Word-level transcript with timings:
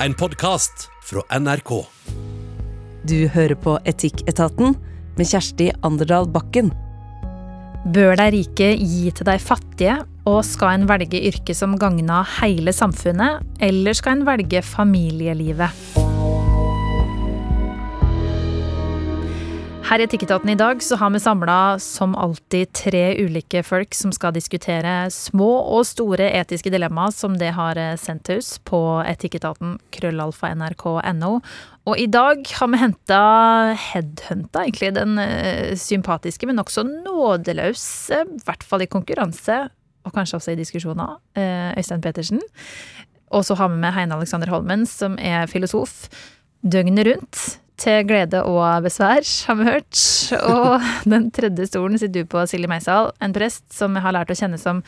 en 0.00 0.14
podkast 0.14 0.90
fra 1.08 1.22
NRK. 1.40 1.70
Du 3.08 3.16
hører 3.32 3.56
på 3.56 3.76
Etikketaten 3.88 4.74
med 5.16 5.28
Kjersti 5.30 5.70
Anderdal 5.86 6.28
Bakken. 6.28 6.68
Bør 7.94 8.16
de 8.18 8.26
rike 8.34 8.72
gi 8.76 9.12
til 9.14 9.28
de 9.28 9.38
fattige, 9.40 9.96
og 10.26 10.42
skal 10.44 10.80
en 10.80 10.88
velge 10.90 11.22
yrke 11.30 11.54
som 11.56 11.78
gagner 11.80 12.28
hele 12.40 12.74
samfunnet, 12.76 13.46
eller 13.62 13.96
skal 13.96 14.18
en 14.18 14.26
velge 14.28 14.60
familielivet? 14.66 15.95
Her 19.86 20.02
i 20.02 20.04
Etikketaten 20.08 20.50
i 20.50 20.56
dag 20.58 20.80
så 20.82 20.96
har 20.98 21.12
vi 21.14 21.20
samla 21.22 21.78
som 21.78 22.16
alltid 22.18 22.72
tre 22.74 23.02
ulike 23.22 23.60
folk 23.62 23.94
som 23.94 24.10
skal 24.10 24.32
diskutere 24.34 24.94
små 25.14 25.46
og 25.62 25.84
store 25.86 26.26
etiske 26.40 26.72
dilemmaer 26.74 27.12
som 27.14 27.36
det 27.38 27.52
har 27.54 27.78
sendt 28.02 28.24
til 28.26 28.40
oss 28.40 28.56
på 28.66 28.80
etikketaten 29.06 29.76
krøllalfa 29.94 30.50
nrk.no. 30.58 31.28
Og 31.86 32.02
i 32.02 32.08
dag 32.10 32.42
har 32.58 32.70
vi 32.72 32.80
henta 32.80 33.18
headhunta, 33.78 34.64
egentlig 34.64 34.90
den 34.96 35.20
uh, 35.22 35.76
sympatiske, 35.78 36.48
men 36.50 36.58
nokså 36.58 36.82
nådeløse, 36.88 38.24
i 38.26 38.40
hvert 38.42 38.66
fall 38.66 38.82
i 38.82 38.88
konkurranse, 38.90 39.60
og 40.02 40.16
kanskje 40.16 40.40
også 40.40 40.56
i 40.56 40.58
diskusjoner, 40.58 41.20
uh, 41.38 41.78
Øystein 41.78 42.02
Petersen. 42.02 42.42
Og 43.30 43.46
så 43.46 43.54
har 43.54 43.70
vi 43.70 43.78
med 43.86 43.94
Heine 43.94 44.18
Alexander 44.18 44.50
Holmen, 44.50 44.82
som 44.90 45.14
er 45.22 45.46
filosof 45.46 46.08
døgnet 46.66 47.06
rundt 47.06 47.44
til 47.80 48.06
glede 48.08 48.40
og 48.48 48.84
besvær, 48.86 49.26
har 49.48 49.58
vi 49.58 49.66
hørt. 49.68 50.00
Og 50.40 50.86
den 51.08 51.28
tredje 51.34 51.68
stolen 51.68 51.98
sitter 52.00 52.24
du 52.24 52.30
på, 52.32 52.44
Silje 52.48 52.70
Meisal, 52.70 53.12
en 53.22 53.34
prest 53.36 53.68
som 53.76 53.96
jeg 53.96 54.04
har 54.06 54.16
lært 54.16 54.32
å 54.32 54.38
kjenne 54.38 54.60
som 54.60 54.82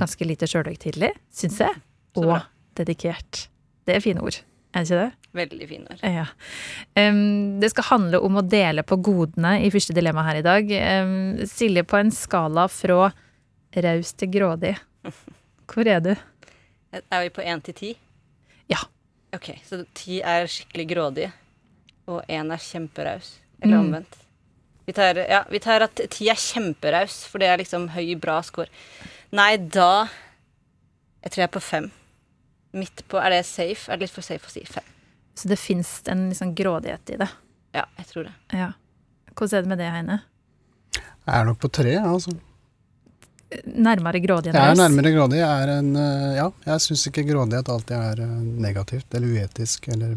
ganske 0.00 0.26
lite 0.26 0.48
sjølhøytidelig, 0.50 1.12
syns 1.34 1.60
jeg, 1.62 1.78
og 2.18 2.40
dedikert. 2.78 3.46
Det 3.86 3.96
er 3.96 4.04
fine 4.04 4.22
ord, 4.24 4.40
er 4.74 4.82
det 4.82 4.90
ikke 4.90 5.00
det? 5.04 5.12
Veldig 5.38 5.68
fine 5.70 5.92
ord. 5.92 6.02
Ja. 6.02 6.24
Um, 6.98 7.60
det 7.62 7.70
skal 7.70 7.86
handle 7.92 8.20
om 8.24 8.40
å 8.40 8.44
dele 8.44 8.82
på 8.86 8.98
godene 9.04 9.58
i 9.62 9.70
første 9.70 9.94
dilemma 9.94 10.24
her 10.26 10.40
i 10.40 10.44
dag. 10.46 10.72
Um, 11.04 11.46
Silje, 11.46 11.84
på 11.86 12.00
en 12.00 12.10
skala 12.14 12.66
fra 12.72 13.10
raus 13.78 14.14
til 14.18 14.32
grådig, 14.32 14.74
hvor 15.68 15.86
er 15.86 16.00
du? 16.02 16.14
Er 16.98 17.26
vi 17.26 17.34
på 17.36 17.44
én 17.44 17.60
til 17.62 17.76
ti? 17.76 17.90
Ja. 18.72 18.80
Ok, 19.36 19.52
Så 19.64 19.82
ti 19.94 20.22
er 20.24 20.48
skikkelig 20.48 20.86
grådig? 20.88 21.28
Og 22.08 22.24
én 22.30 22.50
er 22.54 22.62
kjemperaus. 22.62 23.36
Eller 23.60 23.76
mm. 23.76 23.84
omvendt. 23.84 24.18
Vi 24.88 24.94
tar, 24.96 25.20
ja, 25.28 25.42
vi 25.50 25.60
tar 25.60 25.84
at 25.84 26.00
ti 26.14 26.30
er 26.32 26.38
kjemperaus, 26.40 27.20
for 27.28 27.42
det 27.42 27.50
er 27.52 27.60
liksom 27.60 27.90
høy, 27.92 28.14
bra 28.20 28.38
score. 28.46 28.70
Nei, 29.36 29.56
da 29.60 30.08
Jeg 31.18 31.32
tror 31.34 31.42
jeg 31.42 31.48
er 31.48 31.56
på 31.58 31.60
fem. 31.60 31.90
Midt 32.78 33.02
på 33.10 33.18
Er 33.20 33.34
det 33.34 33.42
safe? 33.44 33.90
Er 33.90 33.98
det 33.98 34.06
litt 34.06 34.14
for 34.14 34.24
safe 34.24 34.48
å 34.48 34.52
si 34.52 34.62
fem? 34.64 34.86
Så 35.36 35.50
det 35.50 35.58
fins 35.60 35.90
en 36.08 36.28
liksom 36.30 36.54
grådighet 36.56 37.12
i 37.12 37.18
det? 37.20 37.28
Ja, 37.76 37.84
jeg 37.98 38.08
tror 38.08 38.28
det. 38.30 38.32
Ja. 38.56 38.70
Hvordan 39.34 39.58
er 39.58 39.66
det 39.66 39.72
med 39.74 39.82
det, 39.82 39.90
Heine? 39.92 40.20
Jeg 40.96 41.34
er 41.36 41.44
nok 41.46 41.60
på 41.60 41.68
tre, 41.68 41.92
altså. 42.00 42.32
Nærmere 43.64 44.20
grådighet? 44.24 44.56
Jeg 44.56 44.72
er 44.72 44.80
nærmere 44.80 45.12
grådig. 45.12 45.38
Jeg 45.40 45.62
er 45.62 45.74
en 45.78 45.92
eh, 45.96 46.32
Ja, 46.36 46.48
jeg 46.66 46.84
syns 46.84 47.06
ikke 47.08 47.24
grådighet 47.28 47.68
alltid 47.72 47.96
er 47.96 48.24
eh, 48.24 48.34
negativt 48.64 49.14
eller 49.16 49.36
uetisk 49.36 49.88
eller 49.92 50.16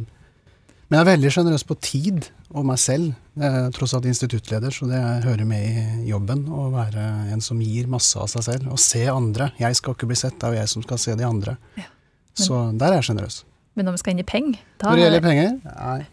men 0.92 0.98
jeg 0.98 1.06
er 1.06 1.08
veldig 1.08 1.30
sjenerøs 1.32 1.64
på 1.64 1.76
tid 1.80 2.26
og 2.52 2.66
meg 2.68 2.80
selv. 2.84 3.14
Jeg 3.40 3.48
er 3.62 3.70
tross 3.72 3.94
alt 3.96 4.10
instituttleder, 4.12 4.74
så 4.76 4.90
det 4.90 5.00
hører 5.24 5.48
med 5.48 5.64
i 5.64 6.10
jobben 6.10 6.42
å 6.52 6.66
være 6.74 7.06
en 7.32 7.40
som 7.40 7.62
gir 7.64 7.88
masse 7.88 8.20
av 8.20 8.28
seg 8.28 8.44
selv. 8.44 8.74
Og 8.76 8.82
se 8.84 9.06
andre. 9.08 9.54
Jeg 9.62 9.78
skal 9.80 9.96
ikke 9.96 10.10
bli 10.10 10.18
sett, 10.20 10.36
det 10.36 10.50
er 10.50 10.58
jo 10.58 10.60
jeg 10.60 10.72
som 10.74 10.84
skal 10.84 11.00
se 11.00 11.16
de 11.16 11.24
andre. 11.24 11.56
Ja, 11.80 11.88
men, 11.88 12.44
så 12.44 12.60
der 12.76 12.92
er 12.92 13.00
jeg 13.00 13.08
sjenerøs. 13.08 13.40
Men 13.80 13.88
når 13.88 13.96
vi 13.96 14.04
skal 14.04 14.18
inn 14.18 14.20
i 14.20 14.28
penger 14.28 14.60
Når 14.84 15.00
det 15.00 15.06
gjelder 15.06 15.24
penger? 15.30 15.56
Nei. 15.72 16.04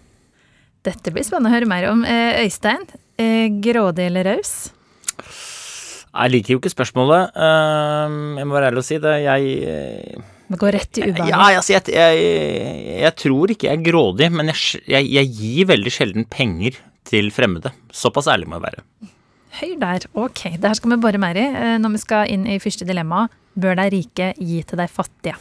Dette 0.86 1.10
blir 1.10 1.26
spennende 1.26 1.50
å 1.50 1.56
høre 1.58 1.72
mer 1.74 1.90
om. 1.90 2.06
Eh, 2.06 2.38
Øystein, 2.44 2.86
eh, 3.18 3.50
grådig 3.58 4.06
eller 4.12 4.30
raus? 4.30 4.56
Jeg 5.18 6.36
liker 6.36 6.54
jo 6.54 6.62
ikke 6.62 6.76
spørsmålet. 6.76 7.34
Eh, 7.34 8.18
jeg 8.38 8.46
må 8.46 8.54
være 8.54 8.70
ærlig 8.70 8.86
og 8.86 8.86
si 8.86 9.02
det. 9.02 9.18
Jeg 9.26 10.22
det 10.48 10.58
går 10.60 10.72
rett 10.78 10.98
i 10.98 11.04
ubehaget? 11.10 11.30
Ja, 11.30 11.48
altså, 11.58 11.74
jeg, 11.74 11.92
jeg, 11.92 12.28
jeg, 13.02 13.14
tror 13.20 13.52
ikke 13.52 13.68
jeg 13.68 13.78
er 13.78 13.84
grådig, 13.90 14.30
men 14.32 14.52
jeg, 14.52 14.80
jeg, 14.88 15.32
gir 15.36 15.68
veldig 15.68 15.92
sjelden 15.92 16.28
penger 16.30 16.78
til 17.08 17.28
fremmede. 17.34 17.74
Såpass 17.92 18.30
ærlig 18.32 18.48
må 18.48 18.56
jeg 18.56 18.68
være. 18.68 18.86
Høy 19.58 19.74
der. 19.80 20.06
Ok, 20.16 20.44
det 20.54 20.64
her 20.70 20.78
skal 20.78 20.94
vi 20.94 21.00
bore 21.02 21.20
mer 21.20 21.36
i 21.36 21.44
eh, 21.50 21.76
når 21.82 21.96
vi 21.96 22.00
skal 22.04 22.32
inn 22.32 22.48
i 22.48 22.60
første 22.62 22.88
dilemma. 22.88 23.26
Bør 23.58 23.76
de 23.80 23.88
rike 23.96 24.32
gi 24.38 24.62
til 24.64 24.80
de 24.80 24.88
fattige? 24.92 25.36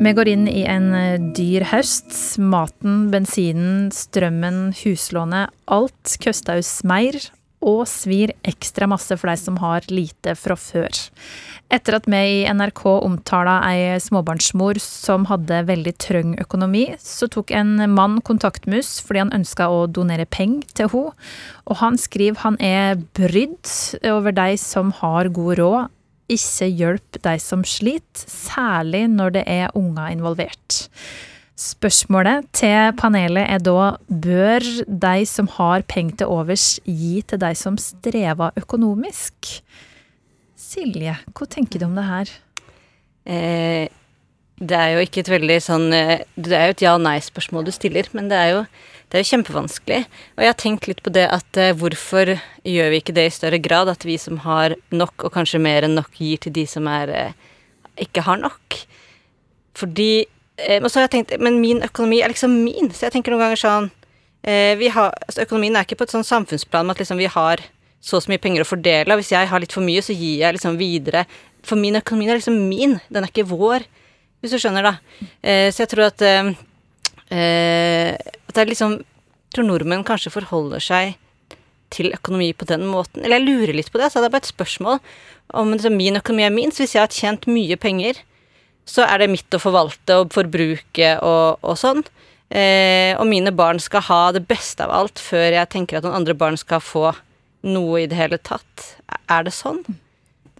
Vi 0.00 0.12
går 0.16 0.30
inn 0.32 0.46
i 0.48 0.62
en 0.70 0.94
eh, 0.96 1.18
dyr 1.36 1.66
høst. 1.72 2.14
Maten, 2.40 3.08
bensinen, 3.12 3.90
strømmen, 3.92 4.70
huslånet. 4.84 5.52
Alt 5.68 6.14
koster 6.22 6.62
oss 6.62 6.78
mer, 6.88 7.18
og 7.60 7.84
svir 7.88 8.32
ekstra 8.48 8.88
masse 8.88 9.16
for 9.20 9.30
deg 9.30 9.40
som 9.40 9.58
har 9.60 9.84
lite 9.92 10.34
fra 10.38 10.56
før. 10.56 10.88
Etter 11.70 11.98
at 12.00 12.08
vi 12.10 12.20
i 12.40 12.48
NRK 12.50 12.82
omtala 12.88 13.60
ei 13.68 13.98
småbarnsmor 14.02 14.80
som 14.82 15.28
hadde 15.30 15.60
veldig 15.68 15.94
trøng 16.02 16.32
økonomi, 16.42 16.86
så 16.98 17.28
tok 17.30 17.52
en 17.54 17.76
mann 17.92 18.18
kontakt 18.26 18.66
med 18.66 18.82
oss 18.82 18.96
fordi 19.04 19.22
han 19.22 19.36
ønska 19.36 19.68
å 19.70 19.84
donere 19.86 20.26
penger 20.26 20.74
til 20.74 20.92
henne. 20.94 21.14
Og 21.70 21.78
han 21.78 22.00
skriver 22.00 22.42
han 22.42 22.56
er 22.64 22.98
brydd 23.14 23.68
over 24.10 24.34
de 24.34 24.56
som 24.58 24.90
har 24.98 25.30
god 25.30 25.60
råd, 25.60 25.96
ikke 26.30 26.66
hjelp 26.66 27.18
de 27.24 27.34
som 27.42 27.62
sliter, 27.66 28.26
særlig 28.30 29.04
når 29.10 29.34
det 29.38 29.44
er 29.50 29.76
unger 29.78 30.14
involvert. 30.14 30.86
Spørsmålet 31.60 32.46
til 32.56 32.94
panelet 32.96 33.44
er 33.44 33.60
da 33.60 33.94
bør 34.08 34.64
de 34.88 35.24
som 35.28 35.48
har 35.58 35.84
penger 35.84 36.22
til 36.22 36.30
overs, 36.32 36.78
gi 36.88 37.20
til 37.28 37.40
de 37.42 37.50
som 37.58 37.76
strever 37.76 38.54
økonomisk? 38.56 39.58
Silje, 40.56 41.18
hva 41.36 41.48
tenker 41.52 41.82
du 41.82 41.84
om 41.90 41.98
det 41.98 42.06
her? 42.08 42.32
Eh, 43.28 43.92
det 44.60 44.78
er 44.78 44.94
jo 44.94 45.04
ikke 45.04 45.20
et 45.20 45.32
veldig 45.32 45.58
sånn 45.60 45.92
eh, 45.92 46.22
Det 46.32 46.56
er 46.56 46.70
jo 46.70 46.76
et 46.78 46.86
ja-nei-spørsmål 46.86 47.68
du 47.68 47.74
stiller, 47.76 48.08
men 48.16 48.32
det 48.32 48.40
er, 48.40 48.50
jo, 48.54 48.64
det 49.12 49.18
er 49.18 49.24
jo 49.24 49.30
kjempevanskelig. 49.34 50.00
Og 50.38 50.44
jeg 50.44 50.54
har 50.54 50.60
tenkt 50.64 50.88
litt 50.88 51.04
på 51.04 51.12
det 51.12 51.28
at 51.28 51.60
eh, 51.60 51.76
hvorfor 51.76 52.38
gjør 52.64 52.92
vi 52.94 53.04
ikke 53.04 53.18
det 53.20 53.28
i 53.28 53.36
større 53.36 53.60
grad? 53.60 53.92
At 53.92 54.08
vi 54.08 54.16
som 54.20 54.40
har 54.48 54.78
nok, 54.88 55.28
og 55.28 55.36
kanskje 55.36 55.60
mer 55.60 55.84
enn 55.84 55.98
nok, 56.00 56.16
gir 56.16 56.40
til 56.40 56.56
de 56.56 56.64
som 56.68 56.88
er, 56.88 57.12
eh, 57.12 57.56
ikke 58.08 58.24
har 58.24 58.40
nok. 58.40 58.80
Fordi 59.76 60.12
Eh, 60.66 60.78
men 60.80 60.90
så 60.90 61.00
har 61.00 61.08
jeg 61.08 61.14
tenkt, 61.16 61.36
men 61.42 61.60
min 61.62 61.82
økonomi 61.86 62.20
er 62.22 62.32
liksom 62.32 62.54
min, 62.64 62.90
så 62.94 63.08
jeg 63.08 63.16
tenker 63.16 63.34
noen 63.34 63.44
ganger 63.46 63.60
sånn 63.60 63.90
eh, 64.46 64.80
har, 64.94 65.12
altså 65.26 65.44
Økonomien 65.44 65.76
er 65.76 65.86
ikke 65.86 66.00
på 66.00 66.08
et 66.08 66.14
sånn 66.14 66.26
samfunnsplan 66.26 66.88
med 66.88 66.96
at 66.96 67.04
liksom 67.04 67.20
vi 67.20 67.30
har 67.30 67.64
så 68.00 68.16
og 68.16 68.24
så 68.24 68.32
mye 68.32 68.40
penger 68.40 68.64
å 68.64 68.68
fordele, 68.68 69.12
og 69.12 69.20
hvis 69.20 69.34
jeg 69.34 69.48
har 69.50 69.60
litt 69.60 69.74
for 69.76 69.84
mye, 69.84 70.00
så 70.00 70.16
gir 70.16 70.40
jeg 70.40 70.56
liksom 70.56 70.78
videre. 70.80 71.26
For 71.66 71.76
min 71.76 71.98
økonomi 71.98 72.30
er 72.30 72.38
liksom 72.38 72.56
min, 72.70 72.96
den 73.12 73.26
er 73.26 73.28
ikke 73.28 73.44
vår, 73.50 73.84
hvis 74.40 74.54
du 74.54 74.60
skjønner, 74.62 74.88
da. 74.88 75.26
Eh, 75.44 75.68
så 75.68 75.84
jeg 75.84 75.92
tror 75.94 76.08
at 76.08 76.28
At 77.30 78.56
det 78.56 78.62
er 78.64 78.66
liksom 78.66 78.96
tror 79.54 79.66
nordmenn 79.66 80.06
kanskje 80.06 80.32
forholder 80.34 80.82
seg 80.82 81.18
til 81.90 82.12
økonomi 82.14 82.52
på 82.54 82.68
den 82.70 82.86
måten. 82.86 83.24
Eller 83.24 83.40
jeg 83.40 83.48
lurer 83.48 83.76
litt 83.76 83.90
på 83.90 84.00
det, 84.00 84.10
så 84.10 84.22
det 84.22 84.30
er 84.30 84.34
bare 84.36 84.44
et 84.46 84.52
spørsmål 84.52 85.00
om 85.58 85.72
liksom, 85.74 85.96
min 85.98 86.18
økonomi 86.20 86.46
er 86.46 86.54
min. 86.54 86.70
Så 86.74 86.84
hvis 86.84 86.94
jeg 86.94 87.02
har 87.02 87.14
tjent 87.14 87.48
mye 87.50 87.78
penger, 87.80 88.20
så 88.88 89.06
er 89.06 89.22
det 89.22 89.30
mitt 89.32 89.54
å 89.54 89.62
forvalte 89.62 90.20
og 90.22 90.34
forbruke 90.34 91.14
og, 91.22 91.60
og 91.62 91.78
sånn. 91.78 92.02
Eh, 92.50 93.14
og 93.14 93.28
mine 93.30 93.52
barn 93.54 93.78
skal 93.82 94.02
ha 94.08 94.22
det 94.34 94.42
beste 94.50 94.82
av 94.82 94.90
alt 94.94 95.22
før 95.22 95.54
jeg 95.54 95.70
tenker 95.70 96.00
at 96.00 96.06
noen 96.06 96.18
andre 96.18 96.34
barn 96.34 96.58
skal 96.58 96.82
få 96.82 97.12
noe 97.66 98.02
i 98.02 98.08
det 98.10 98.18
hele 98.18 98.40
tatt. 98.42 98.94
Er 99.30 99.46
det 99.46 99.54
sånn? 99.54 99.84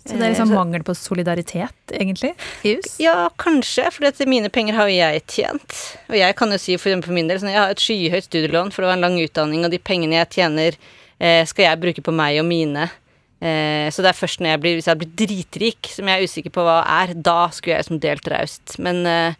Så 0.01 0.17
det 0.17 0.25
er 0.25 0.33
liksom 0.33 0.55
mangel 0.57 0.83
på 0.85 0.95
solidaritet, 0.97 1.93
egentlig, 1.93 2.31
hus? 2.63 2.95
Ja, 3.03 3.29
kanskje, 3.39 3.85
for 3.93 4.31
mine 4.31 4.49
penger 4.53 4.79
har 4.79 4.89
jo 4.89 4.97
jeg 4.97 5.25
tjent. 5.29 5.77
Og 6.09 6.17
jeg 6.17 6.37
kan 6.39 6.55
jo 6.55 6.59
si 6.63 6.79
for, 6.81 7.03
for 7.05 7.15
min 7.15 7.29
del 7.29 7.43
sånn, 7.43 7.53
jeg 7.53 7.61
har 7.61 7.75
et 7.75 7.85
skyhøyt 7.85 8.31
studielån, 8.31 8.73
for 8.73 8.83
det 8.83 8.91
var 8.91 8.97
en 8.97 9.05
lang 9.05 9.19
utdanning, 9.21 9.67
og 9.67 9.75
de 9.75 9.83
pengene 9.91 10.17
jeg 10.17 10.31
tjener, 10.39 10.79
eh, 11.21 11.43
skal 11.49 11.67
jeg 11.67 11.83
bruke 11.85 12.05
på 12.07 12.17
meg 12.17 12.41
og 12.41 12.49
mine. 12.49 12.89
Eh, 13.41 13.89
så 13.89 14.05
det 14.05 14.11
er 14.11 14.19
først 14.19 14.43
når 14.43 14.53
jeg 14.53 14.61
blir, 14.63 14.75
hvis 14.77 14.89
jeg 14.91 15.01
blir 15.01 15.13
dritrik, 15.23 15.89
som 15.89 16.09
jeg 16.11 16.21
er 16.21 16.29
usikker 16.29 16.53
på 16.53 16.65
hva 16.67 16.81
er, 17.01 17.15
da 17.17 17.39
skulle 17.55 17.77
jeg 17.77 17.87
liksom 17.87 18.01
delt 18.03 18.29
raust. 18.33 18.77
Men 18.83 19.01
eh, 19.09 19.39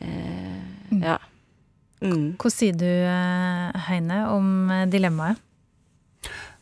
eh, 0.00 0.60
mm. 0.92 1.00
ja. 1.02 1.18
Mm. 2.04 2.36
Hva 2.38 2.52
sier 2.52 2.76
du, 2.76 2.88
Heine, 3.86 4.20
om 4.30 4.70
dilemmaet? 4.92 5.40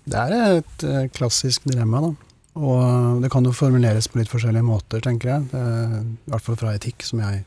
Det 0.04 0.20
er 0.20 0.60
et 0.60 0.84
klassisk 1.16 1.64
dilemma, 1.66 2.04
da. 2.04 2.12
Og 2.54 3.22
det 3.24 3.32
kan 3.32 3.44
jo 3.44 3.54
formuleres 3.56 4.06
på 4.06 4.20
litt 4.20 4.30
forskjellige 4.30 4.66
måter, 4.66 5.02
tenker 5.02 5.32
jeg. 5.32 5.46
Er, 5.58 6.04
I 6.04 6.32
hvert 6.32 6.44
fall 6.44 6.58
fra 6.60 6.74
etikk, 6.76 7.02
som 7.02 7.22
jeg 7.24 7.42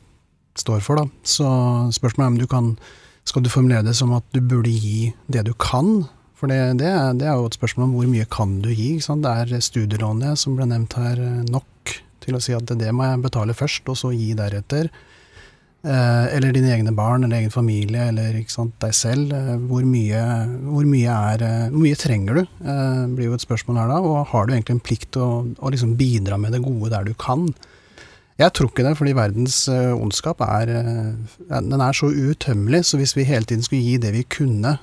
står 0.58 0.82
for, 0.84 1.00
da. 1.00 1.08
Så 1.24 1.48
spørsmålet 1.96 2.26
er 2.26 2.34
om 2.34 2.40
du 2.42 2.48
kan 2.50 2.72
Skal 3.28 3.42
du 3.44 3.50
formulere 3.52 3.84
det 3.84 3.92
som 3.92 4.14
at 4.16 4.24
du 4.32 4.40
burde 4.40 4.70
gi 4.72 5.10
det 5.28 5.42
du 5.44 5.50
kan, 5.52 6.06
for 6.38 6.50
det, 6.50 6.58
det, 6.78 6.90
det, 7.18 7.26
er 7.26 7.34
jo 7.34 7.48
et 7.50 7.58
spørsmål 7.58 7.88
om 7.88 7.94
hvor 7.98 8.10
mye 8.10 8.28
kan 8.30 8.58
du 8.62 8.70
gi. 8.70 8.92
Det 9.02 9.34
er 9.34 9.64
studielånet 9.64 10.38
som 10.38 10.54
ble 10.58 10.68
nevnt 10.70 10.94
her, 10.98 11.20
nok 11.50 11.98
til 12.22 12.36
å 12.36 12.42
si 12.42 12.54
at 12.54 12.70
det 12.78 12.92
må 12.94 13.06
jeg 13.08 13.24
betale 13.24 13.56
først, 13.56 13.88
og 13.90 13.98
så 13.98 14.12
gi 14.14 14.34
deretter. 14.38 14.90
Eh, 15.86 16.24
eller 16.34 16.50
dine 16.52 16.72
egne 16.74 16.92
barn, 16.92 17.22
eller 17.24 17.38
egen 17.38 17.54
familie, 17.54 18.08
eller 18.10 18.34
sant, 18.50 18.74
deg 18.82 18.94
selv. 18.96 19.32
Eh, 19.34 19.54
hvor, 19.70 19.84
mye, 19.86 20.22
hvor, 20.66 20.86
mye 20.88 21.18
er, 21.32 21.44
eh, 21.46 21.66
hvor 21.70 21.84
mye 21.84 21.98
trenger 21.98 22.40
du, 22.40 22.42
eh, 22.42 23.04
blir 23.14 23.30
jo 23.30 23.38
et 23.38 23.46
spørsmål 23.46 23.78
her 23.78 23.92
da. 23.92 24.00
Og 24.02 24.26
har 24.32 24.46
du 24.46 24.54
egentlig 24.54 24.76
en 24.76 24.86
plikt 24.90 25.12
til 25.14 25.24
å, 25.24 25.42
å 25.62 25.72
liksom 25.74 25.94
bidra 26.00 26.38
med 26.40 26.56
det 26.56 26.64
gode 26.66 26.90
der 26.94 27.06
du 27.06 27.14
kan? 27.14 27.46
Jeg 28.38 28.54
tror 28.54 28.70
ikke 28.70 28.84
det, 28.86 28.96
fordi 28.98 29.16
verdens 29.18 29.64
ondskap 29.66 30.44
er, 30.46 30.70
den 31.50 31.80
er 31.82 31.96
så 31.96 32.06
uutømmelig, 32.06 32.84
Så 32.86 33.00
hvis 33.00 33.16
vi 33.16 33.24
hele 33.26 33.42
tiden 33.42 33.64
skulle 33.66 33.82
gi 33.82 33.96
det 33.98 34.12
vi 34.14 34.22
kunne, 34.22 34.76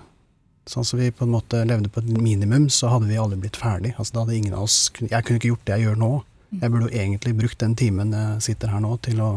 sånn 0.69 0.85
som 0.87 0.99
vi 0.99 1.11
på 1.13 1.25
en 1.25 1.33
måte 1.35 1.61
levde 1.67 1.89
på 1.93 2.01
et 2.01 2.09
minimum, 2.09 2.69
så 2.73 2.89
hadde 2.93 3.09
vi 3.09 3.19
aldri 3.21 3.37
blitt 3.43 3.59
ferdig. 3.59 3.93
Altså, 3.97 4.15
da 4.15 4.23
hadde 4.25 4.37
ingen 4.37 4.55
av 4.57 4.65
oss 4.65 4.91
Jeg 4.97 5.23
kunne 5.25 5.37
ikke 5.39 5.51
gjort 5.53 5.65
det 5.67 5.77
jeg 5.77 5.87
gjør 5.87 5.99
nå. 6.01 6.11
Jeg 6.55 6.71
burde 6.71 6.87
jo 6.87 7.01
egentlig 7.01 7.33
brukt 7.37 7.59
den 7.59 7.75
timen 7.75 8.13
jeg 8.15 8.43
sitter 8.49 8.71
her 8.73 8.81
nå, 8.83 8.95
til 9.03 9.21
å 9.21 9.29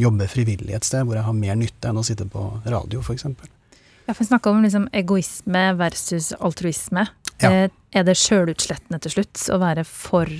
jobbe 0.00 0.28
frivillig 0.30 0.76
et 0.76 0.86
sted 0.86 1.04
hvor 1.04 1.18
jeg 1.18 1.26
har 1.26 1.36
mer 1.36 1.56
nytte 1.60 1.90
enn 1.90 1.98
å 2.00 2.04
sitte 2.06 2.24
på 2.30 2.44
radio, 2.64 3.02
f.eks. 3.04 3.26
Ja, 4.06 4.14
for 4.14 4.24
snakke 4.24 4.50
om 4.50 4.62
liksom 4.64 4.88
egoisme 4.96 5.64
versus 5.78 6.32
altruisme. 6.40 7.06
Ja. 7.42 7.50
Eh, 7.50 7.76
Er 7.92 8.04
det 8.06 8.14
sjølutslettende 8.20 9.00
til 9.02 9.10
slutt 9.16 9.40
å 9.50 9.58
være 9.58 9.82
for 9.84 10.30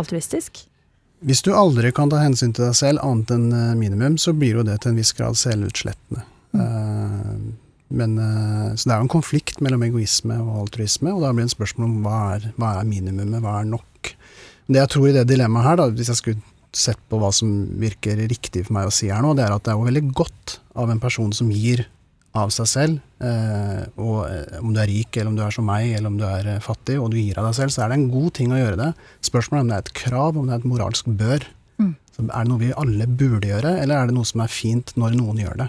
altruistisk? 0.00 0.64
Hvis 1.22 1.42
du 1.46 1.52
aldri 1.54 1.92
kan 1.94 2.10
ta 2.10 2.18
hensyn 2.22 2.54
til 2.56 2.64
deg 2.66 2.76
selv 2.78 3.02
annet 3.04 3.30
enn 3.34 3.50
eh, 3.52 3.74
minimum, 3.78 4.16
så 4.18 4.32
blir 4.34 4.58
jo 4.58 4.64
det 4.66 4.80
til 4.82 4.92
en 4.92 4.98
viss 4.98 5.12
grad 5.14 5.38
selvutslettende. 5.38 6.24
Eh, 6.56 7.34
men, 7.90 8.18
eh, 8.18 8.74
så 8.78 8.86
det 8.86 8.94
er 8.94 9.00
jo 9.00 9.08
en 9.08 9.16
konflikt 9.16 9.60
mellom 9.64 9.82
egoisme 9.82 10.36
og 10.38 10.64
altruisme, 10.64 11.10
og 11.12 11.24
da 11.24 11.32
blir 11.32 11.44
det 11.44 11.50
en 11.50 11.56
spørsmål 11.56 11.88
om 11.88 12.00
hva 12.06 12.20
er, 12.36 12.48
hva 12.60 12.74
er 12.78 12.88
minimumet, 12.88 13.42
hva 13.42 13.58
er 13.60 13.70
nok. 13.72 14.12
Det 14.70 14.78
jeg 14.78 14.92
tror 14.94 15.08
i 15.10 15.14
det 15.16 15.26
dilemmaet 15.26 15.66
her, 15.66 15.80
da, 15.80 15.88
hvis 15.90 16.12
jeg 16.12 16.20
skulle 16.20 16.42
sett 16.76 17.00
på 17.10 17.18
hva 17.18 17.32
som 17.34 17.50
virker 17.82 18.20
riktig 18.30 18.62
for 18.68 18.76
meg 18.76 18.86
å 18.86 18.94
si 18.94 19.08
her 19.10 19.24
nå, 19.24 19.32
det 19.34 19.42
er 19.42 19.56
at 19.56 19.64
det 19.66 19.72
er 19.72 19.80
jo 19.80 19.88
veldig 19.88 20.04
godt 20.14 20.60
av 20.78 20.92
en 20.92 21.02
person 21.02 21.32
som 21.34 21.50
gir 21.50 21.82
av 22.38 22.52
seg 22.54 22.68
selv, 22.70 22.98
eh, 23.26 23.82
og 23.98 24.20
eh, 24.28 24.60
om 24.62 24.70
du 24.70 24.78
er 24.78 24.86
rik, 24.86 25.16
eller 25.16 25.32
om 25.32 25.38
du 25.40 25.42
er 25.42 25.54
som 25.54 25.66
meg, 25.66 25.88
eller 25.96 26.12
om 26.12 26.20
du 26.20 26.22
er 26.28 26.52
fattig, 26.62 27.00
og 27.02 27.10
du 27.10 27.18
gir 27.18 27.40
av 27.40 27.48
deg 27.48 27.56
selv, 27.58 27.74
så 27.74 27.82
er 27.82 27.90
det 27.90 27.98
en 27.98 28.12
god 28.12 28.30
ting 28.38 28.54
å 28.54 28.60
gjøre 28.60 28.78
det. 28.78 28.92
Spørsmålet 29.26 29.58
er 29.58 29.66
om 29.66 29.72
det 29.72 29.80
er 29.80 29.88
et 29.88 29.98
krav, 30.04 30.38
om 30.38 30.46
det 30.46 30.54
er 30.54 30.62
et 30.62 30.70
moralsk 30.70 31.10
bør. 31.10 31.48
Mm. 31.82 31.92
Er 32.20 32.30
det 32.30 32.46
noe 32.52 32.62
vi 32.62 32.70
alle 32.84 33.10
burde 33.10 33.50
gjøre, 33.50 33.74
eller 33.82 33.96
er 33.96 34.10
det 34.10 34.14
noe 34.14 34.30
som 34.30 34.44
er 34.44 34.54
fint 34.60 34.94
når 34.94 35.18
noen 35.18 35.42
gjør 35.42 35.58
det? 35.64 35.68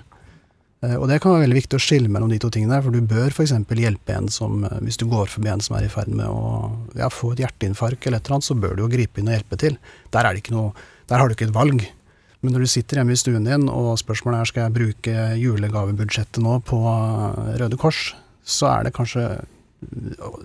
Eh, 0.82 0.98
Og 0.98 1.08
det 1.10 1.20
kan 1.22 1.36
være 1.36 1.46
veldig 1.46 1.60
viktig 1.60 1.78
å 1.78 1.84
skille 1.84 2.10
mellom 2.10 2.32
de 2.32 2.40
to 2.42 2.50
tingene, 2.54 2.82
for 2.82 2.94
du 2.94 3.02
bør 3.06 3.30
f.eks. 3.30 3.54
hjelpe 3.78 4.16
en 4.18 4.30
som, 4.34 4.64
eh, 4.66 4.80
hvis 4.82 4.98
du 4.98 5.06
går 5.10 5.30
forbi 5.30 5.52
en 5.54 5.62
som 5.62 5.78
er 5.78 5.86
i 5.86 5.94
ferd 5.94 6.10
med 6.10 6.26
å 6.26 6.72
ja, 6.98 7.10
få 7.14 7.34
et 7.34 7.44
hjerteinfarkt 7.46 8.08
eller 8.08 8.18
et 8.18 8.26
eller 8.26 8.40
annet, 8.40 8.50
så 8.50 8.58
bør 8.58 8.76
du 8.76 8.84
jo 8.86 8.92
gripe 8.92 9.22
inn 9.22 9.30
og 9.30 9.38
hjelpe 9.38 9.60
til. 9.62 9.78
Der, 10.12 10.26
er 10.26 10.34
det 10.34 10.44
ikke 10.44 10.56
noe, 10.58 10.74
der 11.08 11.22
har 11.22 11.28
du 11.30 11.36
ikke 11.38 11.50
et 11.50 11.56
valg. 11.58 11.86
Men 12.42 12.56
når 12.56 12.66
du 12.66 12.72
sitter 12.74 12.98
hjemme 12.98 13.14
i 13.14 13.22
stuen 13.22 13.46
din, 13.46 13.68
og 13.70 14.00
spørsmålet 14.02 14.42
er 14.42 14.50
skal 14.50 14.64
jeg 14.66 14.74
bruke 14.80 15.26
julegavebudsjettet 15.38 16.42
nå 16.42 16.58
på 16.66 16.80
eh, 16.90 17.58
Røde 17.62 17.78
Kors, 17.78 18.16
så 18.42 18.72
er 18.72 18.88
det 18.88 18.96
kanskje 18.98 19.44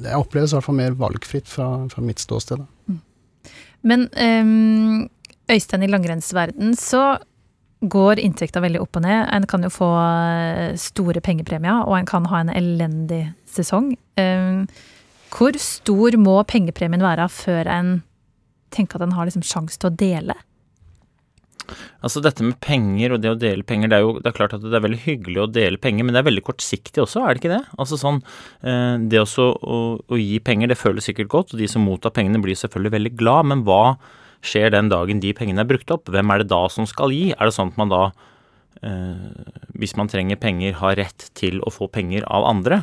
Jeg 0.05 0.17
oppleves 0.17 0.53
i 0.53 0.57
hvert 0.57 0.65
fall 0.65 0.77
mer 0.79 0.95
valgfritt 0.97 1.49
fra, 1.49 1.67
fra 1.93 2.03
mitt 2.05 2.21
ståsted. 2.21 2.61
da. 2.61 2.95
Men 3.85 4.07
um, 4.17 5.03
Øystein, 5.53 5.85
i 5.85 5.91
langrennsverden 5.93 6.73
så 6.81 7.19
går 7.93 8.21
inntekta 8.23 8.63
veldig 8.65 8.83
opp 8.83 8.99
og 8.99 9.07
ned. 9.07 9.29
En 9.35 9.47
kan 9.51 9.65
jo 9.67 9.71
få 9.73 9.89
eh, 10.01 10.75
store 10.81 11.23
pengepremier, 11.25 11.85
og 11.87 11.99
en 11.99 12.09
kan 12.09 12.29
ha 12.33 12.43
en 12.43 12.53
elendig 12.53 13.23
sesong. 13.51 13.95
Ehm, 14.21 14.67
hvor 15.35 15.57
stor 15.61 16.17
må 16.21 16.39
pengepremien 16.49 17.05
være 17.05 17.29
før 17.33 17.71
en 17.73 17.97
tenker 18.75 18.99
at 18.99 19.07
en 19.07 19.17
har 19.17 19.29
liksom 19.29 19.45
sjanse 19.47 19.81
til 19.81 19.91
å 19.91 19.97
dele? 19.97 20.37
Altså 22.05 22.21
dette 22.23 22.45
med 22.47 22.59
penger 22.63 23.15
og 23.15 23.23
det 23.23 23.33
å 23.33 23.39
dele 23.39 23.67
penger, 23.67 23.91
det 23.91 23.99
er 23.99 24.05
jo 24.05 24.13
det 24.21 24.31
er 24.31 24.37
klart 24.37 24.55
at 24.55 24.63
det 24.63 24.77
er 24.77 24.85
veldig 24.85 25.01
hyggelig 25.03 25.41
å 25.43 25.49
dele 25.51 25.81
penger, 25.83 26.07
men 26.07 26.15
det 26.15 26.21
er 26.21 26.29
veldig 26.29 26.45
kortsiktig 26.47 27.03
også, 27.03 27.25
er 27.25 27.35
det 27.35 27.43
ikke 27.43 27.55
det? 27.57 27.63
Altså 27.83 27.99
sånn, 28.01 28.21
eh, 28.63 28.95
Det 29.11 29.23
også 29.23 29.49
å, 29.51 29.81
å 29.99 30.21
gi 30.21 30.39
penger, 30.47 30.71
det 30.71 30.79
føles 30.79 31.09
sikkert 31.09 31.33
godt, 31.33 31.55
og 31.55 31.63
de 31.63 31.69
som 31.71 31.83
mottar 31.87 32.15
pengene 32.15 32.43
blir 32.43 32.59
selvfølgelig 32.59 32.95
veldig 32.99 33.15
glad, 33.19 33.51
men 33.51 33.65
hva 33.67 33.97
skjer 34.45 34.73
den 34.75 34.91
dagen 34.93 35.21
de 35.23 35.33
pengene 35.37 35.63
er 35.63 35.69
brukt 35.69 35.91
opp? 35.95 36.11
Hvem 36.13 36.33
er 36.33 36.43
det 36.43 36.51
da 36.53 36.65
som 36.73 36.89
skal 36.89 37.15
gi? 37.15 37.31
Er 37.35 37.49
det 37.49 37.57
sånn 37.57 37.73
at 37.73 37.81
man 37.81 37.93
da, 37.93 38.03
eh, 38.83 39.61
hvis 39.79 39.97
man 39.97 40.11
trenger 40.13 40.41
penger, 40.41 40.77
har 40.81 40.99
rett 40.99 41.31
til 41.35 41.61
å 41.61 41.73
få 41.73 41.89
penger 41.93 42.27
av 42.27 42.49
andre? 42.49 42.83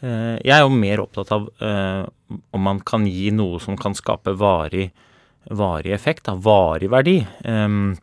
Eh, 0.00 0.36
jeg 0.44 0.54
er 0.56 0.64
jo 0.64 0.72
mer 0.72 1.04
opptatt 1.04 1.32
av 1.34 1.48
eh, 1.60 2.04
om 2.52 2.64
man 2.64 2.80
kan 2.80 3.06
gi 3.06 3.30
noe 3.34 3.60
som 3.62 3.76
kan 3.76 3.94
skape 3.96 4.34
varig, 4.38 4.90
varig 5.50 5.92
effekt, 5.94 6.26
da, 6.28 6.34
varig 6.34 6.88
verdi. 6.90 7.18
Um, 7.44 7.94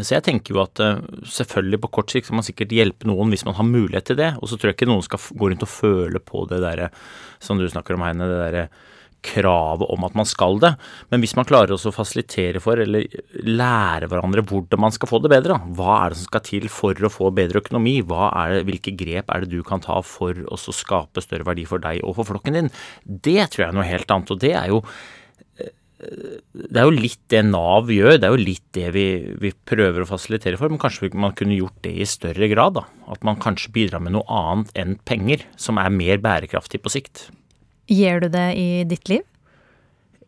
så 0.00 0.14
jeg 0.14 0.24
tenker 0.24 0.54
jo 0.54 0.62
at 0.62 0.78
selvfølgelig 1.26 1.80
på 1.82 1.90
kort 1.98 2.12
sikt 2.12 2.28
skal 2.28 2.38
man 2.38 2.46
sikkert 2.46 2.72
hjelpe 2.72 3.08
noen 3.10 3.32
hvis 3.34 3.42
man 3.44 3.56
har 3.58 3.66
mulighet 3.66 4.06
til 4.12 4.18
det. 4.20 4.30
Og 4.38 4.48
så 4.48 4.56
tror 4.56 4.70
jeg 4.70 4.78
ikke 4.78 4.88
noen 4.88 5.04
skal 5.04 5.20
gå 5.20 5.50
rundt 5.50 5.66
og 5.66 5.72
føle 5.72 6.22
på 6.22 6.44
det 6.48 6.62
derre 6.62 6.88
som 7.42 7.58
du 7.58 7.66
snakker 7.68 7.98
om, 7.98 8.04
Heine, 8.06 8.28
det 8.30 8.38
derre 8.40 8.66
kravet 9.22 9.88
om 9.94 10.04
at 10.06 10.16
man 10.18 10.28
skal 10.28 10.58
det. 10.62 10.72
Men 11.12 11.22
hvis 11.22 11.36
man 11.38 11.46
klarer 11.48 11.74
å 11.74 11.94
fasilitere 11.94 12.62
for, 12.62 12.80
eller 12.82 13.06
lære 13.46 14.10
hverandre 14.10 14.44
hvordan 14.48 14.82
man 14.82 14.94
skal 14.94 15.10
få 15.10 15.22
det 15.22 15.32
bedre. 15.32 15.60
Hva 15.78 15.98
er 16.00 16.12
det 16.12 16.20
som 16.20 16.28
skal 16.30 16.44
til 16.46 16.68
for 16.72 16.98
å 16.98 17.12
få 17.12 17.30
bedre 17.34 17.62
økonomi? 17.62 18.00
Det, 18.02 18.62
hvilke 18.68 18.96
grep 18.98 19.32
er 19.32 19.44
det 19.44 19.52
du 19.54 19.62
kan 19.66 19.82
ta 19.84 20.00
for 20.06 20.36
å 20.46 20.60
skape 20.60 21.24
større 21.24 21.46
verdi 21.48 21.66
for 21.68 21.82
deg 21.82 22.02
og 22.02 22.18
for 22.18 22.34
flokken 22.34 22.58
din? 22.58 22.70
Det 23.06 23.50
tror 23.52 23.66
jeg 23.66 23.70
er 23.70 23.80
noe 23.80 23.88
helt 23.88 24.14
annet. 24.14 24.32
Og 24.34 24.42
det 24.42 24.54
er 24.58 24.70
jo 24.72 24.82
det 26.02 26.80
er 26.80 26.88
jo 26.88 26.94
litt 26.94 27.20
det 27.30 27.44
Nav 27.46 27.90
gjør, 27.92 28.16
det 28.18 28.26
er 28.26 28.34
jo 28.34 28.40
litt 28.40 28.64
det 28.74 28.88
vi, 28.96 29.04
vi 29.38 29.52
prøver 29.54 30.02
å 30.02 30.08
fasilitere 30.08 30.58
for, 30.58 30.72
men 30.72 30.80
kanskje 30.82 31.12
man 31.14 31.36
kunne 31.38 31.54
gjort 31.54 31.78
det 31.86 31.92
i 31.94 32.08
større 32.08 32.48
grad. 32.50 32.80
da. 32.80 32.84
At 33.12 33.22
man 33.26 33.38
kanskje 33.42 33.70
bidrar 33.76 34.02
med 34.02 34.16
noe 34.16 34.26
annet 34.26 34.74
enn 34.78 34.96
penger, 35.06 35.46
som 35.54 35.78
er 35.78 35.94
mer 35.94 36.18
bærekraftig 36.24 36.82
på 36.82 36.90
sikt. 36.92 37.28
Gjør 37.92 38.24
du 38.24 38.28
det 38.32 38.46
i 38.56 38.68
ditt 38.88 39.10
liv? 39.12 39.22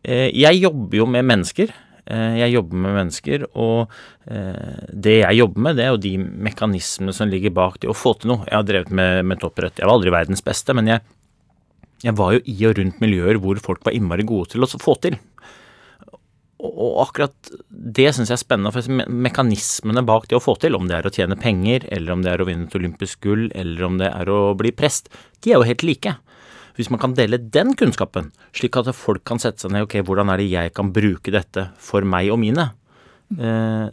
Eh, 0.05 0.29
Jeg 0.35 0.61
jobber 0.61 0.99
jo 1.01 1.07
med 1.09 1.25
mennesker. 1.25 1.73
Eh, 2.05 2.37
Jeg 2.43 2.53
jobber 2.53 2.77
med 2.77 2.93
mennesker, 2.99 3.45
og 3.57 3.89
eh, 4.29 4.85
det 4.93 5.19
jeg 5.23 5.39
jobber 5.41 5.65
med, 5.67 5.77
det 5.79 5.85
er 5.87 5.93
jo 5.95 6.03
de 6.03 6.13
mekanismene 6.21 7.13
som 7.15 7.31
ligger 7.31 7.55
bak 7.55 7.79
det 7.81 7.89
å 7.89 7.97
få 7.97 8.13
til 8.19 8.35
noe. 8.35 8.45
Jeg 8.45 8.59
har 8.59 8.67
drevet 8.67 8.91
med, 8.93 9.23
med 9.25 9.41
toppidrett. 9.41 9.79
Jeg 9.81 9.89
var 9.89 9.97
aldri 9.97 10.13
verdens 10.13 10.45
beste, 10.45 10.75
men 10.77 10.91
jeg, 10.93 11.01
jeg 12.05 12.13
var 12.19 12.35
jo 12.35 12.43
i 12.45 12.59
og 12.69 12.77
rundt 12.77 13.01
miljøer 13.01 13.41
hvor 13.41 13.57
folk 13.63 13.81
var 13.87 13.97
innmari 13.97 14.27
gode 14.27 14.53
til 14.53 14.65
å 14.65 14.69
få 14.69 14.99
til. 15.01 15.17
Og 16.65 17.01
akkurat 17.03 17.49
det 17.69 18.07
syns 18.15 18.29
jeg 18.31 18.37
er 18.37 18.41
spennende, 18.41 18.71
for 18.73 19.09
mekanismene 19.11 20.05
bak 20.05 20.29
det 20.29 20.37
å 20.37 20.41
få 20.43 20.55
til, 20.61 20.77
om 20.77 20.87
det 20.89 20.97
er 20.97 21.09
å 21.09 21.13
tjene 21.13 21.37
penger, 21.37 21.85
eller 21.93 22.13
om 22.15 22.23
det 22.25 22.31
er 22.31 22.41
å 22.41 22.47
vinne 22.47 22.69
et 22.69 22.77
olympisk 22.77 23.25
gull, 23.25 23.49
eller 23.53 23.83
om 23.85 23.97
det 23.99 24.07
er 24.09 24.31
å 24.31 24.53
bli 24.57 24.71
prest, 24.73 25.11
de 25.43 25.51
er 25.51 25.59
jo 25.59 25.67
helt 25.67 25.85
like. 25.85 26.15
Hvis 26.75 26.91
man 26.91 26.99
kan 27.01 27.15
dele 27.15 27.39
den 27.39 27.73
kunnskapen, 27.79 28.31
slik 28.55 28.75
at 28.79 28.91
folk 28.95 29.23
kan 29.27 29.39
sette 29.41 29.63
seg 29.63 29.73
ned 29.73 29.87
ok, 29.87 30.01
hvordan 30.07 30.31
er 30.31 30.41
det 30.41 30.49
jeg 30.51 30.73
kan 30.75 30.91
bruke 30.95 31.31
dette 31.33 31.69
for 31.81 32.07
meg 32.07 32.31
og 32.33 32.41
mine? 32.41 32.69
Eh, 33.41 33.87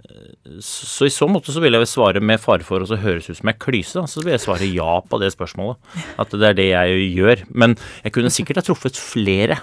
så 0.61 1.07
i 1.09 1.12
så 1.12 1.27
måte 1.31 1.55
så 1.55 1.62
vil 1.62 1.79
jeg 1.79 1.89
svare 1.89 2.21
med 2.21 2.43
fare 2.43 2.67
for 2.67 2.85
å 2.85 3.01
høres 3.01 3.31
ut 3.31 3.39
som 3.39 3.49
jeg 3.49 3.61
klyse, 3.62 3.97
da, 3.97 4.05
så 4.11 4.23
vil 4.25 4.35
jeg 4.35 4.45
svare 4.45 4.69
ja 4.69 4.99
på 5.07 5.21
det 5.23 5.33
spørsmålet. 5.35 5.81
At 6.21 6.35
det 6.35 6.51
er 6.51 6.59
det 6.59 6.69
jeg 6.73 7.07
gjør. 7.17 7.45
Men 7.55 7.79
jeg 8.05 8.17
kunne 8.17 8.35
sikkert 8.35 8.61
ha 8.61 8.67
truffet 8.67 8.99
flere. 8.99 9.62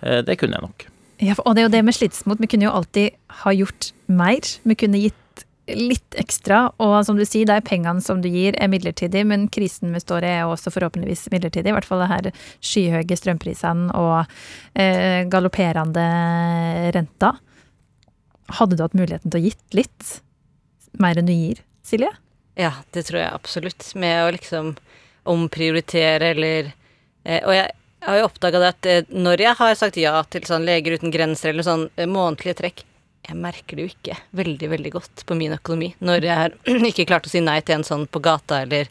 Eh, 0.00 0.20
det 0.26 0.38
kunne 0.40 0.58
jeg 0.58 0.68
nok. 0.68 0.86
Ja, 1.22 1.36
og 1.46 1.54
det 1.54 1.62
er 1.62 1.68
jo 1.68 1.74
det 1.76 1.84
med 1.86 1.96
slitsmot. 1.96 2.40
Vi 2.42 2.50
kunne 2.50 2.66
jo 2.66 2.74
alltid 2.74 3.14
ha 3.42 3.52
gjort 3.54 3.92
mer. 4.10 4.48
Vi 4.66 4.78
kunne 4.78 5.00
gitt 5.00 5.18
litt 5.66 6.16
ekstra. 6.20 6.66
Og 6.82 6.96
som 7.06 7.18
du 7.18 7.24
sier, 7.26 7.48
de 7.48 7.56
pengene 7.64 8.02
som 8.04 8.20
du 8.24 8.28
gir 8.32 8.56
er 8.60 8.70
midlertidig, 8.72 9.24
men 9.28 9.46
krisen 9.52 9.94
vi 9.94 10.02
står 10.02 10.26
i 10.26 10.32
er 10.38 10.48
også 10.48 10.72
forhåpentligvis 10.74 11.28
midlertidig. 11.32 11.70
I 11.70 11.76
hvert 11.76 11.88
fall 11.88 12.04
det 12.04 12.10
her 12.10 12.30
skyhøye 12.64 13.18
strømprisene 13.20 13.94
og 13.98 14.34
eh, 14.80 15.24
galopperende 15.32 16.08
renter. 16.96 17.40
Hadde 18.58 18.76
du 18.76 18.84
hatt 18.84 18.98
muligheten 18.98 19.32
til 19.32 19.40
å 19.40 19.46
gitt 19.48 19.78
litt 19.78 20.10
mer 21.00 21.18
enn 21.18 21.28
du 21.28 21.34
gir, 21.34 21.62
Silje? 21.84 22.12
Ja, 22.60 22.72
det 22.94 23.06
tror 23.08 23.22
jeg 23.22 23.34
absolutt. 23.34 23.86
Med 23.98 24.20
å 24.26 24.34
liksom 24.34 24.74
omprioritere 25.24 26.34
eller 26.34 26.66
eh, 27.24 27.40
Og 27.40 27.54
jeg 27.56 27.70
har 28.04 28.18
jo 28.18 28.26
oppdaga 28.28 28.60
at 28.68 28.86
eh, 28.88 29.06
når 29.08 29.42
jeg 29.46 29.58
har 29.60 29.78
sagt 29.80 29.96
ja 30.00 30.18
til 30.28 30.44
sånn 30.46 30.66
Leger 30.68 30.98
uten 30.98 31.14
grenser 31.14 31.50
eller 31.50 31.66
sånn 31.66 31.86
eh, 31.96 32.08
månedlige 32.10 32.58
trekk, 32.60 32.84
jeg 33.24 33.40
merker 33.40 33.78
det 33.78 33.84
jo 33.84 33.92
ikke 33.92 34.16
veldig, 34.36 34.70
veldig 34.74 34.92
godt 34.94 35.24
på 35.26 35.36
min 35.38 35.54
økonomi. 35.56 35.90
Når 36.04 36.26
jeg 36.28 36.38
har 36.40 36.56
ikke 36.90 37.06
klart 37.08 37.28
å 37.28 37.32
si 37.32 37.42
nei 37.44 37.60
til 37.64 37.78
en 37.78 37.86
sånn 37.86 38.06
på 38.10 38.20
gata 38.24 38.62
eller 38.66 38.90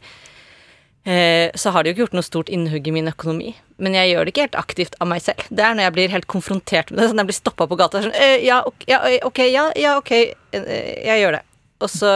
eh, 1.05 1.51
Så 1.59 1.73
har 1.73 1.83
det 1.83 1.91
jo 1.91 1.95
ikke 1.95 2.03
gjort 2.07 2.17
noe 2.17 2.27
stort 2.29 2.49
innhugg 2.53 2.87
i 2.89 2.95
min 2.95 3.11
økonomi. 3.11 3.53
Men 3.83 3.97
jeg 3.97 4.13
gjør 4.13 4.25
det 4.25 4.33
ikke 4.33 4.47
helt 4.47 4.61
aktivt 4.63 4.97
av 5.03 5.11
meg 5.11 5.21
selv. 5.25 5.45
Det 5.49 5.65
er 5.65 5.77
når 5.77 5.87
jeg 5.87 5.95
blir 5.97 6.15
helt 6.15 6.29
konfrontert 6.31 6.91
med 6.91 7.03
det. 7.03 7.11
Sånn 7.11 7.21
jeg 7.23 7.29
blir 7.29 7.39
stoppa 7.39 7.69
på 7.69 7.79
gata. 7.79 8.03
Sånn, 8.05 8.17
eh, 8.17 8.39
ja, 8.45 8.63
ok, 8.69 8.87
ja, 8.89 9.03
eh, 9.09 9.19
ok, 9.27 9.43
ja, 9.51 9.67
ja, 9.79 9.97
ok, 10.01 10.11
eh, 10.55 10.73
jeg 11.09 11.23
gjør 11.23 11.37
det. 11.37 11.43
Og 11.83 11.91
så 11.91 12.15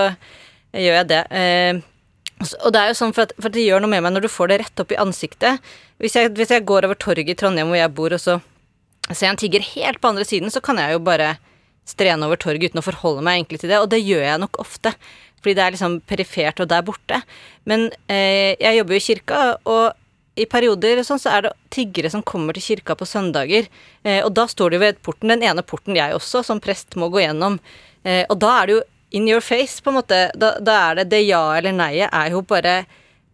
gjør 0.74 1.00
jeg 1.02 1.10
det. 1.14 1.24
Eh, 1.38 1.84
og 2.62 2.70
det 2.74 2.82
er 2.82 2.92
jo 2.92 3.00
sånn 3.00 3.14
for 3.18 3.26
at, 3.26 3.34
for 3.38 3.50
at 3.50 3.56
det 3.58 3.66
gjør 3.66 3.82
noe 3.82 3.92
med 3.92 4.04
meg 4.06 4.14
når 4.14 4.28
du 4.28 4.30
får 4.30 4.52
det 4.52 4.60
rett 4.62 4.82
opp 4.84 4.94
i 4.94 5.00
ansiktet. 5.02 5.70
Hvis 6.02 6.18
jeg, 6.18 6.34
hvis 6.38 6.54
jeg 6.54 6.66
går 6.70 6.86
over 6.86 6.98
torget 7.02 7.34
i 7.34 7.38
Trondheim 7.38 7.72
hvor 7.72 7.80
jeg 7.80 7.94
bor, 7.98 8.14
og 8.14 8.22
så 8.22 8.38
ser 9.10 9.26
jeg 9.26 9.32
en 9.32 9.40
tigger 9.42 9.66
helt 9.74 10.02
på 10.02 10.12
andre 10.12 10.26
siden, 10.28 10.54
så 10.54 10.62
kan 10.64 10.78
jeg 10.82 10.94
jo 10.94 11.02
bare 11.04 11.36
strene 11.88 12.28
over 12.28 12.40
torget 12.42 12.72
uten 12.72 12.82
å 12.82 12.86
forholde 12.86 13.24
meg 13.26 13.40
egentlig 13.40 13.62
til 13.64 13.72
det, 13.72 13.80
og 13.80 13.90
det 13.94 14.04
gjør 14.04 14.26
jeg 14.26 14.42
nok 14.44 14.60
ofte. 14.64 14.94
Fordi 15.38 15.56
det 15.56 15.64
er 15.64 15.76
liksom 15.76 16.00
perifert 16.10 16.60
og 16.64 16.70
der 16.72 16.84
borte. 16.86 17.22
Men 17.70 17.88
eh, 18.12 18.58
jeg 18.60 18.80
jobber 18.80 18.98
jo 18.98 19.02
i 19.02 19.08
kirka, 19.08 19.42
og 19.70 19.86
i 20.38 20.46
perioder 20.50 21.02
sånn, 21.06 21.22
så 21.22 21.34
er 21.34 21.48
det 21.48 21.54
tiggere 21.74 22.12
som 22.14 22.26
kommer 22.26 22.58
til 22.58 22.66
kirka 22.66 22.98
på 22.98 23.08
søndager. 23.10 23.70
Eh, 24.04 24.20
og 24.26 24.34
da 24.38 24.48
står 24.50 24.74
de 24.74 24.82
ved 24.84 25.02
porten, 25.06 25.32
den 25.34 25.46
ene 25.46 25.66
porten 25.66 25.98
jeg 25.98 26.16
også 26.18 26.44
som 26.46 26.62
prest 26.64 26.98
må 27.00 27.10
gå 27.14 27.24
gjennom. 27.24 27.58
Eh, 28.04 28.24
og 28.28 28.38
da 28.44 28.54
er 28.60 28.70
det 28.70 28.78
jo 28.78 28.84
in 29.18 29.28
your 29.30 29.42
face, 29.42 29.82
på 29.82 29.94
en 29.94 30.00
måte. 30.02 30.22
Da, 30.38 30.56
da 30.60 30.78
er 30.90 31.02
det 31.02 31.10
det 31.16 31.24
ja 31.26 31.42
eller 31.58 31.76
nei-et 31.76 32.12
er 32.12 32.34
jo 32.36 32.44
bare 32.46 32.82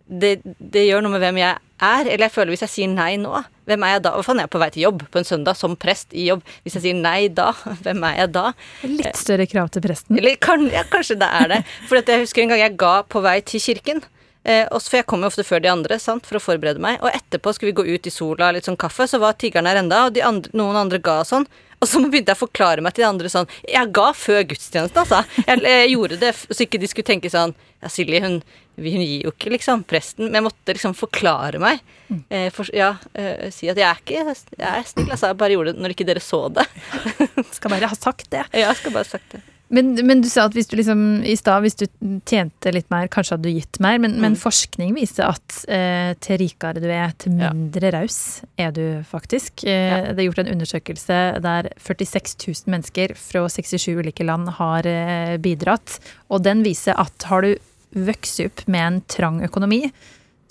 det, 0.05 0.37
det, 0.43 0.85
gjør 0.85 1.03
noe 1.03 1.15
med 1.15 1.23
hvem 1.23 1.39
jeg 1.41 1.72
er. 1.83 2.07
Eller 2.07 2.27
jeg 2.27 2.35
føler 2.35 2.55
hvis 2.55 2.65
jeg 2.65 2.73
sier 2.73 2.91
nei 2.91 3.11
nå, 3.21 3.43
hvem 3.69 3.85
er 3.87 3.95
jeg 3.95 4.03
da? 4.07 4.13
Faen 4.25 4.41
er 4.41 4.47
jeg 4.47 4.53
på 4.55 4.61
vei 4.63 4.69
til 4.75 4.85
jobb 4.85 5.03
på 5.11 5.21
en 5.21 5.27
søndag 5.27 5.59
som 5.59 5.77
prest 5.79 6.15
i 6.15 6.27
jobb? 6.29 6.43
Hvis 6.63 6.77
jeg 6.79 6.85
sier 6.87 6.99
nei 6.99 7.29
da, 7.35 7.51
hvem 7.85 8.03
er 8.09 8.17
jeg 8.23 8.33
da? 8.35 8.45
Litt 8.87 9.19
større 9.19 9.47
krav 9.49 9.71
til 9.73 9.85
presten. 9.85 10.19
Eller 10.19 10.39
kan, 10.41 10.65
ja, 10.73 10.85
kanskje 10.89 11.19
det 11.21 11.29
er 11.41 11.51
det. 11.53 11.61
For 11.89 11.99
jeg 11.99 12.25
husker 12.25 12.45
en 12.45 12.55
gang 12.55 12.63
jeg 12.65 12.77
ga 12.81 12.95
på 13.07 13.23
vei 13.25 13.39
til 13.47 13.63
kirken. 13.63 14.03
Eh, 14.43 14.67
for 14.67 14.99
jeg 14.99 15.07
kommer 15.07 15.27
jo 15.27 15.33
ofte 15.33 15.45
før 15.47 15.61
de 15.63 15.71
andre 15.71 15.97
sant, 16.01 16.25
for 16.27 16.39
å 16.39 16.43
forberede 16.43 16.81
meg. 16.83 16.99
Og 17.03 17.11
etterpå 17.13 17.53
skulle 17.55 17.71
vi 17.71 17.79
gå 17.79 17.95
ut 17.95 18.09
i 18.09 18.13
sola, 18.13 18.51
litt 18.51 18.67
sånn 18.67 18.79
kaffe, 18.79 19.07
så 19.07 19.21
var 19.23 19.37
tiggeren 19.39 19.69
her 19.69 19.79
enda, 19.79 20.05
og 20.07 20.19
andre, 20.19 20.51
noen 20.57 20.79
andre 20.85 20.99
ga 21.03 21.21
sånn. 21.27 21.47
Og 21.83 21.89
så 21.89 22.01
begynte 22.03 22.33
jeg 22.33 22.39
å 22.39 22.43
forklare 22.45 22.83
meg 22.83 22.95
til 22.95 23.03
de 23.03 23.09
andre 23.09 23.31
sånn 23.31 23.49
Jeg 23.67 23.91
ga 23.95 24.09
før 24.15 24.43
gudstjenesten, 24.51 24.99
altså. 25.03 25.23
Jeg, 25.43 25.63
jeg, 25.67 25.93
gjorde 25.95 26.19
det 26.21 26.33
så 26.39 26.59
ikke 26.65 26.81
de 26.81 26.89
skulle 26.91 27.09
tenke 27.11 27.31
sånn 27.31 27.55
Ja, 27.83 27.91
Silje, 27.91 28.21
hun, 28.23 28.37
hun 28.79 29.03
gir 29.03 29.27
jo 29.27 29.33
ikke 29.33 29.51
liksom 29.55 29.83
presten. 29.87 30.29
Men 30.29 30.39
jeg 30.39 30.47
måtte 30.47 30.75
liksom 30.77 30.95
forklare 30.97 31.59
meg. 31.63 31.83
Mm. 32.07 32.21
Eh, 32.29 32.49
for, 32.55 32.71
ja, 32.75 32.93
eh, 33.19 33.49
si 33.53 33.71
at 33.71 33.79
jeg 33.79 33.87
er 33.89 34.03
ikke 34.03 34.21
Jeg 34.23 34.69
er 34.69 34.87
snill, 34.87 35.09
altså. 35.09 35.31
Jeg 35.31 35.41
bare 35.43 35.57
gjorde 35.57 35.75
det 35.75 35.83
når 35.83 35.95
ikke 35.95 36.07
dere 36.07 36.23
så 36.23 36.45
det. 36.55 36.67
skal 37.57 37.75
bare 37.75 37.91
ha 37.91 37.99
sagt 37.99 38.29
det. 38.31 38.45
Ja, 38.51 38.69
jeg 38.69 38.79
skal 38.81 38.95
bare 38.95 39.07
ha 39.07 39.15
sagt 39.15 39.35
det. 39.35 39.43
Men, 39.73 39.93
men, 40.05 40.21
du 40.21 40.29
sa 40.29 40.45
at 40.45 40.53
hvis 40.53 40.69
du 40.69 40.75
liksom, 40.77 40.99
i 41.25 41.33
stad, 41.37 41.63
hvis 41.65 41.77
du 41.79 41.85
tjente 42.29 42.73
litt 42.75 42.89
mer, 42.93 43.07
kanskje 43.11 43.35
hadde 43.35 43.49
du 43.49 43.57
gitt 43.57 43.79
mer. 43.81 43.97
Men, 44.01 44.17
mm. 44.17 44.21
men 44.21 44.37
forskning 44.37 44.93
viser 44.97 45.31
at 45.31 45.63
eh, 45.65 46.13
til 46.21 46.39
rikere 46.43 46.83
du 46.83 46.87
er, 46.93 47.15
til 47.17 47.33
mindre 47.39 47.89
ja. 47.89 47.93
raus 47.97 48.19
er 48.61 48.73
du 48.75 48.85
faktisk. 49.09 49.65
Eh, 49.65 49.89
ja. 49.89 49.99
Det 50.11 50.21
er 50.21 50.29
gjort 50.29 50.43
en 50.43 50.53
undersøkelse 50.53 51.19
der 51.43 51.71
46 51.81 52.37
000 52.45 52.73
mennesker 52.75 53.15
fra 53.17 53.47
67 53.49 53.89
ulike 53.97 54.27
land 54.27 54.53
har 54.59 54.89
eh, 54.89 55.35
bidratt. 55.41 55.97
Og 56.29 56.45
den 56.45 56.61
viser 56.65 56.99
at 57.01 57.29
har 57.31 57.45
du 57.45 57.55
vokst 57.93 58.41
opp 58.45 58.65
med 58.69 58.85
en 58.85 59.03
trang 59.09 59.41
økonomi, 59.45 59.87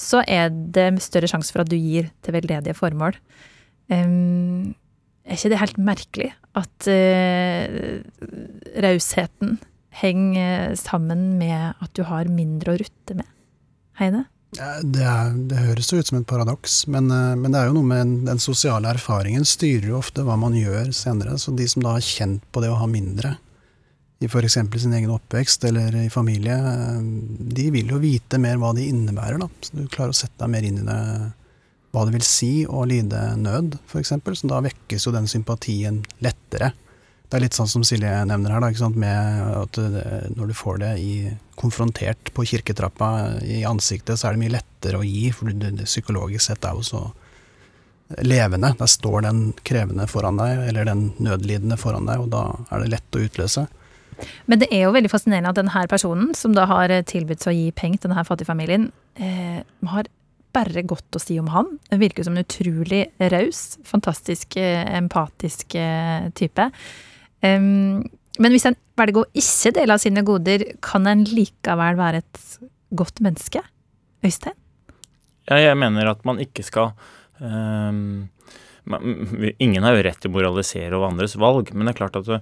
så 0.03 0.23
er 0.27 0.51
det 0.51 0.97
større 1.03 1.31
sjanse 1.31 1.55
for 1.55 1.63
at 1.63 1.71
du 1.71 1.79
gir 1.79 2.11
til 2.23 2.35
veldedige 2.35 2.75
formål. 2.75 3.15
Um, 3.93 4.73
er 5.25 5.39
ikke 5.39 5.53
det 5.53 5.61
helt 5.63 5.79
merkelig 5.79 6.31
at 6.59 6.89
uh, 6.91 8.01
rausheten 8.85 9.59
henger 10.03 10.75
sammen 10.81 11.37
med 11.41 11.77
at 11.85 11.93
du 11.97 12.03
har 12.09 12.31
mindre 12.33 12.75
å 12.75 12.81
rutte 12.81 13.17
med? 13.19 13.29
Heine? 14.01 14.27
Det, 14.53 15.01
er, 15.01 15.31
det, 15.49 15.61
høres 15.65 15.89
jo 15.89 16.03
ut 16.03 16.09
som 16.11 16.19
et 16.19 16.29
paradoks, 16.29 16.83
men, 16.93 17.07
eh, 17.09 17.31
men, 17.41 17.55
det 17.55 17.61
er 17.61 17.71
jo 17.71 17.77
noe 17.79 17.89
med 17.89 18.11
den 18.27 18.41
sosiale 18.43 18.91
erfaringen 18.93 19.47
styrer 19.49 19.87
jo 19.89 19.97
ofte 19.97 20.27
hva 20.27 20.37
man 20.37 20.53
gjør 20.59 20.91
senere. 20.93 21.39
Så 21.41 21.55
de 21.57 21.65
som 21.73 21.81
da 21.85 21.95
har 21.97 22.05
kjent 22.05 22.45
på 22.53 22.61
det 22.61 22.69
å 22.69 22.77
ha 22.83 22.89
mindre, 22.91 23.39
i 24.23 24.29
f.eks. 24.29 24.59
sin 24.79 24.93
egen 24.95 25.11
oppvekst 25.11 25.65
eller 25.67 25.97
i 26.03 26.11
familie, 26.13 26.59
eh, 26.69 26.99
de 27.57 27.71
vil 27.73 27.95
jo 27.95 28.03
vite 28.03 28.41
mer 28.43 28.61
hva 28.61 28.75
de 28.77 28.91
innebærer. 28.93 29.41
da. 29.41 29.49
Så 29.65 29.79
du 29.79 29.87
klarer 29.89 30.13
å 30.13 30.21
sette 30.21 30.37
deg 30.45 30.53
mer 30.53 30.69
inn 30.69 30.83
i 30.83 30.87
det 30.91 31.01
hva 31.93 32.07
det 32.09 32.15
vil 32.15 32.25
si 32.25 32.53
å 32.65 32.87
lide 32.89 33.21
nød, 33.37 33.77
f.eks., 33.85 34.15
så 34.41 34.49
da 34.49 34.63
vekkes 34.65 35.07
jo 35.07 35.13
den 35.13 35.29
sympatien 35.29 36.01
lettere. 36.25 36.73
Det 37.29 37.39
er 37.39 37.45
litt 37.45 37.57
sånn 37.57 37.69
som 37.69 37.85
Silje 37.85 38.13
nevner 38.29 38.53
her, 38.53 38.65
da, 38.65 38.89
med 38.93 39.51
at 39.57 39.79
når 40.37 40.51
du 40.51 40.55
får 40.57 40.81
det 40.83 40.93
i, 41.01 41.13
konfrontert 41.57 42.33
på 42.37 42.45
kirketrappa 42.49 43.09
i 43.45 43.63
ansiktet, 43.69 44.19
så 44.21 44.29
er 44.29 44.37
det 44.37 44.43
mye 44.43 44.55
lettere 44.57 45.01
å 45.01 45.07
gi, 45.07 45.29
for 45.37 45.53
det, 45.53 45.75
det 45.79 45.89
psykologisk 45.89 46.49
sett 46.49 46.65
er 46.69 46.77
jo 46.77 46.85
så 46.85 47.03
levende. 48.25 48.73
Der 48.81 48.91
står 48.91 49.25
den 49.29 49.45
krevende 49.65 50.09
foran 50.09 50.41
deg, 50.41 50.65
eller 50.73 50.89
den 50.89 51.07
nødlidende 51.25 51.81
foran 51.81 52.09
deg, 52.09 52.25
og 52.25 52.33
da 52.33 52.47
er 52.73 52.85
det 52.85 52.93
lett 52.97 53.21
å 53.21 53.25
utløse. 53.25 53.69
Men 54.49 54.61
det 54.61 54.69
er 54.73 54.87
jo 54.87 54.95
veldig 54.95 55.11
fascinerende 55.13 55.53
at 55.53 55.61
denne 55.61 55.85
personen, 55.91 56.33
som 56.37 56.57
da 56.57 56.67
har 56.69 56.93
tilbudt 57.09 57.45
seg 57.45 57.53
å 57.53 57.59
gi 57.59 57.71
penger 57.77 58.03
til 58.03 58.13
denne 58.13 58.27
fattigfamilien, 58.29 58.91
eh, 59.17 59.63
har 59.93 60.09
bare 60.55 60.85
godt 60.89 61.17
å 61.17 61.23
si 61.23 61.39
om 61.41 61.51
han. 61.53 61.71
Virker 62.01 62.27
som 62.27 62.37
en 62.37 62.45
utrolig 62.45 63.05
raus, 63.33 63.79
fantastisk 63.89 64.57
eh, 64.61 64.85
empatisk 64.99 65.77
eh, 65.81 66.29
type. 66.39 66.69
Men 67.43 68.55
hvis 68.55 68.69
en 68.69 68.77
velger 68.97 69.25
å 69.25 69.31
ikke 69.35 69.73
dele 69.75 69.97
av 69.97 70.03
sine 70.03 70.23
goder, 70.23 70.63
kan 70.85 71.09
en 71.11 71.25
likevel 71.27 71.97
være 71.99 72.21
et 72.23 72.43
godt 72.95 73.19
menneske? 73.25 73.65
Øystein? 74.23 74.55
Ja, 75.51 75.59
jeg 75.59 75.75
mener 75.81 76.13
at 76.13 76.23
man 76.29 76.39
ikke 76.39 76.63
skal 76.63 76.93
um, 77.43 78.31
Ingen 78.83 79.85
har 79.87 79.95
jo 79.95 80.03
rett 80.03 80.19
til 80.23 80.33
å 80.33 80.35
moralisere 80.35 80.97
over 80.97 81.13
andres 81.13 81.37
valg, 81.39 81.71
men 81.71 81.87
det 81.87 81.93
er 81.93 81.99
klart 82.01 82.17
at 82.19 82.27
det, 82.27 82.41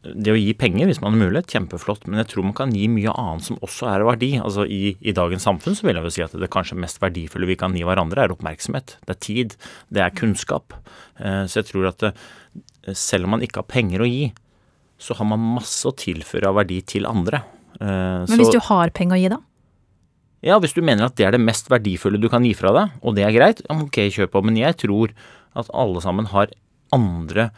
det 0.00 0.32
å 0.32 0.38
gi 0.38 0.54
penger, 0.56 0.88
hvis 0.88 1.00
man 1.02 1.12
har 1.12 1.26
mulighet, 1.26 1.50
kjempeflott. 1.52 2.06
Men 2.08 2.22
jeg 2.22 2.30
tror 2.32 2.46
man 2.48 2.56
kan 2.56 2.72
gi 2.72 2.86
mye 2.88 3.12
annet 3.12 3.44
som 3.50 3.58
også 3.60 3.90
er 3.92 4.06
verdi. 4.08 4.30
Altså 4.40 4.64
i, 4.64 4.94
i, 4.96 5.14
dagens 5.16 5.44
samfunn 5.44 5.76
så 5.76 5.86
vil 5.86 5.98
jeg 5.98 6.08
jo 6.08 6.14
si 6.14 6.24
at 6.24 6.36
det 6.40 6.50
kanskje 6.52 6.78
mest 6.80 7.02
verdifulle 7.02 7.50
vi 7.50 7.58
kan 7.60 7.76
gi 7.76 7.84
hverandre, 7.84 8.24
er 8.24 8.34
oppmerksomhet. 8.34 8.96
Det 9.04 9.16
er 9.16 9.20
tid. 9.26 9.58
Det 9.92 10.04
er 10.06 10.16
kunnskap. 10.16 10.76
Eh, 11.20 11.44
så 11.44 11.60
jeg 11.60 11.70
tror 11.74 11.90
at 11.92 12.06
det, 12.06 12.14
eh, 12.86 12.96
selv 12.96 13.28
om 13.28 13.36
man 13.36 13.44
ikke 13.44 13.60
har 13.60 13.68
penger 13.68 14.06
å 14.06 14.08
gi, 14.08 14.30
så 15.00 15.16
har 15.20 15.28
man 15.28 15.52
masse 15.60 15.84
å 15.88 15.96
tilføre 15.96 16.48
av 16.48 16.56
verdi 16.62 16.80
til 16.96 17.08
andre. 17.08 17.44
Eh, 17.76 18.24
men 18.24 18.40
hvis 18.40 18.52
du 18.56 18.60
har 18.70 18.92
penger 18.96 19.18
å 19.18 19.20
gi, 19.20 19.30
da? 19.36 19.40
Ja, 20.46 20.56
hvis 20.60 20.72
du 20.72 20.80
mener 20.80 21.08
at 21.08 21.18
det 21.20 21.26
er 21.28 21.34
det 21.36 21.42
mest 21.42 21.68
verdifulle 21.68 22.20
du 22.20 22.28
kan 22.32 22.44
gi 22.46 22.54
fra 22.56 22.72
deg, 22.76 22.96
og 23.04 23.16
det 23.16 23.26
er 23.26 23.34
greit, 23.36 23.60
ok, 23.68 24.06
kjør 24.14 24.30
på. 24.32 24.42
Men 24.46 24.56
jeg 24.60 24.78
tror 24.80 25.12
at 25.58 25.68
alle 25.76 26.00
sammen 26.04 26.30
har 26.32 26.52
andre 26.96 27.50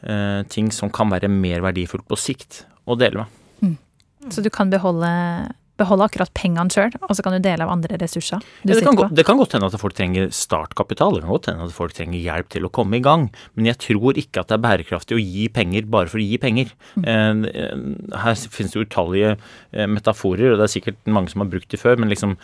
eh, 0.00 0.40
ting 0.48 0.70
som 0.74 0.92
kan 0.92 1.12
være 1.12 1.30
mer 1.32 1.64
verdifullt 1.66 2.06
på 2.08 2.18
sikt 2.18 2.64
å 2.88 2.96
dele 2.98 3.24
med. 3.24 3.36
Mm. 3.60 3.76
Så 4.32 4.44
du 4.44 4.50
kan 4.52 4.72
beholde, 4.72 5.10
beholde 5.80 6.06
akkurat 6.06 6.32
pengene 6.36 6.72
sjøl, 6.72 6.94
og 7.02 7.14
så 7.16 7.24
kan 7.24 7.36
du 7.36 7.42
dele 7.44 7.66
av 7.66 7.72
andre 7.72 7.98
ressurser? 8.00 8.44
Ja, 8.62 8.74
det, 8.74 8.84
kan 8.86 8.98
godt, 8.98 9.14
det, 9.16 9.26
kan 9.28 9.40
godt, 9.40 9.56
hende 9.56 9.70
at 9.70 9.78
folk 9.80 9.96
trenger 9.98 10.30
startkapital, 10.34 11.16
det 11.16 11.24
kan 11.24 11.34
godt 11.34 11.50
hende 11.50 11.68
at 11.68 11.76
folk 11.76 11.96
trenger 11.96 12.20
hjelp 12.20 12.50
til 12.54 12.68
å 12.68 12.72
komme 12.80 13.00
i 13.00 13.04
gang. 13.04 13.28
Men 13.56 13.70
jeg 13.70 13.80
tror 13.86 14.20
ikke 14.20 14.44
at 14.44 14.52
det 14.52 14.58
er 14.58 14.64
bærekraftig 14.66 15.18
å 15.18 15.22
gi 15.22 15.48
penger 15.52 15.88
bare 15.90 16.12
for 16.12 16.22
å 16.22 16.26
gi 16.26 16.40
penger. 16.42 16.72
Mm. 17.00 17.06
Eh, 17.50 18.16
her 18.24 18.42
finnes 18.52 18.76
det 18.76 18.86
utallige 18.86 19.36
eh, 19.36 19.88
metaforer, 19.90 20.52
og 20.52 20.60
det 20.60 20.68
er 20.68 20.74
sikkert 20.78 21.00
mange 21.10 21.32
som 21.32 21.44
har 21.44 21.52
brukt 21.52 21.70
de 21.72 21.80
før, 21.80 22.00
men 22.00 22.12
liksom 22.12 22.36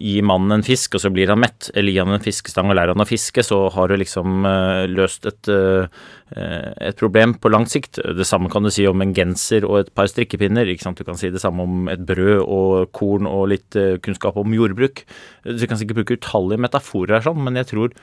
gi 0.00 0.14
mannen 0.26 0.56
en 0.56 0.64
fisk, 0.66 0.96
og 0.96 1.02
så 1.04 1.10
blir 1.14 1.30
han 1.30 1.40
mett. 1.42 1.68
Eller 1.74 1.94
gi 1.94 2.00
han 2.02 2.14
en 2.16 2.22
fiskestang 2.22 2.70
og 2.70 2.78
lærer 2.78 2.94
han 2.94 3.04
å 3.04 3.08
fiske, 3.08 3.44
så 3.46 3.60
har 3.74 3.90
du 3.90 3.96
liksom 4.00 4.46
uh, 4.46 4.84
løst 4.90 5.28
et, 5.30 5.50
uh, 5.50 5.86
et, 6.34 6.96
problem 6.98 7.36
på 7.38 7.52
lang 7.52 7.68
sikt. 7.70 8.00
Det 8.02 8.26
samme 8.28 8.50
kan 8.52 8.66
du 8.66 8.72
si 8.74 8.86
om 8.90 9.04
en 9.04 9.14
genser 9.16 9.66
og 9.68 9.82
et 9.82 9.92
par 9.94 10.10
strikkepinner. 10.10 10.70
ikke 10.70 10.86
sant? 10.88 10.98
Du 10.98 11.06
kan 11.06 11.20
si 11.20 11.30
det 11.34 11.42
samme 11.42 11.66
om 11.66 11.92
et 11.92 12.02
brød 12.06 12.42
og 12.42 12.90
korn 12.96 13.30
og 13.30 13.46
litt 13.54 13.78
uh, 13.78 13.94
kunnskap 14.02 14.40
om 14.40 14.56
jordbruk. 14.56 15.04
Du 15.46 15.66
kan 15.68 15.80
sikkert 15.80 16.02
bruke 16.02 16.18
utallige 16.18 16.66
metaforer 16.66 17.18
her, 17.18 17.28
sånn, 17.28 17.42
men 17.44 17.60
jeg 17.62 17.70
tror 17.74 17.94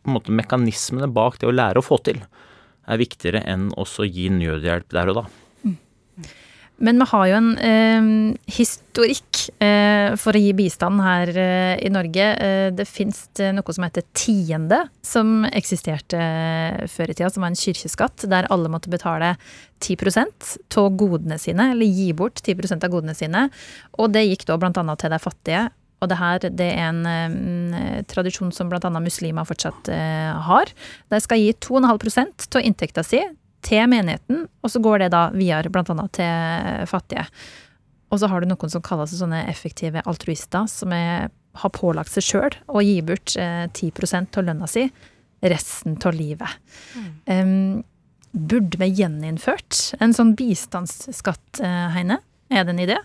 på 0.00 0.08
en 0.08 0.16
måte 0.16 0.32
mekanismene 0.32 1.10
bak 1.12 1.36
det 1.40 1.50
å 1.50 1.52
lære 1.52 1.82
å 1.82 1.84
få 1.84 1.98
til 2.06 2.22
er 2.90 3.00
viktigere 3.00 3.42
enn 3.48 3.68
også 3.78 4.04
å 4.04 4.08
gi 4.10 4.30
nødhjelp 4.32 4.88
der 4.94 5.12
og 5.12 5.20
da. 5.20 5.24
Men 6.80 6.96
vi 6.96 7.06
har 7.10 7.26
jo 7.28 7.36
en 7.36 7.48
eh, 7.60 8.06
historikk 8.56 9.42
eh, 9.60 10.16
for 10.20 10.36
å 10.36 10.40
gi 10.40 10.52
bistand 10.56 11.02
her 11.04 11.32
eh, 11.36 11.74
i 11.84 11.90
Norge. 11.92 12.28
Eh, 12.40 12.68
det 12.72 12.86
fins 12.88 13.26
noe 13.52 13.74
som 13.76 13.84
heter 13.84 14.06
tiende, 14.16 14.78
som 15.04 15.44
eksisterte 15.44 16.16
eh, 16.16 16.86
før 16.88 17.12
i 17.12 17.16
tida, 17.18 17.28
som 17.32 17.44
var 17.44 17.52
en 17.52 17.60
kirkeskatt, 17.60 18.24
der 18.32 18.48
alle 18.54 18.72
måtte 18.72 18.92
betale 18.92 19.34
10 19.84 20.08
av 20.80 20.88
godene 20.96 21.36
sine, 21.40 21.70
eller 21.74 22.00
gi 22.00 22.14
bort 22.16 22.40
10 22.40 22.78
av 22.78 22.88
godene 22.88 23.16
sine. 23.18 23.44
Og 24.00 24.14
det 24.16 24.24
gikk 24.30 24.48
da 24.48 24.56
bl.a. 24.60 24.72
til 24.72 25.12
de 25.12 25.20
fattige. 25.20 25.66
Og 26.00 26.08
det 26.08 26.16
her 26.16 26.40
det 26.48 26.70
er 26.78 26.94
en 26.94 27.04
eh, 27.76 28.00
tradisjon 28.08 28.54
som 28.56 28.72
bl.a. 28.72 28.88
muslimer 29.04 29.44
fortsatt 29.44 29.92
har. 30.48 30.72
De 31.12 31.20
skal 31.20 31.44
gi 31.44 31.52
2,5% 31.60 32.48
av 32.56 32.64
inntekta 32.64 33.04
si 33.04 33.20
til 33.66 33.90
menigheten, 33.92 34.46
og 34.62 34.72
så 34.72 34.80
går 34.82 35.04
det 35.04 35.10
da 35.14 35.26
videre 35.34 35.72
bl.a. 35.72 36.06
til 36.16 36.86
fattige. 36.90 37.26
Og 38.10 38.22
så 38.22 38.30
har 38.30 38.42
du 38.42 38.50
noen 38.50 38.72
som 38.72 38.82
kalles 38.82 39.14
sånne 39.14 39.44
effektive 39.50 40.02
altruister, 40.08 40.66
som 40.70 40.94
er, 40.96 41.30
har 41.62 41.72
pålagt 41.76 42.12
seg 42.14 42.26
sjøl 42.26 42.58
å 42.66 42.82
gi 42.82 42.98
bort 43.06 43.36
eh, 43.38 43.66
10 43.70 43.92
av 44.24 44.42
lønna 44.46 44.68
si 44.70 44.88
resten 45.40 45.96
av 46.04 46.16
livet. 46.16 46.58
Mm. 46.96 47.12
Um, 47.26 47.84
burde 48.30 48.78
vi 48.78 48.90
gjeninnført 49.00 49.94
en 50.02 50.12
sånn 50.14 50.34
bistandsskatt, 50.38 51.62
eh, 51.64 51.86
Heine? 51.94 52.20
Er 52.50 52.66
det 52.66 52.74
en 52.74 52.82
idé? 52.82 52.98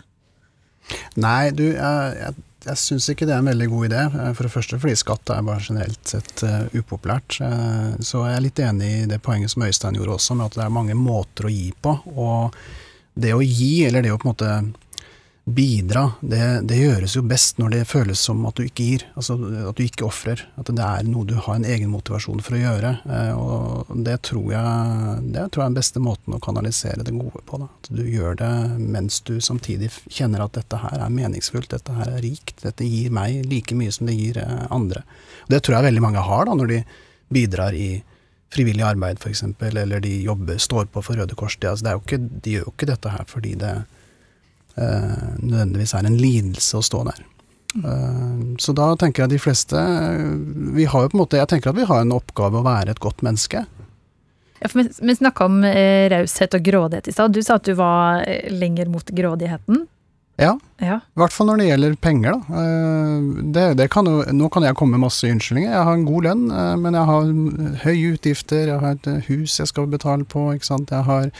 Nei, 1.18 1.50
du, 1.54 1.64
jeg, 1.72 2.18
jeg 2.20 2.45
jeg 2.66 2.80
syns 2.80 3.08
ikke 3.12 3.26
det 3.28 3.34
er 3.36 3.42
en 3.42 3.50
veldig 3.50 3.68
god 3.70 3.86
idé. 3.88 4.00
Eh, 4.06 4.32
for 4.36 4.46
det 4.46 4.52
første 4.54 4.80
fordi 4.82 4.96
skatt 4.98 5.32
er 5.32 5.44
bare 5.46 5.62
generelt 5.62 6.14
sett 6.14 6.42
uh, 6.46 6.64
upopulært. 6.74 7.38
Uh, 7.42 7.94
så 8.04 8.24
jeg 8.26 8.38
er 8.38 8.44
litt 8.44 8.62
enig 8.62 8.90
i 9.02 9.06
det 9.10 9.20
poenget 9.24 9.52
som 9.52 9.66
Øystein 9.66 9.98
gjorde 9.98 10.16
også, 10.18 10.38
med 10.38 10.50
at 10.50 10.58
det 10.58 10.64
er 10.66 10.74
mange 10.74 10.98
måter 10.98 11.48
å 11.48 11.52
gi 11.52 11.70
på. 11.82 11.94
Og 12.16 12.58
det 13.16 13.32
å 13.32 13.44
gi, 13.44 13.86
eller 13.86 14.04
det 14.04 14.12
å 14.12 14.18
på 14.20 14.28
en 14.28 14.34
måte 14.34 14.50
bidra, 15.46 16.12
det, 16.20 16.40
det, 16.66 16.76
gjøres 16.80 17.12
jo 17.14 17.20
best 17.22 17.60
når 17.62 17.70
det 17.70 17.82
føles 17.86 18.18
som 18.18 18.40
at 18.48 18.58
du 18.58 18.64
ikke 18.66 18.86
gir. 18.88 19.04
Altså 19.14 19.36
at 19.70 19.78
du 19.78 19.84
ikke 19.84 20.08
ofrer. 20.08 20.42
At 20.58 20.66
det 20.66 20.82
er 20.82 21.06
noe 21.06 21.28
du 21.28 21.36
har 21.38 21.54
en 21.54 21.66
egen 21.66 21.92
motivasjon 21.92 22.42
for 22.42 22.56
å 22.56 22.62
gjøre. 22.64 22.90
Eh, 23.06 23.38
og 23.38 23.92
det 24.08 24.16
tror 24.26 24.48
jeg, 24.50 25.20
det 25.36 25.44
tror 25.54 25.62
jeg 25.62 25.68
er 25.68 25.70
den 25.70 25.78
beste 25.78 26.02
måten 26.02 26.34
å 26.34 26.42
kanalisere 26.42 27.06
det 27.06 27.14
gode 27.14 27.44
på. 27.46 27.62
Da. 27.62 27.70
At 27.70 27.92
du 27.94 28.02
gjør 28.02 28.40
det 28.42 28.52
mens 28.82 29.20
du 29.28 29.36
samtidig 29.38 29.92
kjenner 30.10 30.42
at 30.42 30.58
dette 30.58 30.82
her 30.82 31.06
er 31.06 31.14
meningsfullt, 31.14 31.70
dette 31.76 31.94
her 31.94 32.10
er 32.10 32.24
rikt, 32.26 32.58
dette 32.66 32.90
gir 32.90 33.14
meg 33.14 33.46
like 33.46 33.78
mye 33.78 33.94
som 33.94 34.10
det 34.10 34.18
gir 34.18 34.42
andre. 34.42 35.06
Og 35.46 35.54
Det 35.54 35.62
tror 35.62 35.78
jeg 35.78 35.92
veldig 35.92 36.06
mange 36.08 36.26
har 36.26 36.50
da, 36.50 36.58
når 36.58 36.74
de 36.74 36.84
bidrar 37.30 37.76
i 37.78 37.90
frivillig 38.50 38.82
arbeid 38.86 39.22
f.eks., 39.22 39.44
eller 39.62 40.02
de 40.02 40.22
jobber, 40.26 40.58
står 40.58 40.90
på 40.90 41.06
for 41.06 41.22
Røde 41.22 41.38
Kors. 41.38 41.54
De, 41.62 41.70
altså, 41.70 42.00
ikke, 42.02 42.18
de 42.18 42.58
gjør 42.58 42.66
jo 42.66 42.74
ikke 42.74 42.90
dette 42.90 43.14
her 43.14 43.30
fordi 43.30 43.54
det 43.62 43.76
Eh, 43.76 43.95
nødvendigvis 44.76 45.94
er 45.96 46.04
en 46.04 46.18
lidelse 46.20 46.76
å 46.76 46.84
stå 46.84 47.00
der. 47.08 47.22
Eh, 47.84 48.56
så 48.58 48.72
da 48.72 48.90
tenker 48.96 49.24
jeg 49.24 49.34
de 49.34 49.40
fleste 49.42 49.80
Vi 50.76 50.86
har 50.88 51.02
jo 51.02 51.10
på 51.12 51.16
en 51.18 51.20
måte 51.20 51.36
Jeg 51.36 51.50
tenker 51.50 51.74
at 51.74 51.76
vi 51.76 51.84
har 51.84 52.00
en 52.00 52.14
oppgave 52.16 52.60
å 52.60 52.64
være 52.64 52.94
et 52.94 53.02
godt 53.02 53.24
menneske. 53.26 53.66
Ja, 54.56 54.70
for 54.70 54.80
vi 54.80 55.16
snakka 55.18 55.48
om 55.50 55.60
eh, 55.68 56.06
raushet 56.08 56.56
og 56.56 56.64
grådighet 56.64 57.10
i 57.10 57.12
stad. 57.12 57.34
Du 57.36 57.42
sa 57.44 57.58
at 57.60 57.68
du 57.68 57.74
var 57.76 58.22
eh, 58.24 58.48
lenger 58.52 58.88
mot 58.88 59.04
grådigheten. 59.04 59.84
Ja. 60.36 60.52
ja. 60.84 60.98
I 61.00 61.20
hvert 61.22 61.32
fall 61.32 61.48
når 61.48 61.62
det 61.62 61.66
gjelder 61.70 61.94
penger, 62.04 62.34
da. 62.36 62.64
Det, 63.56 63.66
det 63.80 63.86
kan 63.92 64.08
jo, 64.08 64.18
nå 64.36 64.50
kan 64.52 64.66
jeg 64.66 64.76
komme 64.76 64.98
med 64.98 65.06
masse 65.06 65.28
unnskyldninger. 65.32 65.70
Jeg 65.72 65.86
har 65.88 65.96
en 65.96 66.08
god 66.08 66.26
lønn, 66.28 66.42
men 66.82 66.98
jeg 66.98 67.08
har 67.08 67.30
høye 67.86 68.10
utgifter. 68.18 68.66
Jeg 68.68 68.82
har 68.82 68.98
et 68.98 69.30
hus 69.30 69.56
jeg 69.62 69.70
skal 69.72 69.88
betale 69.88 70.28
på. 70.28 70.50
ikke 70.52 70.68
sant? 70.68 70.92
Jeg 70.92 71.08
har 71.08 71.30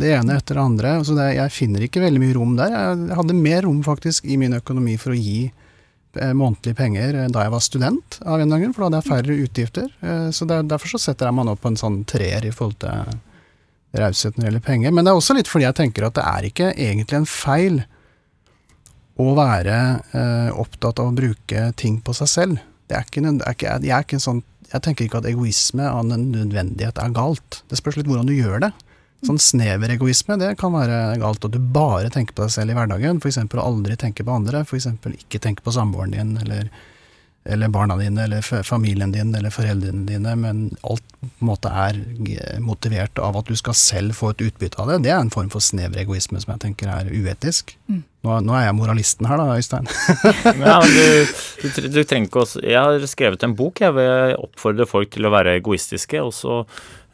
det 0.00 0.14
ene 0.14 0.38
etter 0.38 0.58
det 0.58 0.64
andre. 0.64 0.94
Så 1.06 1.16
det, 1.16 1.28
jeg 1.38 1.54
finner 1.54 1.84
ikke 1.86 2.02
veldig 2.02 2.22
mye 2.22 2.36
rom 2.36 2.56
der. 2.58 2.74
Jeg 2.74 3.18
hadde 3.18 3.36
mer 3.38 3.62
rom 3.66 3.82
faktisk 3.86 4.26
i 4.26 4.38
min 4.40 4.56
økonomi 4.56 4.96
for 5.00 5.14
å 5.14 5.18
gi 5.18 5.38
eh, 5.46 6.32
månedlige 6.34 6.78
penger 6.78 7.20
eh, 7.20 7.30
da 7.32 7.46
jeg 7.46 7.54
var 7.54 7.64
student, 7.64 8.18
av 8.24 8.42
en 8.42 8.56
gang, 8.56 8.72
for 8.74 8.84
da 8.84 8.90
hadde 8.90 9.02
jeg 9.02 9.10
færre 9.12 9.38
utgifter. 9.46 9.92
Eh, 10.02 10.28
så 10.34 10.48
der, 10.50 10.66
Derfor 10.70 10.94
så 10.94 11.02
setter 11.08 11.30
jeg 11.30 11.38
meg 11.38 11.48
nå 11.48 11.56
på 11.60 11.70
en 11.70 11.80
sånn 11.80 12.02
treer 12.10 12.46
i 12.46 12.54
forhold 12.54 12.80
til 12.82 13.18
raushet 13.94 14.34
når 14.34 14.42
det 14.42 14.48
gjelder 14.50 14.66
penger. 14.66 14.94
Men 14.94 15.06
det 15.06 15.12
er 15.12 15.20
også 15.20 15.38
litt 15.38 15.50
fordi 15.50 15.68
jeg 15.68 15.78
tenker 15.78 16.08
at 16.08 16.16
det 16.18 16.26
er 16.26 16.48
ikke 16.50 16.72
egentlig 16.74 17.20
en 17.20 17.30
feil 17.30 17.84
å 19.20 19.34
være 19.36 19.76
eh, 20.16 20.50
opptatt 20.58 21.00
av 21.02 21.10
å 21.10 21.16
bruke 21.16 21.68
ting 21.78 22.00
på 22.04 22.14
seg 22.16 22.30
selv. 22.30 22.64
Det 22.90 22.98
er 22.98 23.06
ikke, 23.06 23.22
det 23.22 23.46
er 23.46 23.56
ikke, 23.56 23.76
jeg, 23.78 23.92
er 23.94 24.06
ikke 24.06 24.18
en 24.18 24.24
sånn, 24.24 24.40
jeg 24.72 24.84
tenker 24.84 25.06
ikke 25.06 25.20
at 25.22 25.28
egoisme 25.30 25.86
av 25.86 26.02
nødvendighet 26.08 26.98
er 27.00 27.14
galt. 27.14 27.62
Det 27.70 27.78
spørs 27.78 28.00
litt 28.00 28.10
hvordan 28.10 28.28
du 28.28 28.34
gjør 28.34 28.66
det. 28.66 28.72
Sånn 29.24 29.40
snever 29.40 29.94
egoisme, 29.94 30.36
det 30.40 30.50
kan 30.60 30.74
være 30.74 31.14
galt. 31.22 31.46
At 31.46 31.54
du 31.54 31.60
bare 31.62 32.10
tenker 32.12 32.36
på 32.36 32.44
deg 32.44 32.52
selv 32.52 32.74
i 32.74 32.76
hverdagen. 32.76 33.22
F.eks. 33.22 33.38
å 33.40 33.62
aldri 33.64 33.96
tenke 34.00 34.26
på 34.26 34.34
andre. 34.34 34.64
F.eks. 34.66 34.90
ikke 35.14 35.40
tenke 35.40 35.64
på 35.64 35.72
samboeren 35.72 36.12
din, 36.12 36.34
eller, 36.42 36.68
eller, 37.44 37.68
barna 37.68 37.96
dine, 37.96 38.24
eller 38.24 38.62
familien 38.64 39.12
din, 39.12 39.34
eller 39.34 39.52
foreldrene 39.52 40.06
dine. 40.08 40.32
Men 40.36 40.64
alt 40.82 41.04
på 41.20 41.28
en 41.28 41.50
måte 41.50 41.68
er 41.68 42.00
motivert 42.64 43.20
av 43.20 43.36
at 43.40 43.50
du 43.50 43.56
skal 43.58 43.76
selv 43.76 44.16
få 44.16 44.32
et 44.32 44.44
utbytte 44.48 44.80
av 44.80 44.90
det. 44.90 45.02
Det 45.04 45.12
er 45.12 45.20
en 45.20 45.32
form 45.32 45.50
for 45.52 45.64
snever 45.64 46.00
egoisme 46.00 46.40
som 46.40 46.54
jeg 46.54 46.64
tenker 46.64 46.90
er 46.92 47.12
uetisk. 47.12 47.76
Mm. 47.90 48.02
Nå, 48.24 48.40
nå, 48.46 48.56
er 48.56 48.66
jeg 48.68 48.76
moralisten 48.78 49.28
her, 49.28 49.40
da, 49.40 49.58
Øystein. 49.58 49.88
ja, 50.64 50.78
du, 50.80 51.32
du, 51.62 51.88
du, 51.92 52.02
trenger 52.08 52.30
ikke 52.30 52.44
å 52.46 52.64
Jeg 52.64 52.80
har 52.80 53.08
skrevet 53.10 53.44
en 53.44 53.56
bok 53.58 53.84
jeg 53.84 53.96
vil 53.98 54.36
oppfordre 54.40 54.88
folk 54.88 55.12
til 55.12 55.28
å 55.28 55.34
være 55.34 55.58
egoistiske. 55.60 56.22
og 56.24 56.32
så 56.32 56.62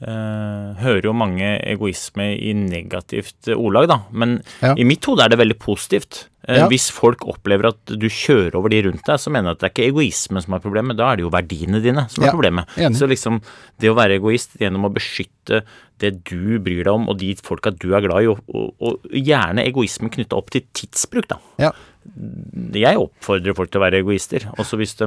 hører 0.01 1.05
jo 1.05 1.13
mange 1.13 1.59
egoisme 1.69 2.31
i 2.33 2.55
negativt 2.57 3.51
ordlag, 3.53 3.91
da. 3.91 3.99
Men 4.17 4.39
ja. 4.63 4.73
i 4.73 4.87
mitt 4.89 5.05
hode 5.05 5.27
er 5.27 5.33
det 5.33 5.41
veldig 5.43 5.59
positivt. 5.61 6.23
Uh, 6.49 6.57
ja. 6.57 6.69
Hvis 6.73 6.87
folk 6.95 7.27
opplever 7.29 7.69
at 7.69 7.93
du 8.01 8.07
kjører 8.09 8.57
over 8.57 8.73
de 8.73 8.81
rundt 8.87 9.05
deg, 9.05 9.21
så 9.21 9.33
mener 9.33 9.51
jeg 9.51 9.59
at 9.59 9.61
det 9.61 9.69
er 9.69 9.75
ikke 9.75 9.91
egoisme 9.91 10.41
som 10.41 10.57
er 10.57 10.65
problemet, 10.65 10.97
da 10.97 11.11
er 11.11 11.21
det 11.21 11.27
jo 11.27 11.35
verdiene 11.35 11.83
dine 11.85 12.07
som 12.09 12.25
er 12.25 12.31
ja, 12.31 12.33
problemet. 12.33 12.73
Enig. 12.81 12.97
Så 12.97 13.11
liksom 13.11 13.43
det 13.83 13.93
å 13.93 13.99
være 13.99 14.17
egoist 14.17 14.57
gjennom 14.61 14.89
å 14.89 14.93
beskytte 14.97 15.63
det 16.01 16.15
du 16.25 16.57
bryr 16.65 16.81
deg 16.87 16.95
om, 16.95 17.07
og 17.13 17.21
de 17.21 17.35
folka 17.45 17.75
du 17.77 17.91
er 17.93 18.07
glad 18.07 18.25
i, 18.25 18.33
og, 18.33 18.41
og, 18.57 18.73
og 18.81 19.13
gjerne 19.13 19.69
egoisme 19.69 20.09
knytta 20.13 20.41
opp 20.41 20.49
til 20.55 20.65
tidsbruk, 20.73 21.29
da. 21.29 21.41
Ja. 21.61 21.75
Jeg 22.73 22.97
oppfordrer 22.97 23.55
folk 23.55 23.69
til 23.69 23.83
å 23.83 23.85
være 23.85 24.01
egoister. 24.01 24.49
Også 24.57 24.81
hvis, 24.81 24.97
de, 24.97 25.07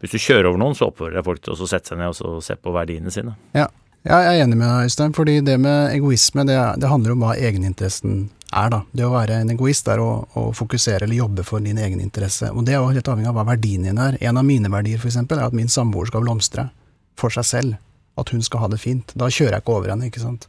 hvis 0.00 0.16
du 0.16 0.16
kjører 0.16 0.48
over 0.48 0.62
noen, 0.62 0.78
så 0.78 0.88
oppfordrer 0.88 1.20
jeg 1.20 1.28
folk 1.28 1.44
til 1.44 1.52
å 1.52 1.68
sette 1.68 1.92
seg 1.92 2.00
ned 2.00 2.16
og 2.16 2.40
se 2.44 2.56
på 2.56 2.72
verdiene 2.72 3.12
sine. 3.12 3.36
Ja. 3.52 3.68
Ja, 4.06 4.20
jeg 4.22 4.38
er 4.38 4.44
enig 4.44 4.54
med 4.60 4.68
deg, 4.70 4.86
Øystein. 4.86 5.14
fordi 5.16 5.40
det 5.42 5.56
med 5.58 5.90
egoisme, 5.96 6.44
det, 6.46 6.56
det, 6.78 6.88
handler 6.88 7.16
om 7.16 7.24
hva 7.24 7.32
egeninteressen 7.34 8.28
er, 8.54 8.68
da. 8.70 8.78
Det 8.94 9.02
å 9.02 9.10
være 9.10 9.40
en 9.42 9.50
egoist 9.50 9.88
er 9.90 9.98
å, 9.98 10.10
å, 10.30 10.44
fokusere 10.54 11.08
eller 11.08 11.18
jobbe 11.18 11.42
for 11.42 11.64
din 11.64 11.80
egen 11.82 11.98
interesse. 12.04 12.52
Og 12.52 12.62
det 12.68 12.76
er 12.76 12.78
jo 12.78 12.92
helt 12.94 13.10
avhengig 13.10 13.32
av 13.32 13.40
hva 13.40 13.48
verdien 13.50 13.88
din 13.88 13.98
er. 13.98 14.18
En 14.22 14.38
av 14.38 14.46
mine 14.46 14.70
verdier, 14.70 15.02
f.eks., 15.02 15.18
er 15.26 15.42
at 15.42 15.56
min 15.58 15.72
samboer 15.72 16.06
skal 16.12 16.22
blomstre. 16.22 16.68
For 17.18 17.34
seg 17.34 17.48
selv. 17.48 17.80
At 18.20 18.30
hun 18.30 18.46
skal 18.46 18.62
ha 18.62 18.70
det 18.70 18.78
fint. 18.78 19.10
Da 19.18 19.26
kjører 19.26 19.58
jeg 19.58 19.64
ikke 19.64 19.74
over 19.74 19.90
henne, 19.90 20.06
ikke 20.06 20.22
sant. 20.22 20.46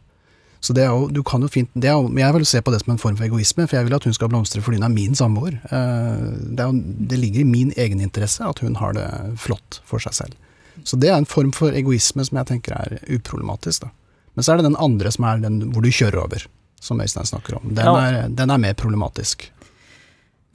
Så 0.62 0.74
det 0.78 0.86
er 0.86 0.94
jo, 0.94 1.10
du 1.14 1.24
kan 1.26 1.42
jo 1.42 1.50
fint 1.52 1.70
det 1.78 1.90
er 1.90 1.96
jo, 1.96 2.10
Jeg 2.18 2.34
vil 2.34 2.46
se 2.50 2.62
på 2.66 2.72
det 2.74 2.80
som 2.82 2.94
en 2.94 3.02
form 3.02 3.18
for 3.18 3.26
egoisme, 3.26 3.66
for 3.66 3.78
jeg 3.78 3.88
vil 3.88 3.98
at 3.98 4.06
hun 4.06 4.14
skal 4.14 4.30
blomstre 4.30 4.62
fordi 4.62 4.78
hun 4.78 4.86
er 4.86 4.94
min 4.94 5.18
samboer. 5.18 5.58
Eh, 5.66 6.26
det, 6.54 6.62
er 6.62 6.70
jo, 6.70 6.82
det 7.10 7.20
ligger 7.22 7.42
i 7.42 7.50
min 7.50 7.74
egeninteresse 7.78 8.46
at 8.46 8.62
hun 8.62 8.78
har 8.78 8.94
det 8.98 9.08
flott 9.42 9.82
for 9.88 10.04
seg 10.04 10.18
selv. 10.18 10.38
Så 10.84 11.00
det 11.00 11.10
er 11.12 11.18
en 11.18 11.30
form 11.30 11.54
for 11.56 11.76
egoisme 11.76 12.26
som 12.26 12.40
jeg 12.42 12.50
tenker 12.52 12.76
er 12.78 12.98
uproblematisk. 13.18 13.86
Da. 13.86 13.92
Men 14.38 14.46
så 14.46 14.54
er 14.54 14.60
det 14.60 14.70
den 14.70 14.80
andre 14.80 15.12
som 15.14 15.28
er 15.28 15.44
den 15.44 15.62
hvor 15.74 15.86
du 15.86 15.92
kjører 15.92 16.20
over, 16.22 16.48
som 16.82 17.02
Øystein 17.02 17.30
snakker 17.30 17.60
om. 17.60 17.70
Den, 17.74 17.88
er, 17.88 18.28
den 18.30 18.54
er, 18.54 18.62
mer 18.62 18.78
problematisk. 18.78 19.50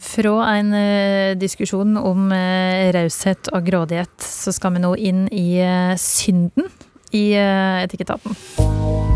Fra 0.02 0.36
en 0.56 0.72
uh, 0.74 1.38
diskusjon 1.38 1.96
om 1.98 2.30
uh, 2.34 2.90
raushet 2.94 3.52
og 3.54 3.66
grådighet, 3.66 4.16
så 4.22 4.54
skal 4.54 4.76
vi 4.76 4.84
nå 4.86 4.94
inn 4.98 5.26
i 5.30 5.46
uh, 5.62 5.94
synden 6.00 6.70
i 7.12 7.26
Etikketaten. 7.36 9.11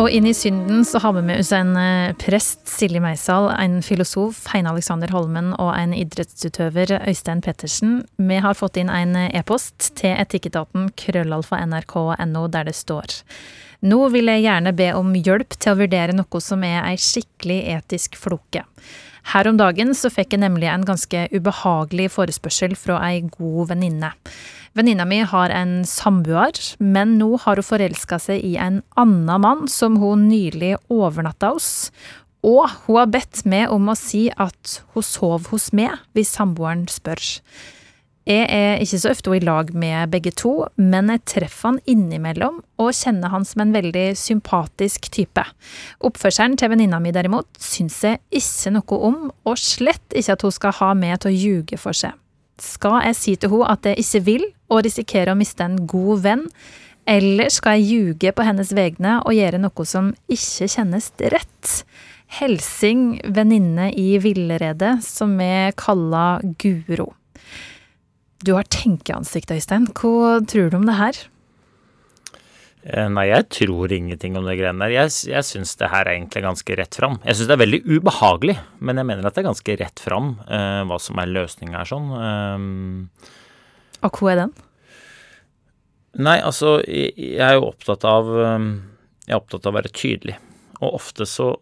Og 0.00 0.08
inn 0.08 0.24
i 0.24 0.32
synden 0.32 0.86
så 0.88 0.98
har 1.04 1.12
vi 1.12 1.22
med 1.26 1.42
oss 1.42 1.50
en 1.52 1.74
eh, 1.76 2.14
prest, 2.16 2.64
Silje 2.70 3.00
Meisal, 3.04 3.50
en 3.52 3.82
filosof, 3.84 4.46
Heine 4.54 4.72
Alexander 4.72 5.12
Holmen, 5.12 5.50
og 5.60 5.74
en 5.76 5.92
idrettsutøver, 5.92 6.94
Øystein 7.10 7.42
Pettersen. 7.44 8.00
Vi 8.16 8.38
har 8.40 8.56
fått 8.56 8.80
inn 8.80 8.90
en 8.90 9.12
e-post 9.28 9.92
til 10.00 10.16
etikketaten 10.16 10.88
krøllalfa 10.96 11.60
nrk.no 11.66 12.46
der 12.48 12.70
det 12.70 12.76
står 12.78 13.20
Nå 13.82 13.98
vil 14.14 14.30
jeg 14.30 14.44
gjerne 14.44 14.72
be 14.78 14.92
om 14.94 15.12
hjelp 15.18 15.56
til 15.58 15.74
å 15.74 15.80
vurdere 15.82 16.14
noe 16.14 16.40
som 16.40 16.62
er 16.64 16.84
ei 16.86 16.96
skikkelig 17.02 17.60
etisk 17.76 18.16
floke. 18.16 18.62
Her 19.34 19.48
om 19.50 19.58
dagen 19.58 19.92
så 19.94 20.10
fikk 20.10 20.34
jeg 20.34 20.42
nemlig 20.42 20.70
en 20.70 20.86
ganske 20.86 21.26
ubehagelig 21.34 22.08
forespørsel 22.14 22.74
fra 22.78 22.98
ei 23.10 23.24
god 23.26 23.74
venninne. 23.74 24.12
Venninna 24.72 25.04
mi 25.04 25.18
har 25.28 25.52
en 25.52 25.82
samboer, 25.84 26.56
men 26.80 27.18
nå 27.20 27.34
har 27.44 27.60
hun 27.60 27.66
forelska 27.66 28.16
seg 28.22 28.40
i 28.40 28.54
en 28.56 28.80
annen 28.96 29.44
mann 29.44 29.66
som 29.68 29.98
hun 30.00 30.30
nylig 30.30 30.78
overnatta 30.88 31.52
hos. 31.52 31.90
Og 32.40 32.64
hun 32.86 32.96
har 33.02 33.12
bedt 33.12 33.44
meg 33.44 33.68
om 33.74 33.92
å 33.92 33.98
si 33.98 34.30
at 34.32 34.78
hun 34.94 35.04
sov 35.04 35.50
hos 35.52 35.70
meg 35.76 36.00
hvis 36.16 36.32
samboeren 36.38 36.86
spør. 36.90 37.20
Jeg 38.22 38.46
er 38.54 38.78
ikke 38.78 39.00
så 39.02 39.10
ofte 39.10 39.34
i 39.34 39.42
lag 39.42 39.72
med 39.74 40.12
begge 40.14 40.30
to, 40.38 40.52
men 40.78 41.10
jeg 41.10 41.24
treffer 41.26 41.72
han 41.72 41.80
innimellom 41.90 42.60
og 42.80 42.94
kjenner 42.94 43.34
han 43.34 43.44
som 43.44 43.64
en 43.64 43.74
veldig 43.74 44.12
sympatisk 44.16 45.10
type. 45.12 45.42
Oppførselen 46.06 46.54
til 46.56 46.70
venninna 46.70 47.02
mi 47.02 47.12
derimot 47.12 47.50
syns 47.60 47.98
jeg 48.06 48.22
ikke 48.30 48.76
noe 48.78 49.04
om, 49.10 49.20
og 49.42 49.58
slett 49.58 50.16
ikke 50.16 50.38
at 50.38 50.46
hun 50.46 50.54
skal 50.54 50.78
ha 50.78 50.92
meg 50.96 51.18
til 51.20 51.34
å 51.34 51.36
ljuge 51.36 51.82
for 51.82 51.98
seg. 51.98 52.14
Skal 52.62 53.00
jeg 53.08 53.18
si 53.18 53.34
til 53.36 53.50
henne 53.50 53.74
at 53.74 53.88
jeg 53.90 54.04
ikke 54.04 54.22
vil, 54.28 54.46
og 54.70 54.84
risikere 54.86 55.34
å 55.34 55.38
miste 55.38 55.66
en 55.66 55.80
god 55.90 56.22
venn, 56.24 56.46
eller 57.10 57.50
skal 57.50 57.80
jeg 57.80 57.88
ljuge 57.90 58.30
på 58.30 58.44
hennes 58.46 58.70
vegne 58.78 59.16
og 59.24 59.34
gjøre 59.34 59.58
noe 59.58 59.86
som 59.88 60.12
ikke 60.30 60.68
kjennes 60.70 61.10
rett? 61.34 61.72
Helsing 62.32 63.18
venninne 63.34 63.90
i 63.98 64.14
villrede, 64.22 64.94
som 65.04 65.34
vi 65.36 65.50
kaller 65.76 66.46
Guro. 66.62 67.10
Du 68.42 68.54
har 68.56 68.66
tenkeansikt, 68.72 69.52
Øystein. 69.52 69.90
Hva 69.92 70.38
tror 70.48 70.70
du 70.70 70.78
om 70.78 70.86
det 70.88 70.96
her? 70.98 71.18
Eh, 72.82 73.06
nei, 73.14 73.28
jeg 73.30 73.46
tror 73.54 73.92
ingenting 73.94 74.34
om 74.38 74.46
det 74.48 74.56
greiene 74.58 74.82
der. 74.82 74.94
Jeg, 74.96 75.12
jeg 75.30 75.46
syns 75.46 75.76
det 75.78 75.90
her 75.92 76.08
er 76.08 76.16
egentlig 76.16 76.42
ganske 76.42 76.76
rett 76.80 76.98
fram. 76.98 77.20
Jeg 77.22 77.38
syns 77.38 77.50
det 77.50 77.54
er 77.54 77.62
veldig 77.62 77.82
ubehagelig, 77.86 78.56
men 78.82 78.98
jeg 78.98 79.08
mener 79.08 79.28
at 79.28 79.36
det 79.36 79.44
er 79.44 79.50
ganske 79.52 79.76
rett 79.84 80.02
fram 80.02 80.32
uh, 80.48 80.82
hva 80.90 80.98
som 81.02 81.20
er 81.22 81.30
løsninga 81.30 81.78
her 81.78 81.90
sånn. 81.92 82.08
Um, 82.10 83.34
Og 84.02 84.18
hva 84.18 84.32
er 84.32 84.40
den? 84.42 84.54
Nei, 86.26 86.40
altså, 86.42 86.80
jeg, 86.82 87.14
jeg 87.16 87.44
er 87.46 87.54
jo 87.56 87.68
opptatt 87.70 88.02
av 88.04 88.26
um, 88.28 88.72
Jeg 89.24 89.36
er 89.36 89.38
opptatt 89.38 89.68
av 89.68 89.72
å 89.72 89.78
være 89.78 89.94
tydelig. 89.94 90.34
Og 90.82 90.98
ofte 90.98 91.28
så 91.30 91.52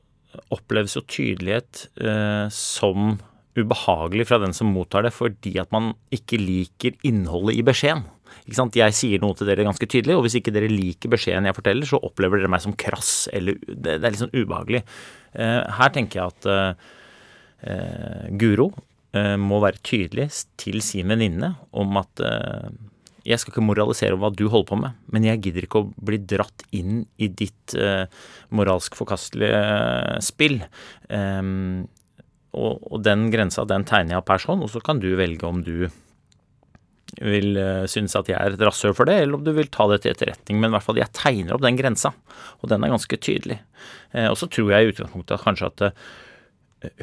oppleves 0.54 0.96
jo 0.96 1.04
tydelighet 1.04 1.84
uh, 2.00 2.46
som 2.54 3.18
ubehagelig 3.58 4.28
fra 4.30 4.38
den 4.40 4.54
som 4.56 4.70
mottar 4.72 5.04
det, 5.04 5.12
fordi 5.12 5.56
at 5.60 5.68
man 5.74 5.92
ikke 6.14 6.38
liker 6.40 6.96
innholdet 7.04 7.58
i 7.58 7.64
beskjeden. 7.66 8.06
Jeg 8.48 8.96
sier 8.96 9.22
noe 9.22 9.36
til 9.36 9.48
dere 9.50 9.66
ganske 9.66 9.86
tydelig, 9.86 10.16
og 10.16 10.24
hvis 10.26 10.38
ikke 10.40 10.54
dere 10.54 10.70
liker 10.70 11.12
beskjeden 11.12 11.48
jeg 11.48 11.56
forteller, 11.56 11.88
så 11.88 12.00
opplever 12.00 12.40
dere 12.40 12.52
meg 12.52 12.64
som 12.64 12.76
krass, 12.78 13.28
eller 13.32 13.58
det, 13.66 13.98
det 14.00 14.04
er 14.04 14.14
litt 14.14 14.22
sånn 14.22 14.36
ubehagelig. 14.36 14.84
Eh, 15.34 15.60
her 15.78 15.92
tenker 15.94 16.20
jeg 16.20 16.34
at 16.34 16.50
eh, 16.50 16.86
eh 17.70 18.30
Guro 18.40 18.70
eh, 19.12 19.36
må 19.36 19.60
være 19.62 19.82
tydelig 19.86 20.30
til 20.60 20.80
sin 20.84 21.12
venninne 21.12 21.54
om 21.76 22.00
at 22.00 22.24
eh, 22.24 22.70
jeg 23.26 23.40
skal 23.40 23.52
ikke 23.52 23.64
moralisere 23.64 24.16
over 24.16 24.28
hva 24.28 24.36
du 24.36 24.46
holder 24.48 24.68
på 24.70 24.78
med, 24.80 24.98
men 25.12 25.26
jeg 25.28 25.42
gidder 25.44 25.66
ikke 25.66 25.82
å 25.82 25.88
bli 26.08 26.20
dratt 26.24 26.64
inn 26.76 27.04
i 27.20 27.28
ditt 27.28 27.74
eh, 27.76 28.06
moralsk 28.56 28.96
forkastelige 28.98 30.20
spill. 30.24 30.60
Um, 31.12 31.88
og, 32.56 32.80
og, 32.88 32.96
den 33.04 33.28
grensa, 33.30 33.66
den 33.68 33.84
tegner 33.86 34.16
jeg 34.16 34.22
opp 34.22 34.32
her 34.32 34.42
sånn, 34.42 34.64
og 34.64 34.72
så 34.72 34.82
kan 34.84 35.02
du 35.02 35.10
velge 35.18 35.46
om 35.46 35.60
du 35.66 35.90
vil 37.18 37.58
uh, 37.58 37.86
synes 37.90 38.14
at 38.18 38.30
jeg 38.30 38.38
er 38.38 38.54
et 38.54 38.64
rasshøl 38.64 38.94
for 38.96 39.08
det, 39.08 39.18
eller 39.22 39.38
om 39.38 39.44
du 39.46 39.52
vil 39.56 39.70
ta 39.72 39.88
det 39.90 40.02
til 40.04 40.14
etterretning. 40.14 40.60
Men 40.60 40.70
i 40.70 40.76
hvert 40.76 40.86
fall, 40.86 41.00
jeg 41.00 41.12
tegner 41.16 41.56
opp 41.56 41.64
den 41.64 41.78
grensa, 41.78 42.12
og 42.60 42.72
den 42.72 42.86
er 42.86 42.92
ganske 42.94 43.18
tydelig. 43.20 43.60
Uh, 44.14 44.28
og 44.30 44.36
så 44.40 44.50
tror 44.50 44.74
jeg 44.74 44.86
i 44.86 44.92
utgangspunktet 44.94 45.44
kanskje 45.44 45.70
at 45.72 45.86
uh, 45.88 46.10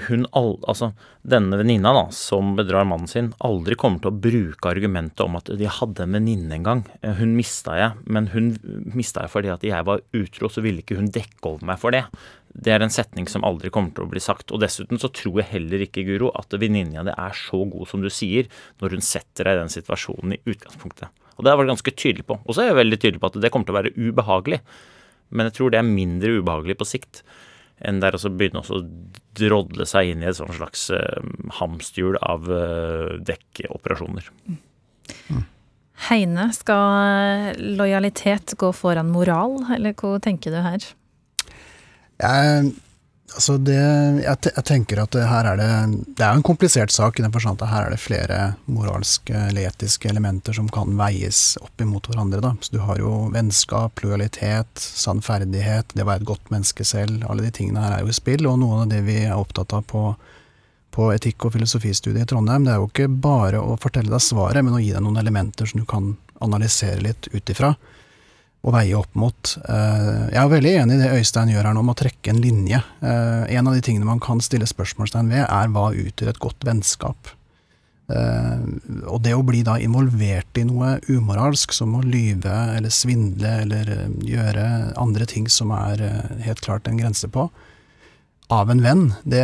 hun 0.07 0.25
all, 0.35 0.55
altså 0.65 0.91
denne 1.27 1.59
venninna 1.59 1.91
da, 1.93 2.03
som 2.15 2.55
bedrar 2.57 2.87
mannen 2.89 3.09
sin, 3.09 3.29
aldri 3.45 3.77
kommer 3.79 4.01
til 4.01 4.09
å 4.11 4.19
bruke 4.23 4.71
argumentet 4.71 5.21
om 5.25 5.37
at 5.37 5.51
de 5.59 5.69
hadde 5.69 6.05
en 6.05 6.17
venninne 6.17 6.57
en 6.57 6.65
gang. 6.65 6.81
Hun 7.19 7.35
mista 7.37 7.75
jeg, 7.77 8.07
men 8.09 8.31
hun 8.33 8.55
mista 8.97 9.25
jeg 9.25 9.33
fordi 9.33 9.53
at 9.53 9.65
jeg 9.67 9.87
var 9.87 10.01
utro, 10.17 10.49
så 10.49 10.63
ville 10.65 10.81
ikke 10.81 10.97
hun 10.97 11.11
dekke 11.13 11.51
over 11.51 11.69
meg 11.69 11.81
for 11.81 11.93
det. 11.93 12.03
Det 12.57 12.73
er 12.73 12.81
en 12.81 12.93
setning 12.93 13.29
som 13.29 13.45
aldri 13.45 13.69
kommer 13.73 13.93
til 13.93 14.07
å 14.07 14.09
bli 14.09 14.21
sagt. 14.23 14.49
Og 14.55 14.63
dessuten 14.63 14.97
så 15.01 15.11
tror 15.13 15.43
jeg 15.43 15.51
heller 15.51 15.85
ikke, 15.85 16.05
Guro, 16.07 16.31
at 16.39 16.57
venninna 16.57 17.05
di 17.05 17.13
er 17.13 17.37
så 17.37 17.61
god 17.69 17.91
som 17.91 18.01
du 18.01 18.09
sier, 18.13 18.49
når 18.81 18.97
hun 18.97 19.05
setter 19.05 19.45
deg 19.45 19.57
i 19.57 19.61
den 19.61 19.73
situasjonen 19.73 20.37
i 20.37 20.41
utgangspunktet. 20.41 21.13
Og 21.37 21.45
det 21.45 21.51
har 21.51 21.53
jeg 21.53 21.61
vært 21.61 21.75
ganske 21.75 21.93
tydelig 22.01 22.25
på. 22.25 22.39
Og 22.41 22.55
så 22.55 22.63
er 22.63 22.71
jeg 22.71 22.79
veldig 22.79 22.97
tydelig 23.03 23.21
på 23.21 23.29
at 23.29 23.37
det 23.43 23.51
kommer 23.53 23.69
til 23.69 23.75
å 23.75 23.77
være 23.77 23.93
ubehagelig. 23.93 24.63
Men 25.29 25.49
jeg 25.49 25.59
tror 25.59 25.73
det 25.73 25.83
er 25.83 25.91
mindre 25.91 26.39
ubehagelig 26.39 26.79
på 26.79 26.87
sikt 26.87 27.21
enn 27.85 28.01
der 28.01 28.17
å 28.17 28.31
begynne 28.33 28.63
å 28.63 28.81
drodle 29.37 29.85
seg 29.85 30.13
inn 30.13 30.23
i 30.23 30.29
et 30.31 30.39
slags 30.39 30.87
uh, 30.93 31.21
hamsterhjul 31.59 32.17
av 32.25 32.49
uh, 32.49 33.17
dekkoperasjoner. 33.21 34.31
Mm. 34.47 35.45
Heine, 36.07 36.49
skal 36.53 37.57
lojalitet 37.77 38.53
gå 38.61 38.69
foran 38.75 39.09
moral, 39.09 39.59
eller 39.73 39.95
hva 39.97 40.17
tenker 40.21 40.53
du 40.53 40.59
her? 40.61 40.83
Jeg, 42.21 42.73
altså 43.33 43.57
det, 43.59 43.77
jeg, 44.23 44.37
jeg, 44.45 44.63
tenker 44.65 45.01
at 45.03 45.15
her 45.29 45.49
er 45.51 45.59
det 45.59 45.69
Det 46.17 46.23
er 46.25 46.37
en 46.37 46.45
komplisert 46.45 46.93
sak 46.93 47.19
i 47.19 47.25
den 47.25 47.33
forstand 47.33 47.61
at 47.61 47.71
her 47.71 47.87
er 47.87 47.95
det 47.95 48.01
flere 48.01 48.39
moralske 48.65 49.35
eller 49.49 49.67
etiske 49.69 50.09
elementer 50.09 50.55
som 50.55 50.69
kan 50.73 50.95
veies 50.99 51.57
opp 51.61 51.83
imot 51.83 52.09
hverandre. 52.09 52.41
Da. 52.43 52.53
Så 52.61 52.77
du 52.77 52.79
har 52.85 53.01
jo 53.01 53.27
vennskap, 53.33 54.03
lojalitet, 54.03 54.71
sannferdighet, 54.77 55.93
det 55.93 56.05
å 56.05 56.09
være 56.09 56.23
et 56.23 56.31
godt 56.31 56.51
menneske 56.53 56.87
selv. 56.87 57.25
Alle 57.27 57.47
de 57.47 57.53
tingene 57.59 57.83
her 57.83 57.97
er 57.97 58.05
jo 58.05 58.13
i 58.13 58.17
spill, 58.17 58.47
og 58.49 58.59
noe 58.63 58.83
av 58.83 58.91
det 58.91 59.03
vi 59.07 59.21
er 59.25 59.37
opptatt 59.37 59.75
av 59.77 59.87
på 59.91 60.09
på 60.97 61.11
etikk- 61.13 61.45
og 61.45 61.53
filosofistudiet 61.53 62.23
i 62.23 62.29
Trondheim, 62.31 62.63
det 62.65 62.71
er 62.73 62.79
jo 62.81 62.87
ikke 62.89 63.05
bare 63.21 63.59
å 63.61 63.75
fortelle 63.77 64.09
deg 64.09 64.23
svaret, 64.23 64.63
men 64.65 64.73
å 64.73 64.79
gi 64.81 64.95
deg 64.95 65.03
noen 65.05 65.19
elementer 65.21 65.69
som 65.69 65.83
du 65.83 65.85
kan 65.85 66.15
analysere 66.41 67.03
litt 67.05 67.29
ut 67.35 67.51
ifra 67.53 67.75
å 68.65 68.73
veie 68.73 68.97
opp 68.97 69.13
mot. 69.17 69.53
Eh, 69.69 70.27
jeg 70.33 70.41
er 70.41 70.51
veldig 70.51 70.73
enig 70.81 70.97
i 70.97 71.01
det 71.03 71.13
Øystein 71.19 71.51
gjør 71.53 71.69
her 71.69 71.75
nå, 71.77 71.83
om 71.85 71.93
å 71.93 71.97
trekke 71.97 72.33
en 72.33 72.41
linje. 72.43 72.81
Eh, 73.01 73.43
en 73.57 73.69
av 73.69 73.77
de 73.77 73.83
tingene 73.85 74.07
man 74.07 74.21
kan 74.23 74.41
stille 74.43 74.67
spørsmålstegn 74.69 75.31
ved, 75.31 75.45
er 75.45 75.73
hva 75.73 75.89
utgjør 75.93 76.33
et 76.33 76.41
godt 76.43 76.67
vennskap? 76.67 77.31
Eh, 78.11 78.65
og 79.11 79.21
det 79.23 79.35
å 79.35 79.45
bli 79.45 79.63
da 79.67 79.77
involvert 79.83 80.59
i 80.59 80.65
noe 80.67 80.97
umoralsk, 81.07 81.75
som 81.75 81.95
å 81.99 82.03
lyve 82.03 82.55
eller 82.77 82.93
svindle 82.93 83.53
eller 83.63 83.93
gjøre 84.25 84.67
andre 84.99 85.29
ting 85.29 85.47
som 85.51 85.71
er 85.75 86.03
helt 86.43 86.63
klart 86.65 86.89
en 86.89 86.99
grense 86.99 87.29
på, 87.31 87.49
av 88.47 88.71
en 88.71 88.81
venn, 88.81 89.01
det 89.27 89.43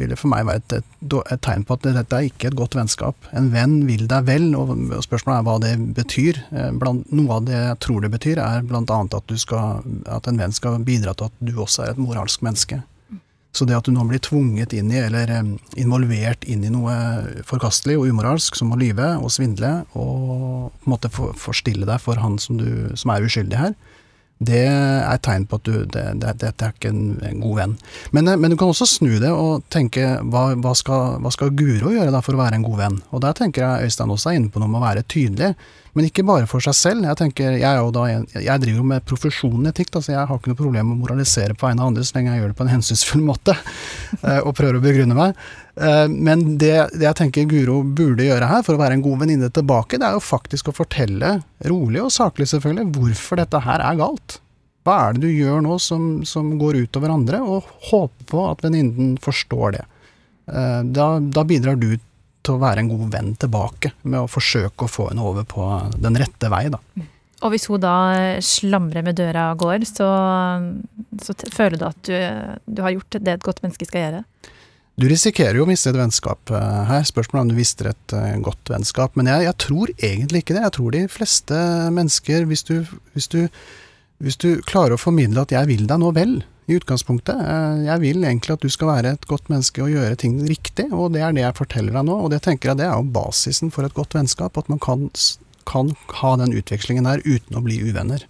ville 0.00 0.16
for 0.16 0.32
meg 0.32 0.46
være 0.48 0.62
et, 0.62 0.74
et, 0.78 1.16
et, 1.20 1.40
tegn 1.44 1.66
på 1.68 1.76
at 1.76 1.88
dette 1.98 2.16
er 2.16 2.28
ikke 2.30 2.48
et 2.48 2.56
godt 2.56 2.76
vennskap. 2.78 3.28
En 3.36 3.50
venn 3.52 3.82
vil 3.88 4.06
deg 4.08 4.24
vel, 4.28 4.46
og 4.56 4.72
spørsmålet 5.04 5.34
er 5.36 5.48
hva 5.48 5.56
det 5.60 5.72
betyr. 5.98 6.40
Eh, 6.48 6.70
blant, 6.80 7.04
noe 7.12 7.36
av 7.36 7.44
det 7.48 7.58
jeg 7.58 7.80
tror 7.84 8.00
det 8.04 8.12
betyr, 8.14 8.40
er 8.40 8.64
bl.a. 8.64 8.80
At, 8.88 9.36
at 10.16 10.30
en 10.30 10.40
venn 10.40 10.56
skal 10.56 10.80
bidra 10.86 11.12
til 11.12 11.28
at 11.28 11.44
du 11.44 11.52
også 11.60 11.84
er 11.84 11.92
et 11.92 12.00
moralsk 12.00 12.44
menneske. 12.46 12.80
Så 13.52 13.66
det 13.68 13.76
at 13.76 13.84
du 13.84 13.92
nå 13.92 14.06
blir 14.08 14.22
tvunget 14.24 14.72
inn 14.72 14.88
i, 14.94 15.02
eller 15.02 15.28
eh, 15.28 15.54
involvert 15.84 16.48
inn 16.48 16.64
i 16.64 16.72
noe 16.72 16.96
forkastelig 17.44 17.98
og 18.00 18.08
umoralsk, 18.08 18.56
som 18.56 18.72
å 18.72 18.80
lyve 18.80 19.12
og 19.20 19.28
svindle, 19.34 19.82
og 19.92 20.72
på 20.72 20.88
en 20.88 20.94
måte 20.96 21.12
forstille 21.12 21.84
deg 21.88 22.00
for 22.00 22.16
han 22.22 22.40
som, 22.40 22.56
du, 22.56 22.96
som 22.96 23.12
er 23.12 23.28
uskyldig 23.28 23.60
her, 23.60 23.76
det 24.46 24.62
er 24.66 25.06
et 25.06 25.22
tegn 25.24 25.44
på 25.48 25.58
at 25.60 25.68
du, 25.68 25.74
det, 25.84 26.04
det, 26.22 26.34
dette 26.42 26.66
er 26.66 26.74
ikke 26.74 26.92
en, 26.92 27.04
en, 27.22 27.40
god 27.42 27.58
venn. 27.58 27.76
Men, 28.16 28.30
eh, 28.30 28.38
men, 28.40 28.52
du 28.52 28.58
kan 28.60 28.72
også 28.72 28.88
snu 28.88 29.12
det 29.22 29.30
og 29.30 29.66
tenke 29.72 30.06
hva, 30.32 30.48
hva, 30.58 30.74
skal, 30.78 31.18
hva 31.22 31.32
skal, 31.34 31.52
Guro 31.56 31.92
gjøre 31.94 32.14
da 32.14 32.22
for 32.24 32.36
å 32.36 32.42
være 32.42 32.58
en 32.58 32.66
god 32.66 32.80
venn? 32.80 32.98
Og 33.12 33.22
der 33.24 33.36
tenker 33.38 33.64
jeg 33.64 33.88
Øystein 33.88 34.12
også 34.14 34.32
er 34.32 34.40
inne 34.40 34.52
på 34.52 34.62
noe 34.62 34.72
med 34.72 34.82
å 34.82 34.86
være 34.86 35.06
tydelig. 35.06 35.52
Men 35.92 36.08
ikke 36.08 36.24
bare 36.24 36.48
for 36.48 36.64
seg 36.64 36.76
selv. 36.76 37.04
Jeg 37.04 37.18
tenker, 37.20 37.58
jeg, 37.60 37.88
da, 37.92 38.04
jeg 38.40 38.62
driver 38.62 38.78
jo 38.80 38.86
med 38.94 39.04
profesjonen 39.08 39.68
etikk, 39.68 39.90
da, 39.92 40.00
jeg 40.14 40.28
har 40.28 40.38
ikke 40.38 40.52
noe 40.54 40.60
problem 40.60 40.88
med 40.88 40.96
å 40.96 41.02
moralisere 41.02 41.56
på 41.58 41.68
vegne 41.68 41.84
av 41.84 41.92
andre 41.92 42.06
så 42.08 42.16
lenge 42.16 42.32
jeg 42.32 42.42
gjør 42.42 42.54
det 42.54 42.58
på 42.60 42.64
en 42.64 42.72
hensynsfull 42.72 43.26
måte 43.26 43.56
eh, 44.26 44.40
og 44.40 44.54
prøver 44.56 44.78
å 44.78 44.84
begrunne 44.84 45.18
meg. 45.18 45.36
Eh, 45.74 46.08
men 46.08 46.44
det, 46.60 46.74
det, 46.92 47.06
jeg 47.06 47.18
tenker 47.18 47.48
Guro 47.48 47.80
burde 47.82 48.26
gjøre 48.26 48.50
her 48.50 48.64
for 48.66 48.76
å 48.76 48.82
være 48.82 48.98
en 48.98 49.04
god 49.04 49.22
venninne 49.24 49.50
tilbake, 49.54 50.00
det 50.00 50.08
er 50.08 50.18
jo 50.18 50.24
faktisk 50.24 50.68
å 50.68 50.76
fortelle, 50.76 51.38
rolig 51.70 52.02
og 52.04 52.12
saklig 52.12 52.50
selvfølgelig, 52.50 52.90
hvorfor 52.98 53.40
dette 53.40 53.62
her 53.64 53.84
er 53.84 54.00
galt. 54.00 54.38
Hva 54.82 54.98
er 55.06 55.16
det 55.16 55.24
du 55.24 55.30
gjør 55.30 55.62
nå 55.64 55.78
som, 55.80 56.06
som 56.26 56.56
går 56.60 56.82
utover 56.84 57.14
andre, 57.14 57.40
og 57.40 57.70
håper 57.90 58.28
på 58.34 58.46
at 58.50 58.64
venninnen 58.66 59.14
forstår 59.22 59.78
det. 59.78 59.84
Eh, 60.50 60.80
da, 60.92 61.08
da 61.22 61.46
bidrar 61.48 61.78
du 61.80 61.94
til 62.42 62.56
å 62.56 62.62
være 62.62 62.82
en 62.82 62.90
god 62.90 63.08
venn 63.14 63.34
tilbake, 63.38 63.94
med 64.02 64.24
å 64.24 64.30
forsøke 64.30 64.84
å 64.84 64.90
få 64.90 65.08
henne 65.12 65.24
over 65.24 65.46
på 65.48 65.66
den 66.02 66.18
rette 66.18 66.50
vei, 66.52 66.66
da. 66.74 66.82
Og 67.42 67.50
hvis 67.50 67.66
hun 67.70 67.82
da 67.82 67.94
slamrer 68.44 69.02
med 69.02 69.16
døra 69.18 69.48
og 69.50 69.62
går, 69.64 69.86
så, 69.88 70.08
så 71.22 71.34
føler 71.50 71.78
du 71.78 71.86
at 71.88 72.02
du, 72.06 72.14
du, 72.70 72.82
har 72.84 72.94
gjort 72.94 73.18
det 73.18 73.32
et 73.32 73.46
godt 73.46 73.62
menneske 73.64 73.88
skal 73.88 74.04
gjøre? 74.04 74.20
Du 75.02 75.08
risikerer 75.10 75.58
jo 75.58 75.64
å 75.66 75.66
miste 75.66 75.90
et 75.90 75.98
vennskap 75.98 76.52
eh, 76.54 76.82
her. 76.86 77.02
Spørsmålet 77.02 77.40
er 77.40 77.46
om 77.48 77.50
du 77.50 77.58
mister 77.58 77.88
et 77.90 78.12
uh, 78.14 78.36
godt 78.46 78.70
vennskap. 78.70 79.16
Men 79.18 79.26
jeg, 79.32 79.48
jeg, 79.48 79.58
tror 79.64 79.90
egentlig 79.96 80.44
ikke 80.44 80.54
det. 80.54 80.62
Jeg 80.62 80.74
tror 80.76 80.94
de 80.94 81.00
fleste 81.10 81.62
mennesker, 81.96 82.46
hvis 82.46 82.62
du, 82.68 82.76
hvis 83.16 83.26
du, 83.32 83.40
hvis 84.22 84.38
du 84.38 84.48
klarer 84.68 84.94
å 84.94 85.02
formidle 85.02 85.42
at 85.42 85.50
'jeg 85.50 85.70
vil 85.72 85.88
deg 85.90 85.98
nå 85.98 86.12
vel', 86.14 86.38
i 86.70 86.76
utgangspunktet. 86.78 87.34
Eh, 87.34 87.84
jeg 87.88 88.02
vil 88.04 88.22
egentlig 88.22 88.54
at 88.54 88.62
du 88.62 88.70
skal 88.70 88.92
være 88.92 89.14
et 89.16 89.26
godt 89.26 89.50
menneske 89.50 89.82
og 89.82 89.90
gjøre 89.90 90.18
ting 90.22 90.38
riktig, 90.46 90.86
og 90.94 91.16
det 91.16 91.24
er 91.26 91.34
det 91.34 91.42
jeg 91.42 91.58
forteller 91.58 91.98
deg 91.98 92.06
nå. 92.06 92.18
Og 92.22 92.30
det 92.30 92.44
tenker 92.46 92.70
jeg 92.70 92.82
det 92.82 92.86
er 92.86 92.94
jo 92.94 93.10
basisen 93.16 93.74
for 93.74 93.88
et 93.88 93.96
godt 93.98 94.14
vennskap, 94.14 94.54
at 94.58 94.70
man 94.70 94.78
kan, 94.82 95.08
kan 95.66 95.90
ha 96.22 96.36
den 96.38 96.54
utvekslingen 96.54 97.10
der 97.10 97.24
uten 97.26 97.58
å 97.58 97.64
bli 97.66 97.82
uvenner. 97.82 98.22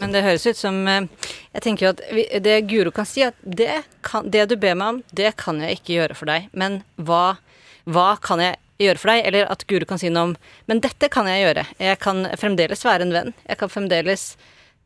Men 0.00 0.14
det 0.14 0.24
høres 0.24 0.46
ut 0.48 0.58
som 0.58 0.80
eh, 0.88 1.06
Jeg 1.54 1.64
tenker 1.66 1.86
jo 1.86 1.92
at 1.92 2.42
det 2.44 2.56
Guro 2.70 2.92
kan 2.94 3.08
si, 3.08 3.24
at 3.26 3.36
det, 3.44 3.82
kan, 4.06 4.28
det, 4.32 4.46
du 4.50 4.56
ber 4.60 4.78
meg 4.78 4.94
om, 4.94 5.02
det 5.12 5.34
kan 5.40 5.60
jeg 5.62 5.80
ikke 5.80 5.96
gjøre 5.98 6.16
for 6.18 6.30
deg. 6.30 6.48
Men 6.56 6.80
hva, 6.96 7.36
hva 7.84 8.14
kan 8.22 8.42
jeg 8.42 8.56
gjøre 8.80 9.02
for 9.02 9.12
deg? 9.12 9.26
Eller 9.28 9.50
at 9.52 9.66
Guro 9.68 9.88
kan 9.88 10.00
si 10.00 10.12
noe 10.12 10.30
om 10.30 10.38
Men 10.70 10.80
dette 10.84 11.10
kan 11.12 11.28
jeg 11.28 11.44
gjøre. 11.44 11.66
Jeg 11.82 12.00
kan 12.02 12.24
fremdeles 12.40 12.86
være 12.86 13.06
en 13.06 13.14
venn. 13.16 13.36
Jeg 13.46 13.60
kan 13.60 13.72
fremdeles 13.72 14.32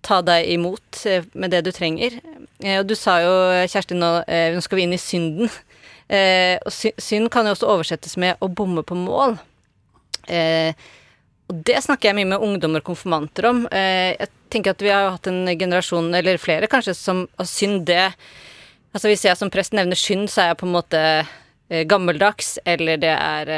ta 0.04 0.20
deg 0.24 0.48
imot 0.52 1.04
eh, 1.08 1.24
med 1.32 1.54
det 1.54 1.64
du 1.66 1.72
trenger. 1.74 2.18
Eh, 2.60 2.80
og 2.80 2.88
du 2.88 2.94
sa 2.98 3.18
jo, 3.24 3.32
Kjersti, 3.70 3.96
nå, 3.98 4.10
eh, 4.28 4.50
nå 4.54 4.62
skal 4.64 4.80
vi 4.80 4.88
inn 4.88 4.96
i 4.96 5.00
synden. 5.00 5.52
Og 6.14 6.74
synd 7.00 7.30
kan 7.32 7.46
jo 7.48 7.54
også 7.54 7.68
oversettes 7.72 8.18
med 8.20 8.36
å 8.44 8.50
bomme 8.52 8.82
på 8.86 8.94
mål. 8.98 9.38
Og 11.52 11.60
det 11.68 11.82
snakker 11.84 12.10
jeg 12.10 12.18
mye 12.18 12.30
med 12.32 12.44
ungdommer 12.44 12.80
og 12.80 12.88
konfirmanter 12.88 13.50
om. 13.50 13.64
Jeg 13.72 14.30
tenker 14.52 14.72
at 14.72 14.84
vi 14.84 14.92
har 14.94 15.10
hatt 15.12 15.28
en 15.28 15.44
generasjon, 15.50 16.08
eller 16.16 16.40
flere 16.40 16.70
kanskje, 16.72 16.94
som 16.96 17.26
av 17.40 17.48
synd 17.50 17.86
det 17.90 18.12
Altså 18.94 19.10
hvis 19.10 19.24
jeg 19.26 19.34
som 19.34 19.50
prest 19.50 19.72
nevner 19.74 19.98
synd, 19.98 20.28
så 20.30 20.38
er 20.38 20.52
jeg 20.52 20.58
på 20.60 20.68
en 20.68 20.76
måte 20.76 20.98
gammeldags, 21.90 22.60
eller 22.62 23.00
det 23.02 23.10
er 23.10 23.48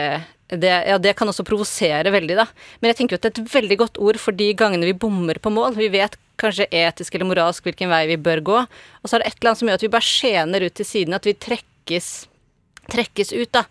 det, 0.48 0.70
ja, 0.86 0.98
det 1.02 1.16
kan 1.18 1.28
også 1.28 1.44
provosere 1.46 2.12
veldig, 2.14 2.36
da. 2.38 2.46
Men 2.80 2.92
jeg 2.92 2.98
tenker 3.00 3.18
at 3.18 3.24
det 3.26 3.32
er 3.32 3.42
et 3.42 3.54
veldig 3.56 3.78
godt 3.80 3.98
ord 3.98 4.18
for 4.22 4.36
de 4.36 4.46
gangene 4.56 4.86
vi 4.86 4.94
bommer 4.94 5.40
på 5.42 5.50
mål. 5.50 5.74
Vi 5.74 5.90
vet 5.90 6.14
kanskje 6.38 6.68
etisk 6.70 7.16
eller 7.16 7.26
moralsk 7.26 7.66
hvilken 7.66 7.90
vei 7.90 8.04
vi 8.12 8.18
bør 8.20 8.42
gå. 8.46 8.60
Og 8.62 9.10
så 9.10 9.16
er 9.16 9.24
det 9.24 9.32
et 9.32 9.40
eller 9.40 9.52
annet 9.52 9.60
som 9.60 9.70
gjør 9.70 9.80
at 9.80 9.86
vi 9.86 9.92
bare 9.96 10.06
skjener 10.06 10.66
ut 10.68 10.76
til 10.78 10.88
siden, 10.88 11.18
at 11.18 11.26
vi 11.26 11.34
trekkes, 11.34 12.10
trekkes 12.94 13.34
ut, 13.34 13.50
da. 13.58 13.66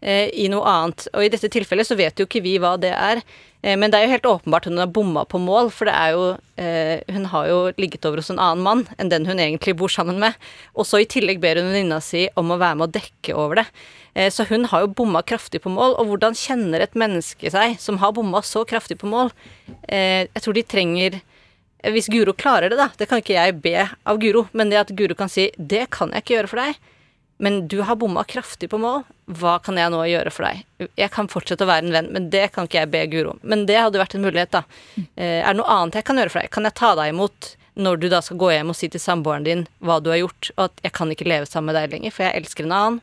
Eh, 0.00 0.28
i 0.32 0.48
noe 0.52 0.66
annet. 0.66 1.06
Og 1.14 1.24
i 1.24 1.30
dette 1.32 1.50
tilfellet 1.52 1.88
så 1.88 1.96
vet 1.98 2.18
jo 2.18 2.26
ikke 2.28 2.42
vi 2.44 2.56
hva 2.60 2.76
det 2.80 2.92
er. 2.94 3.22
Eh, 3.62 3.76
men 3.78 3.92
det 3.92 4.00
er 4.00 4.06
jo 4.06 4.14
helt 4.14 4.28
åpenbart 4.32 4.68
hun 4.68 4.80
har 4.80 4.90
bomma 4.92 5.26
på 5.28 5.40
mål, 5.42 5.70
for 5.74 5.88
det 5.88 5.94
er 5.96 6.14
jo 6.16 6.26
eh, 6.60 7.00
Hun 7.12 7.26
har 7.32 7.48
jo 7.48 7.58
ligget 7.80 8.04
over 8.08 8.20
hos 8.20 8.30
en 8.32 8.40
annen 8.40 8.64
mann 8.64 8.84
enn 8.98 9.12
den 9.12 9.26
hun 9.28 9.40
egentlig 9.40 9.76
bor 9.76 9.92
sammen 9.92 10.20
med. 10.22 10.36
Og 10.74 10.88
så 10.88 11.02
i 11.02 11.08
tillegg 11.08 11.40
ber 11.42 11.60
hun 11.60 11.70
venninna 11.72 12.00
si 12.04 12.28
om 12.40 12.52
å 12.52 12.60
være 12.60 12.80
med 12.80 12.88
å 12.88 12.94
dekke 12.98 13.36
over 13.36 13.62
det. 13.62 13.66
Så 14.34 14.42
hun 14.48 14.64
har 14.66 14.82
jo 14.82 14.88
bomma 14.98 15.20
kraftig 15.22 15.60
på 15.62 15.70
mål. 15.70 15.94
Og 16.02 16.08
hvordan 16.10 16.34
kjenner 16.34 16.82
et 16.82 16.96
menneske 16.98 17.52
seg 17.54 17.76
som 17.78 18.00
har 18.02 18.10
bomma 18.16 18.40
så 18.42 18.64
kraftig 18.66 18.96
på 18.98 19.06
mål? 19.06 19.30
Jeg 19.86 20.42
tror 20.42 20.56
de 20.56 20.64
trenger 20.66 21.20
Hvis 21.94 22.10
Guro 22.10 22.34
klarer 22.34 22.72
det, 22.72 22.76
da, 22.76 22.88
det 22.98 23.06
kan 23.08 23.22
ikke 23.22 23.36
jeg 23.38 23.60
be 23.62 23.86
av 23.86 24.18
Guro, 24.20 24.48
men 24.52 24.68
det 24.68 24.80
at 24.82 24.90
Guro 24.98 25.14
kan 25.14 25.30
si 25.30 25.46
'det 25.56 25.86
kan 25.94 26.10
jeg 26.10 26.20
ikke 26.20 26.34
gjøre 26.34 26.50
for 26.50 26.60
deg', 26.60 26.76
men 27.40 27.68
du 27.72 27.78
har 27.88 27.96
bomma 27.96 28.24
kraftig 28.28 28.68
på 28.70 28.78
mål. 28.80 29.04
Hva 29.40 29.54
kan 29.64 29.78
jeg 29.80 29.92
nå 29.92 30.02
gjøre 30.04 30.32
for 30.34 30.44
deg? 30.44 30.90
Jeg 31.00 31.12
kan 31.14 31.30
fortsette 31.32 31.64
å 31.64 31.70
være 31.70 31.86
en 31.86 31.94
venn, 31.94 32.10
men 32.12 32.28
det 32.32 32.50
kan 32.54 32.68
ikke 32.68 32.82
jeg 32.82 32.90
be 32.92 33.00
Guro 33.12 33.32
om. 33.32 33.40
Men 33.42 33.64
det 33.68 33.78
hadde 33.80 34.02
vært 34.02 34.16
en 34.18 34.26
mulighet, 34.26 34.52
da. 34.52 34.62
Eh, 35.16 35.40
er 35.40 35.48
det 35.48 35.56
noe 35.62 35.72
annet 35.72 35.96
jeg 35.96 36.06
kan 36.10 36.20
gjøre 36.20 36.34
for 36.34 36.42
deg? 36.42 36.52
Kan 36.52 36.68
jeg 36.68 36.76
ta 36.76 36.92
deg 36.98 37.14
imot 37.14 37.54
når 37.80 38.02
du 38.02 38.08
da 38.12 38.20
skal 38.24 38.40
gå 38.42 38.50
hjem 38.52 38.74
og 38.74 38.76
si 38.76 38.90
til 38.92 39.00
samboeren 39.00 39.46
din 39.46 39.64
hva 39.80 39.96
du 40.04 40.10
har 40.12 40.20
gjort, 40.20 40.52
og 40.58 40.66
at 40.66 40.84
jeg 40.84 40.94
kan 40.98 41.14
ikke 41.14 41.28
leve 41.32 41.48
sammen 41.48 41.70
med 41.70 41.80
deg 41.80 41.96
lenger, 41.96 42.14
for 42.14 42.26
jeg 42.26 42.42
elsker 42.42 42.68
en 42.68 42.76
annen? 42.76 43.00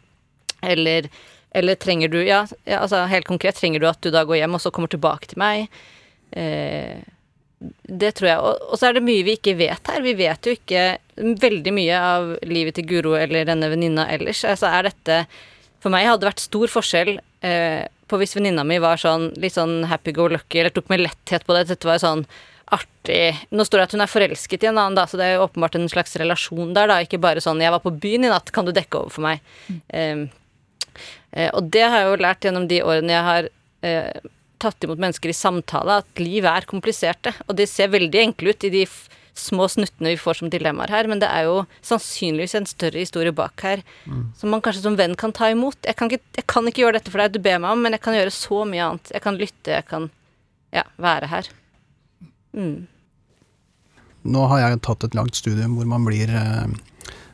Eller, 0.61 1.09
eller 1.57 1.81
trenger 1.81 2.13
du 2.13 2.19
ja, 2.21 2.43
altså 2.77 3.03
helt 3.09 3.29
konkret, 3.29 3.57
trenger 3.57 3.81
du 3.81 3.89
at 3.89 4.01
du 4.05 4.11
da 4.13 4.25
går 4.27 4.41
hjem 4.43 4.57
og 4.57 4.61
så 4.61 4.73
kommer 4.73 4.91
tilbake 4.93 5.31
til 5.31 5.41
meg? 5.41 5.79
Eh, 6.37 7.01
det 7.59 8.11
tror 8.17 8.29
jeg. 8.29 8.39
Og, 8.39 8.65
og, 8.69 8.77
så 8.77 8.89
er 8.89 8.97
det 8.97 9.05
mye 9.05 9.25
vi 9.25 9.37
ikke 9.37 9.57
vet 9.57 9.91
her. 9.91 10.01
Vi 10.05 10.15
vet 10.17 10.47
jo 10.47 10.55
ikke 10.57 10.83
veldig 11.17 11.73
mye 11.73 11.99
av 11.99 12.33
livet 12.45 12.77
til 12.77 12.85
Guro 12.89 13.15
eller 13.17 13.47
denne 13.49 13.69
venninna 13.71 14.07
ellers. 14.13 14.43
Altså 14.45 14.69
er 14.69 14.91
dette 14.91 15.23
For 15.81 15.93
meg 15.93 16.07
hadde 16.07 16.21
det 16.25 16.31
vært 16.31 16.43
stor 16.43 16.69
forskjell 16.73 17.17
eh, 17.45 17.87
på 18.07 18.19
hvis 18.21 18.37
venninna 18.37 18.63
mi 18.67 18.77
var 18.81 19.01
sånn 19.01 19.31
litt 19.41 19.57
sånn 19.57 19.81
happy 19.89 20.13
go 20.15 20.29
lucky 20.31 20.61
eller 20.61 20.73
tok 20.73 20.91
med 20.93 21.03
letthet 21.03 21.47
på 21.47 21.57
det. 21.57 21.67
Dette 21.71 21.89
var 21.89 22.01
sånn 22.03 22.23
artig 22.73 23.47
Nå 23.55 23.63
står 23.63 23.79
det 23.79 23.85
at 23.87 23.93
hun 23.95 24.03
er 24.03 24.11
forelsket 24.11 24.65
i 24.65 24.69
en 24.69 24.77
annen, 24.77 24.97
da, 24.97 25.05
så 25.07 25.15
det 25.19 25.23
er 25.23 25.37
jo 25.37 25.45
åpenbart 25.45 25.77
en 25.79 25.87
slags 25.91 26.17
relasjon 26.19 26.73
der, 26.75 26.89
da. 26.91 26.99
Ikke 27.03 27.21
bare 27.21 27.43
sånn 27.43 27.61
'jeg 27.63 27.71
var 27.71 27.79
på 27.79 27.95
byen 27.95 28.27
i 28.27 28.31
natt, 28.33 28.51
kan 28.51 28.65
du 28.65 28.73
dekke 28.75 28.99
over 28.99 29.09
for 29.09 29.23
meg'? 29.23 29.39
Mm. 29.69 29.79
Eh, 29.89 30.17
eh, 31.31 31.49
og 31.53 31.71
det 31.71 31.85
har 31.87 32.01
jeg 32.01 32.09
jo 32.11 32.23
lært 32.25 32.43
gjennom 32.43 32.67
de 32.67 32.81
årene 32.83 33.15
jeg 33.15 33.23
har 33.23 33.49
eh, 33.83 34.19
tatt 34.61 34.83
imot 34.83 34.99
mennesker 35.01 35.31
i 35.31 35.37
samtale, 35.37 36.01
at 36.01 36.21
liv 36.21 36.47
er 36.49 36.67
kompliserte. 36.69 37.33
Og 37.47 37.57
det 37.59 37.69
ser 37.71 37.93
veldig 37.93 38.23
enkle 38.23 38.53
ut 38.53 38.67
i 38.67 38.73
de 38.73 38.83
små 39.37 39.67
snuttene 39.69 40.15
vi 40.15 40.19
får 40.19 40.39
som 40.39 40.49
dilemmaer 40.49 40.91
her, 40.91 41.07
men 41.09 41.21
det 41.21 41.29
er 41.29 41.45
jo 41.47 41.61
sannsynligvis 41.85 42.55
en 42.57 42.67
større 42.69 43.03
historie 43.03 43.33
bak 43.35 43.61
her 43.61 43.83
mm. 44.09 44.23
som 44.39 44.49
man 44.53 44.63
kanskje 44.65 44.81
som 44.87 44.97
venn 44.97 45.13
kan 45.19 45.33
ta 45.35 45.51
imot. 45.53 45.77
Jeg 45.85 45.97
kan, 45.99 46.09
ikke, 46.09 46.25
jeg 46.39 46.47
kan, 46.49 46.69
ikke, 46.69 46.83
gjøre 46.83 46.97
dette 46.97 47.13
for 47.13 47.21
deg, 47.21 47.35
du 47.35 47.43
ber 47.45 47.61
meg 47.61 47.75
om, 47.75 47.85
men 47.85 47.93
jeg 47.93 48.03
kan 48.05 48.17
gjøre 48.17 48.33
så 48.33 48.63
mye 48.69 48.85
annet. 48.87 49.13
Jeg 49.13 49.25
kan 49.25 49.39
lytte, 49.39 49.73
jeg 49.75 49.87
kan 49.89 50.09
ja, 50.73 50.83
være 51.01 51.31
her. 51.31 51.51
Mm. 52.57 52.87
Nå 54.27 54.45
har 54.51 54.63
jeg 54.63 54.81
tatt 54.83 55.05
et 55.07 55.15
langt 55.15 55.37
studium 55.37 55.77
hvor 55.77 55.87
man 55.87 56.07
blir 56.07 56.31
eh, 56.33 56.65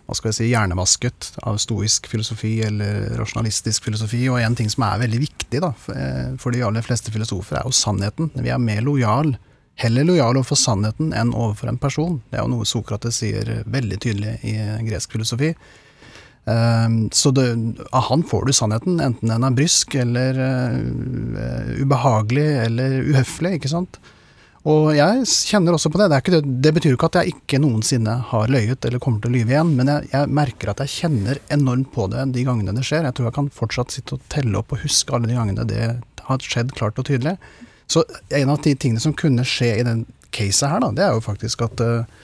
hva 0.03 0.15
skal 0.17 0.31
jeg 0.31 0.37
si, 0.37 0.49
hjernevasket 0.51 1.29
av 1.47 1.57
stoisk 1.63 2.09
filosofi 2.11 2.57
eller 2.65 3.13
rasjonalistisk 3.19 3.85
filosofi. 3.87 4.25
Og 4.31 4.41
en 4.41 4.57
ting 4.59 4.71
som 4.71 4.83
er 4.89 5.01
veldig 5.05 5.21
viktig 5.21 5.61
da, 5.63 5.71
eh, 5.95 6.33
for 6.41 6.51
de 6.51 6.63
aller 6.65 6.83
fleste 6.83 7.13
filosofer, 7.13 7.59
er 7.59 7.67
jo 7.67 7.75
sannheten. 7.77 8.31
Vi 8.35 8.51
er 8.51 8.59
mer 8.59 8.83
lojal, 8.83 9.37
heller 9.79 10.03
lojal 10.09 10.37
overfor 10.41 10.59
sannheten 10.59 11.13
enn 11.15 11.31
overfor 11.31 11.71
en 11.71 11.79
person. 11.79 12.19
Det 12.29 12.39
er 12.39 12.43
jo 12.43 12.51
noe 12.51 12.67
Sokrates 12.67 13.21
sier 13.23 13.63
veldig 13.63 14.01
tydelig 14.03 14.35
i 14.43 14.57
gresk 14.89 15.15
filosofi. 15.15 15.53
Um, 16.43 17.07
så 17.15 17.31
det, 17.31 17.45
av 17.95 18.09
han 18.09 18.23
får 18.27 18.49
du 18.49 18.53
sannheten, 18.53 18.99
enten 18.99 19.31
den 19.31 19.45
er 19.47 19.55
brysk 19.55 19.95
eller 19.95 20.35
uh, 20.35 21.79
ubehagelig 21.79 22.49
eller 22.65 22.97
uhøflig, 23.07 23.53
ikke 23.61 23.71
sant. 23.71 24.01
Og 24.69 24.93
jeg 24.95 25.26
kjenner 25.28 25.76
også 25.76 25.89
på 25.91 25.99
det. 25.99 26.08
Det, 26.13 26.19
det. 26.32 26.41
det, 26.63 26.71
betyr 26.78 26.95
ikke 26.95 27.10
at 27.10 27.17
jeg 27.19 27.34
ikke 27.34 27.60
noensinne 27.60 28.15
har 28.30 28.52
løyet 28.52 28.86
eller 28.88 29.02
kommer 29.04 29.19
til 29.23 29.34
å 29.34 29.36
lyve 29.36 29.52
igjen, 29.52 29.73
men 29.76 29.91
jeg, 29.91 30.08
jeg, 30.13 30.32
merker 30.39 30.71
at 30.71 30.84
jeg 30.86 30.93
kjenner 30.93 31.41
enormt 31.52 31.91
på 31.91 32.08
det 32.13 32.23
de 32.38 32.45
gangene 32.47 32.76
det 32.78 32.86
skjer. 32.88 33.04
Jeg 33.10 33.17
tror 33.17 33.28
jeg 33.28 33.38
kan 33.41 33.52
fortsatt 33.52 33.95
sitte 33.95 34.15
og 34.15 34.23
telle 34.32 34.62
opp 34.62 34.71
og 34.71 34.86
huske 34.86 35.15
alle 35.15 35.28
de 35.28 35.36
gangene 35.36 35.67
det 35.67 35.89
har 36.30 36.47
skjedd 36.47 36.71
klart 36.78 37.02
og 37.02 37.10
tydelig. 37.10 37.36
Så 37.91 38.06
en 38.32 38.54
av 38.54 38.62
de 38.63 38.71
tingene 38.80 39.04
som 39.04 39.15
kunne 39.19 39.43
skje 39.47 39.73
i 39.82 39.88
den 39.88 40.06
caset 40.34 40.71
her, 40.71 40.80
da, 40.80 40.93
det 40.95 41.04
er 41.06 41.17
jo 41.17 41.26
faktisk 41.28 41.65
at 41.67 41.84
uh, 41.84 42.23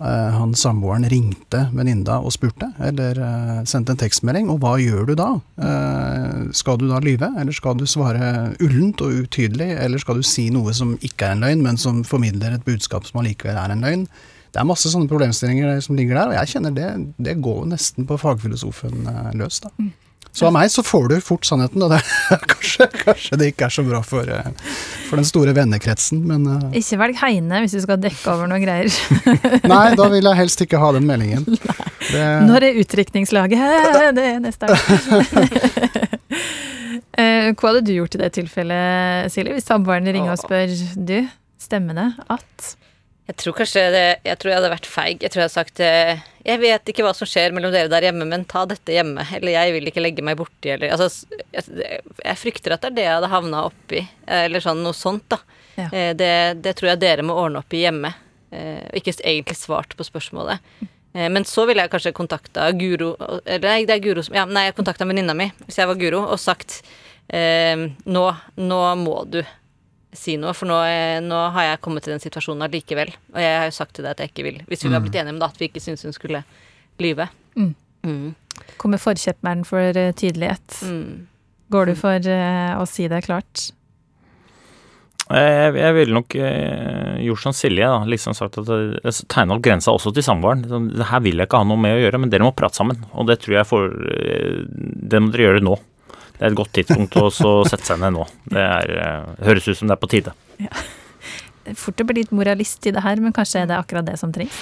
han 0.00 0.54
samboeren 0.56 1.04
ringte 1.12 1.66
venninna 1.76 2.16
og 2.24 2.32
spurte, 2.32 2.70
eller 2.80 3.18
uh, 3.20 3.60
sendte 3.68 3.92
en 3.94 4.00
tekstmelding. 4.00 4.48
Og 4.52 4.60
hva 4.62 4.74
gjør 4.80 5.10
du 5.10 5.14
da? 5.18 5.28
Uh, 5.60 6.50
skal 6.56 6.80
du 6.80 6.86
da 6.88 7.02
lyve, 7.04 7.28
eller 7.40 7.56
skal 7.56 7.76
du 7.76 7.86
svare 7.90 8.50
ullent 8.64 9.04
og 9.04 9.22
utydelig, 9.26 9.70
eller 9.76 10.00
skal 10.00 10.20
du 10.20 10.26
si 10.26 10.48
noe 10.54 10.74
som 10.76 10.96
ikke 11.04 11.28
er 11.28 11.36
en 11.36 11.44
løgn, 11.44 11.64
men 11.66 11.80
som 11.80 12.02
formidler 12.08 12.56
et 12.56 12.64
budskap 12.66 13.08
som 13.08 13.20
allikevel 13.22 13.60
er 13.60 13.74
en 13.74 13.84
løgn? 13.84 14.06
Det 14.50 14.58
er 14.58 14.66
masse 14.66 14.90
sånne 14.90 15.10
problemstillinger 15.10 15.78
som 15.84 15.98
ligger 15.98 16.16
der, 16.16 16.32
og 16.32 16.38
jeg 16.40 16.54
kjenner 16.56 16.74
det, 16.74 16.88
det 17.22 17.36
går 17.44 17.68
nesten 17.70 18.08
på 18.08 18.18
fagfilosofen 18.18 19.04
løs. 19.38 19.60
da. 19.62 19.70
Så 20.32 20.46
av 20.46 20.54
meg 20.54 20.70
så 20.70 20.84
får 20.86 21.08
du 21.10 21.16
fort 21.24 21.46
sannheten, 21.46 21.82
og 21.82 21.90
det, 21.92 22.00
kanskje, 22.52 22.86
kanskje, 22.94 23.38
det 23.40 23.50
ikke 23.52 23.66
er 23.66 23.74
så 23.74 23.84
bra 23.86 24.00
for, 24.06 24.30
eh, 24.30 24.52
for 25.08 25.20
den 25.20 25.26
store 25.28 25.54
vennekretsen, 25.56 26.22
men 26.26 26.46
uh, 26.46 26.68
Ikke 26.78 27.00
velg 27.00 27.18
Heine 27.24 27.64
hvis 27.64 27.74
du 27.74 27.80
skal 27.82 27.98
dekke 28.02 28.34
over 28.34 28.50
noe 28.50 28.60
greier. 28.62 28.90
nei, 29.72 29.84
da 29.98 30.08
vil 30.12 30.30
jeg 30.30 30.38
helst 30.38 30.62
ikke 30.66 30.80
ha 30.82 30.92
den 30.96 31.08
meldingen. 31.10 31.46
Det, 32.10 32.22
Når 32.42 32.64
er 32.66 32.78
utdrikningslaget? 32.80 33.60
Det 34.16 34.22
er 34.24 34.38
neste 34.42 34.66
år. 34.66 34.78
Eh, 37.20 37.50
hva 37.52 37.70
hadde 37.72 37.82
du 37.84 37.92
gjort 37.92 38.14
i 38.16 38.20
det 38.22 38.30
tilfellet, 38.38 39.30
Silje, 39.34 39.56
hvis 39.56 39.66
samboeren 39.68 40.08
ringer 40.08 40.32
og 40.32 40.40
spør 40.40 40.70
du, 40.96 41.18
stemmer 41.60 41.98
det 41.98 42.08
at 42.32 42.70
jeg 43.30 43.36
tror 43.38 43.54
kanskje 43.60 43.82
det, 43.94 44.06
Jeg 44.26 44.38
tror 44.40 44.50
jeg 44.50 44.58
hadde 44.58 44.72
vært 44.72 44.88
feig. 44.90 45.22
Jeg 45.22 45.30
tror 45.30 45.40
jeg 45.40 45.46
hadde 45.46 45.54
sagt 45.54 45.82
eh, 45.86 46.22
Jeg 46.42 46.60
vet 46.62 46.90
ikke 46.90 47.04
hva 47.06 47.12
som 47.14 47.28
skjer 47.30 47.54
mellom 47.54 47.70
dere 47.74 47.90
der 47.92 48.08
hjemme, 48.08 48.26
men 48.26 48.46
ta 48.48 48.64
dette 48.66 48.94
hjemme. 48.96 49.22
Eller 49.36 49.54
jeg 49.54 49.74
vil 49.76 49.90
ikke 49.90 50.02
legge 50.02 50.24
meg 50.26 50.38
borti, 50.40 50.72
eller 50.74 50.96
Altså, 50.96 51.28
jeg, 51.54 52.00
jeg 52.24 52.40
frykter 52.40 52.74
at 52.74 52.82
det 52.82 52.90
er 52.90 52.96
det 52.96 53.04
jeg 53.06 53.18
hadde 53.18 53.30
havna 53.30 53.66
oppi. 53.68 54.02
Eller 54.26 54.64
sånn 54.64 54.82
noe 54.82 54.96
sånt, 54.98 55.28
da. 55.30 55.38
Ja. 55.76 55.86
Eh, 55.86 56.10
det, 56.18 56.32
det, 56.64 56.74
tror 56.78 56.92
jeg 56.92 57.02
dere 57.04 57.26
må 57.26 57.38
ordne 57.38 57.62
opp 57.62 57.76
i 57.76 57.84
hjemme. 57.84 58.10
Eh, 58.50 58.82
og 58.88 58.98
ikke 58.98 59.14
egentlig 59.20 59.60
svart 59.60 59.94
på 59.94 60.06
spørsmålet. 60.08 60.58
Men 61.10 61.42
så 61.42 61.64
ville 61.66 61.82
jeg 61.82 61.90
kanskje 61.90 62.12
kontakta 62.14 62.68
Guro 62.78 63.08
Eller 63.42 63.64
nei, 63.64 63.78
det 63.82 63.96
er 63.96 64.02
Guro 64.04 64.22
som 64.22 64.36
Ja, 64.36 64.44
nei, 64.46 64.68
jeg 64.68 64.76
kontakta 64.76 65.02
venninna 65.10 65.34
mi, 65.34 65.48
hvis 65.64 65.80
jeg 65.80 65.90
var 65.90 65.98
Guro, 65.98 66.20
og 66.30 66.38
sagt 66.38 66.76
eh, 67.34 67.82
nå, 68.06 68.22
nå 68.62 68.78
må 69.00 69.16
du 69.26 69.40
si 70.16 70.36
noe, 70.40 70.54
for 70.56 70.70
nå, 70.70 70.76
nå, 71.24 71.40
har 71.54 71.68
jeg 71.68 71.82
kommet 71.84 72.06
til 72.06 72.14
den 72.14 72.22
situasjonen 72.22 72.66
allikevel. 72.66 73.12
Og 73.34 73.40
jeg 73.42 73.58
har 73.58 73.68
jo 73.68 73.76
sagt 73.76 73.94
til 73.96 74.06
deg 74.06 74.14
at 74.14 74.22
jeg 74.24 74.32
ikke 74.32 74.46
vil. 74.46 74.60
Hvis 74.70 74.84
vi 74.84 74.90
mm. 74.90 74.96
har 74.96 75.04
blitt 75.04 75.18
enige 75.20 75.34
om 75.36 75.42
det, 75.42 75.50
at 75.52 75.60
vi 75.60 75.70
ikke 75.70 75.82
syns 75.82 76.06
hun 76.06 76.16
skulle 76.16 76.42
lyve. 77.00 77.28
Mm. 77.56 77.74
Mm. 78.06 78.30
Kommer 78.80 79.02
forkjemperen 79.02 79.66
for 79.68 79.96
uh, 79.96 80.12
tydelighet. 80.16 80.80
Mm. 80.86 81.28
Går 81.70 81.92
du 81.92 81.98
for 81.98 82.32
uh, 82.32 82.80
å 82.80 82.86
si 82.90 83.06
det 83.10 83.22
klart? 83.28 83.70
Jeg, 85.30 85.74
jeg 85.78 85.94
ville 85.94 86.14
nok 86.16 86.34
eh, 86.42 87.20
gjort 87.22 87.44
som 87.44 87.54
Silje, 87.54 87.86
da. 87.86 88.00
Liksom 88.10 88.34
sagt 88.34 88.56
at 88.58 88.66
jeg 88.66 89.28
tegna 89.30 89.54
opp 89.54 89.62
grensa 89.62 89.92
også 89.94 90.10
til 90.16 90.24
samboeren. 90.26 90.64
Det 90.90 91.06
her 91.06 91.22
vil 91.22 91.38
jeg 91.38 91.46
ikke 91.46 91.60
ha 91.62 91.68
noe 91.70 91.78
med 91.78 91.94
å 91.94 92.00
gjøre, 92.00 92.18
men 92.18 92.32
dere 92.32 92.48
må 92.48 92.50
prate 92.58 92.80
sammen. 92.80 92.98
Og 93.14 93.28
det 93.28 93.38
tror 93.44 93.60
jeg 93.60 93.68
får 93.70 93.86
Det 95.06 95.20
må 95.22 95.30
dere 95.30 95.46
gjøre 95.46 95.62
nå. 95.62 95.76
Det 96.40 96.46
er 96.46 96.54
et 96.54 96.56
godt 96.56 96.70
tidspunkt 96.72 97.16
å 97.20 97.50
sette 97.68 97.84
seg 97.84 97.98
ned 98.00 98.14
nå. 98.16 98.22
Det 98.48 98.62
er, 98.64 98.90
uh, 98.96 99.32
høres 99.44 99.66
ut 99.68 99.76
som 99.76 99.90
det 99.90 99.92
er 99.92 100.00
på 100.00 100.08
tide. 100.08 100.32
Ja. 100.56 100.70
Fort 101.76 102.00
å 102.00 102.06
bli 102.08 102.22
litt 102.22 102.32
moralist 102.32 102.86
i 102.88 102.92
det 102.96 103.02
her, 103.04 103.20
men 103.20 103.34
kanskje 103.36 103.60
er 103.60 103.68
det 103.68 103.76
akkurat 103.76 104.06
det 104.08 104.14
som 104.16 104.32
trengs. 104.32 104.56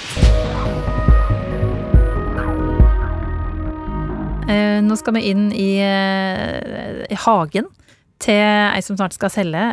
Uh, 4.51 4.83
nå 4.83 4.99
skal 4.99 5.15
vi 5.21 5.23
inn 5.31 5.53
i, 5.55 5.69
uh, 5.87 7.07
i 7.07 7.21
hagen 7.29 7.71
til 8.19 8.43
ei 8.43 8.83
som 8.83 8.99
snart 8.99 9.15
skal 9.15 9.31
selge 9.31 9.69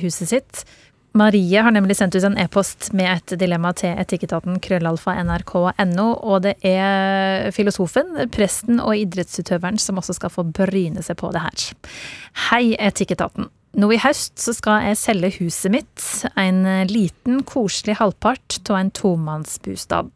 huset 0.00 0.32
sitt. 0.32 0.64
Marie 1.12 1.62
har 1.62 1.74
nemlig 1.74 1.96
sendt 1.98 2.14
ut 2.14 2.24
en 2.24 2.38
e-post 2.38 2.92
med 2.94 3.08
et 3.10 3.32
dilemma 3.40 3.72
til 3.74 3.96
etikketaten 3.98 4.60
krøllalfa 4.62 5.16
nrk.no, 5.24 6.08
og 6.22 6.44
det 6.46 6.54
er 6.66 7.50
filosofen, 7.54 8.14
presten 8.30 8.78
og 8.78 8.94
idrettsutøveren 8.94 9.80
som 9.82 9.98
også 9.98 10.14
skal 10.20 10.30
få 10.30 10.46
bryne 10.54 11.02
seg 11.02 11.18
på 11.18 11.32
det 11.34 11.42
her. 11.42 11.64
Hei, 12.50 12.76
Etikketaten. 12.78 13.50
Nå 13.78 13.86
i 13.94 14.00
høst 14.02 14.40
så 14.42 14.50
skal 14.54 14.88
jeg 14.88 14.98
selge 14.98 15.30
huset 15.36 15.70
mitt, 15.70 16.06
en 16.38 16.64
liten, 16.90 17.44
koselig 17.46 18.00
halvpart 18.00 18.58
av 18.66 18.80
en 18.80 18.90
tomannsbostad. 18.94 20.10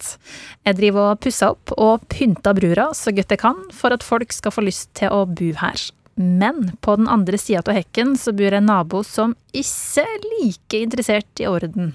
Jeg 0.66 0.78
driver 0.80 1.12
og 1.12 1.20
pusser 1.22 1.54
opp 1.54 1.74
og 1.78 2.06
pynter 2.10 2.56
brura 2.58 2.88
så 2.98 3.14
godt 3.14 3.34
jeg 3.34 3.42
kan 3.42 3.60
for 3.74 3.94
at 3.94 4.06
folk 4.06 4.34
skal 4.34 4.54
få 4.54 4.66
lyst 4.66 4.90
til 4.98 5.14
å 5.14 5.22
bo 5.30 5.52
her. 5.60 5.86
Men 6.14 6.76
på 6.84 6.96
den 6.96 7.08
andre 7.10 7.38
sida 7.40 7.62
av 7.66 7.74
hekken 7.74 8.14
så 8.20 8.34
bor 8.36 8.54
en 8.54 8.68
nabo 8.70 9.02
som 9.06 9.34
ikke 9.54 10.04
er 10.04 10.28
like 10.38 10.78
interessert 10.78 11.42
i 11.42 11.48
orden. 11.50 11.94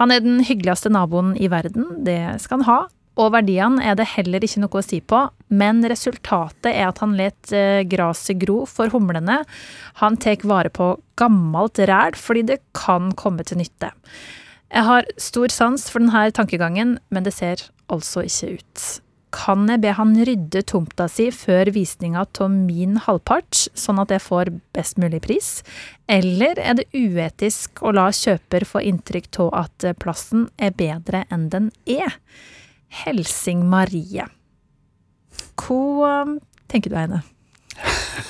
Han 0.00 0.14
er 0.14 0.24
den 0.24 0.40
hyggeligste 0.44 0.92
naboen 0.92 1.34
i 1.36 1.50
verden, 1.52 1.90
det 2.06 2.20
skal 2.44 2.62
han 2.62 2.68
ha, 2.68 2.78
og 3.18 3.32
verdiene 3.34 3.82
er 3.82 3.96
det 3.98 4.06
heller 4.14 4.44
ikke 4.46 4.62
noe 4.62 4.78
å 4.78 4.84
si 4.84 5.00
på, 5.02 5.24
men 5.50 5.82
resultatet 5.90 6.70
er 6.70 6.86
at 6.86 7.00
han 7.02 7.16
let 7.18 7.50
gresset 7.90 8.38
gro 8.44 8.62
for 8.70 8.94
humlene. 8.94 9.40
Han 9.98 10.18
tar 10.22 10.46
vare 10.46 10.70
på 10.70 10.92
gammelt 11.18 11.82
ræl 11.90 12.14
fordi 12.18 12.46
det 12.52 12.60
kan 12.78 13.10
komme 13.18 13.42
til 13.44 13.58
nytte. 13.60 13.90
Jeg 14.68 14.84
har 14.84 15.08
stor 15.18 15.50
sans 15.50 15.88
for 15.90 16.04
denne 16.04 16.28
tankegangen, 16.36 16.98
men 17.10 17.26
det 17.26 17.34
ser 17.34 17.66
altså 17.90 18.22
ikke 18.28 18.58
ut. 18.60 18.88
Kan 19.34 19.66
jeg 19.68 19.82
be 19.82 19.92
han 19.92 20.14
rydde 20.24 20.62
tomta 20.70 21.04
si 21.12 21.28
før 21.34 21.68
visninga 21.74 22.22
av 22.24 22.52
min 22.52 22.96
halvpart, 23.04 23.66
sånn 23.76 24.00
at 24.00 24.12
jeg 24.14 24.24
får 24.24 24.50
best 24.76 25.00
mulig 25.00 25.20
pris? 25.26 25.48
Eller 26.08 26.56
er 26.56 26.78
det 26.78 26.88
uetisk 26.96 27.82
å 27.84 27.92
la 27.92 28.08
kjøper 28.14 28.64
få 28.68 28.80
inntrykk 28.88 29.28
av 29.44 29.50
at 29.64 29.88
plassen 30.00 30.48
er 30.56 30.72
bedre 30.76 31.26
enn 31.34 31.50
den 31.52 31.68
er? 31.84 32.16
Helsing 33.02 33.66
Marie. 33.68 34.24
Hva 35.60 36.22
um, 36.24 36.38
tenker 36.72 36.94
du, 36.94 36.96
Eine? 36.96 37.20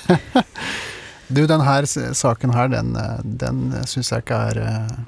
du, 1.35 1.45
den 1.47 1.63
her 1.63 1.87
saken 1.87 2.57
her, 2.57 2.73
den, 2.73 2.97
eh, 2.99 3.21
den 3.23 3.71
syns 3.87 4.11
jeg 4.13 4.27
ikke 4.27 4.41
er 4.51 4.61
uh, 4.65 4.99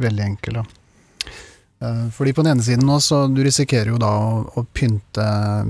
veldig 0.00 0.24
enkel, 0.30 0.62
da. 0.62 0.64
Uh, 1.84 2.10
fordi 2.14 2.32
på 2.32 2.44
den 2.44 2.54
ene 2.54 2.64
siden 2.64 2.86
nå, 2.88 2.98
så 3.04 3.26
du 3.28 3.42
risikerer 3.44 3.92
jo 3.92 4.00
da 4.00 4.10
å, 4.16 4.42
å 4.56 4.64
pynte 4.72 5.26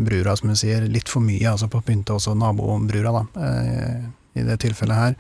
brura, 0.07 0.37
som 0.39 0.53
du 0.53 0.59
sier, 0.59 0.87
litt 0.91 1.11
for 1.11 1.25
mye. 1.25 1.47
Altså 1.51 1.71
på 1.73 1.83
å 1.83 1.87
pynte 1.87 2.15
også 2.17 2.37
nabobrura, 2.39 3.15
da. 3.19 3.25
Uh, 3.35 4.13
I 4.39 4.47
det 4.47 4.61
tilfellet 4.63 5.01
her. 5.01 5.19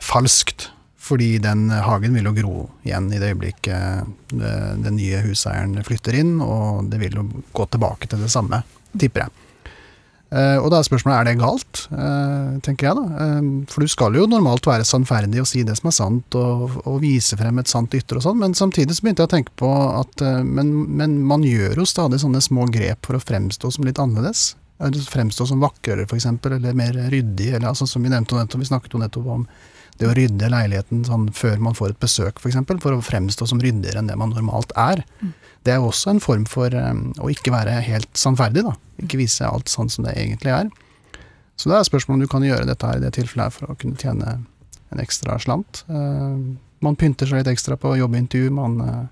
Falskt. 0.00 0.70
Fordi 1.00 1.38
den 1.42 1.70
hagen 1.72 2.12
vil 2.14 2.26
jo 2.28 2.34
gro 2.36 2.56
igjen 2.84 3.06
i 3.10 3.18
det 3.18 3.30
øyeblikket 3.32 4.34
den 4.36 4.98
nye 4.98 5.22
huseieren 5.24 5.80
flytter 5.82 6.18
inn, 6.20 6.34
og 6.44 6.90
det 6.92 7.00
vil 7.00 7.16
jo 7.16 7.24
gå 7.56 7.66
tilbake 7.72 8.10
til 8.10 8.20
det 8.20 8.28
samme, 8.30 8.60
tipper 9.00 9.24
jeg. 9.24 9.49
Uh, 10.30 10.62
og 10.62 10.68
da 10.70 10.78
er 10.78 10.86
spørsmålet 10.86 11.16
er 11.16 11.26
det 11.26 11.40
galt, 11.40 11.80
uh, 11.90 12.54
tenker 12.62 12.86
jeg 12.86 12.98
da. 13.00 13.02
Uh, 13.18 13.48
for 13.70 13.82
du 13.82 13.90
skal 13.90 14.14
jo 14.14 14.28
normalt 14.30 14.68
være 14.68 14.86
sannferdig 14.86 15.42
og 15.42 15.48
si 15.50 15.64
det 15.66 15.74
som 15.80 15.90
er 15.90 15.96
sant, 15.96 16.36
og, 16.38 16.76
og 16.84 17.00
vise 17.02 17.38
frem 17.38 17.58
et 17.58 17.70
sant 17.70 17.96
ytre 17.98 18.20
og 18.20 18.26
sånn, 18.28 18.38
men 18.38 18.54
samtidig 18.54 18.94
så 18.94 19.02
begynte 19.02 19.24
jeg 19.26 19.30
å 19.30 19.34
tenke 19.34 19.56
på 19.58 19.70
at 19.90 20.22
men, 20.46 20.70
men, 20.86 21.18
man 21.26 21.42
gjør 21.46 21.82
jo 21.82 21.88
stadig 21.88 22.20
sånne 22.22 22.42
små 22.44 22.68
grep 22.70 23.08
for 23.08 23.18
å 23.18 23.22
fremstå 23.22 23.72
som 23.74 23.88
litt 23.88 23.98
annerledes. 24.02 24.52
Fremstå 25.10 25.48
som 25.50 25.60
vakrere, 25.60 26.06
f.eks., 26.06 26.28
eller 26.30 26.78
mer 26.78 26.94
ryddig, 27.12 27.50
eller 27.50 27.72
altså, 27.72 27.88
som 27.90 28.06
vi 28.06 28.12
nevnte 28.12 28.38
nettopp, 28.38 28.62
vi 28.62 28.70
snakket 28.70 28.94
jo 28.94 29.02
nettopp 29.02 29.34
om 29.34 29.44
det 30.00 30.08
å 30.08 30.14
rydde 30.16 30.48
leiligheten 30.48 31.02
sånn 31.04 31.28
før 31.36 31.60
man 31.60 31.76
får 31.76 31.92
et 31.92 32.00
besøk, 32.00 32.38
f.eks., 32.38 32.42
for, 32.42 32.50
eksempel, 32.52 32.80
for 32.80 32.96
å 32.96 33.04
fremstå 33.04 33.48
som 33.50 33.60
ryddigere 33.60 34.00
enn 34.00 34.08
det 34.08 34.16
man 34.18 34.32
normalt 34.32 34.72
er. 34.80 35.02
Mm. 35.20 35.34
Det 35.66 35.74
er 35.74 35.80
jo 35.80 35.90
også 35.90 36.14
en 36.14 36.22
form 36.24 36.46
for 36.48 36.72
um, 36.72 37.10
å 37.20 37.28
ikke 37.32 37.52
være 37.52 37.76
helt 37.84 38.08
sannferdig, 38.16 38.64
da. 38.64 38.72
Ikke 39.04 39.20
vise 39.20 39.44
alt 39.44 39.68
sånn 39.68 39.92
som 39.92 40.06
det 40.06 40.16
egentlig 40.16 40.54
er. 40.56 40.70
Så 41.60 41.68
det 41.68 41.76
er 41.76 41.84
spørsmålet 41.84 42.16
om 42.16 42.24
du 42.24 42.32
kan 42.32 42.46
gjøre 42.46 42.68
dette 42.70 42.88
her 42.88 42.96
i 42.96 43.04
det 43.04 43.12
tilfellet 43.18 43.50
her 43.50 43.52
for 43.52 43.68
å 43.68 43.76
kunne 43.80 44.00
tjene 44.00 44.38
en 44.90 45.02
ekstra 45.04 45.36
slant. 45.42 45.82
Uh, 45.92 46.56
man 46.80 46.96
pynter 46.96 47.28
seg 47.28 47.42
litt 47.42 47.52
ekstra 47.52 47.76
på 47.80 47.92
jobbintervju, 48.00 48.54
man 48.56 48.80
uh, 48.80 49.04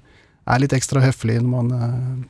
er 0.48 0.64
litt 0.64 0.72
ekstra 0.76 1.04
høflig 1.04 1.36
når 1.42 1.52
man 1.52 1.74
uh, 1.76 2.26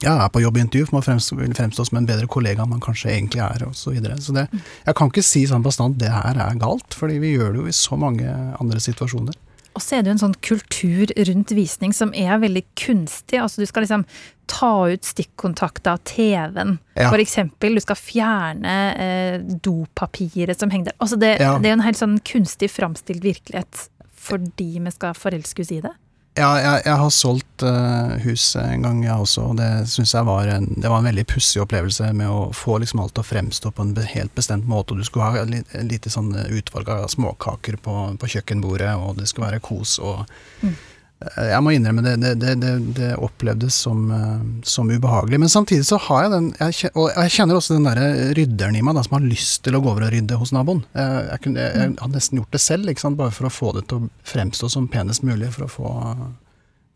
ja, 0.00 0.14
er 0.24 0.32
på 0.32 0.40
jobbintervju, 0.40 0.88
for 0.88 0.98
man 0.98 1.04
fremstå, 1.04 1.36
vil 1.40 1.54
fremstå 1.56 1.84
som 1.88 2.00
en 2.00 2.08
bedre 2.08 2.28
kollega 2.30 2.64
enn 2.64 2.72
man 2.72 2.82
kanskje 2.84 3.12
egentlig 3.12 3.42
er, 3.44 3.66
osv. 3.68 3.82
Så, 3.82 3.94
videre. 3.96 4.16
så 4.22 4.34
det, 4.36 4.46
jeg 4.86 4.96
kan 4.96 5.12
ikke 5.12 5.26
si 5.26 5.44
sånn 5.50 5.64
bastant 5.64 5.98
det 6.00 6.12
her 6.12 6.40
er 6.40 6.58
galt, 6.60 6.96
fordi 6.96 7.20
vi 7.22 7.34
gjør 7.34 7.54
det 7.54 7.62
jo 7.62 7.70
i 7.70 7.76
så 7.76 7.98
mange 8.00 8.34
andre 8.60 8.82
situasjoner. 8.82 9.36
Og 9.78 9.82
så 9.84 9.96
er 9.96 10.02
det 10.02 10.10
jo 10.10 10.16
en 10.16 10.24
sånn 10.24 10.38
kultur 10.42 11.12
rundt 11.28 11.52
visning 11.54 11.92
som 11.94 12.10
er 12.16 12.40
veldig 12.42 12.64
kunstig. 12.78 13.38
Altså 13.38 13.62
du 13.62 13.68
skal 13.70 13.84
liksom 13.86 14.02
ta 14.50 14.72
ut 14.90 15.06
stikkontakter 15.06 15.94
av 15.94 16.02
TV-en, 16.08 16.74
ja. 16.98 17.06
for 17.06 17.22
eksempel. 17.22 17.78
Du 17.78 17.84
skal 17.84 18.00
fjerne 18.00 18.76
eh, 18.98 19.36
dopapiret 19.62 20.58
som 20.58 20.74
henger 20.74 20.90
der. 20.90 20.98
Altså 20.98 21.20
det, 21.20 21.36
ja. 21.38 21.54
det 21.62 21.70
er 21.70 21.76
jo 21.76 21.78
en 21.78 21.86
helt 21.86 22.02
sånn 22.02 22.18
kunstig 22.26 22.72
framstilt 22.74 23.24
virkelighet 23.24 23.86
fordi 24.20 24.74
vi 24.82 24.90
skal 24.92 25.14
forelskes 25.16 25.70
i 25.72 25.78
det. 25.84 25.94
Ja, 26.40 26.50
jeg, 26.56 26.82
jeg, 26.86 26.96
har 27.02 27.10
solgt 27.12 27.64
uh, 27.66 28.14
hus 28.24 28.44
en 28.56 28.84
gang, 28.86 29.02
jeg 29.04 29.24
også, 29.26 29.44
og 29.50 29.58
det 29.58 29.68
syns 29.92 30.14
jeg 30.16 30.26
var 30.28 30.48
en, 30.48 30.68
var 30.80 30.98
en 31.00 31.08
veldig 31.10 31.26
pussig 31.28 31.60
opplevelse 31.60 32.12
med 32.16 32.32
å 32.32 32.46
få 32.56 32.78
liksom 32.80 33.02
alt 33.02 33.12
til 33.16 33.24
å 33.24 33.28
fremstå 33.28 33.72
på 33.76 33.84
en 33.84 33.92
helt 34.14 34.32
bestemt 34.38 34.68
måte. 34.70 34.94
og 34.94 35.02
Du 35.02 35.08
skulle 35.08 35.28
ha 35.28 35.42
et 35.44 35.74
lite 35.84 36.12
sånn 36.12 36.32
utvalg 36.48 36.88
av 36.94 37.10
småkaker 37.12 37.76
på, 37.84 37.96
på, 38.20 38.30
kjøkkenbordet, 38.36 38.94
og 38.96 39.20
det 39.20 39.28
skulle 39.28 39.50
være 39.50 39.64
kos. 39.64 39.98
og 40.00 40.24
mm. 40.64 40.78
Jeg 41.20 41.60
må 41.60 41.74
innrømme 41.76 42.00
det, 42.00 42.14
det, 42.40 42.54
det, 42.62 42.70
det 42.96 43.08
opplevdes 43.20 43.76
som, 43.84 44.06
eh, 44.16 44.44
som, 44.64 44.88
ubehagelig. 44.88 45.40
Men 45.42 45.52
samtidig 45.52 45.84
så 45.90 45.98
har 46.06 46.24
jeg 46.24 46.32
den 46.32 46.46
jeg, 46.56 46.92
Og 46.94 47.10
jeg 47.12 47.34
kjenner 47.34 47.58
også 47.58 47.76
den 47.76 47.88
derre 47.90 48.30
rydderen 48.38 48.78
i 48.78 48.80
meg 48.84 48.96
da, 48.96 49.02
som 49.04 49.18
har 49.18 49.26
lyst 49.26 49.60
til 49.66 49.76
å 49.76 49.82
gå 49.84 49.90
over 49.92 50.06
og 50.06 50.14
rydde 50.14 50.38
hos 50.40 50.54
naboen. 50.56 50.80
Jeg, 50.96 51.26
jeg, 51.26 51.42
kunne, 51.44 51.66
jeg, 51.66 51.90
har 52.00 52.14
nesten 52.14 52.40
gjort 52.40 52.56
det 52.56 52.62
selv, 52.64 52.94
bare 53.20 53.36
for 53.36 53.50
å 53.50 53.52
få 53.52 53.74
det 53.76 53.84
til 53.90 54.00
å 54.00 54.08
fremstå 54.32 54.72
som 54.72 54.88
penest 54.88 55.26
mulig. 55.26 55.52
For 55.52 55.68
å, 55.68 55.70
få, 55.74 55.92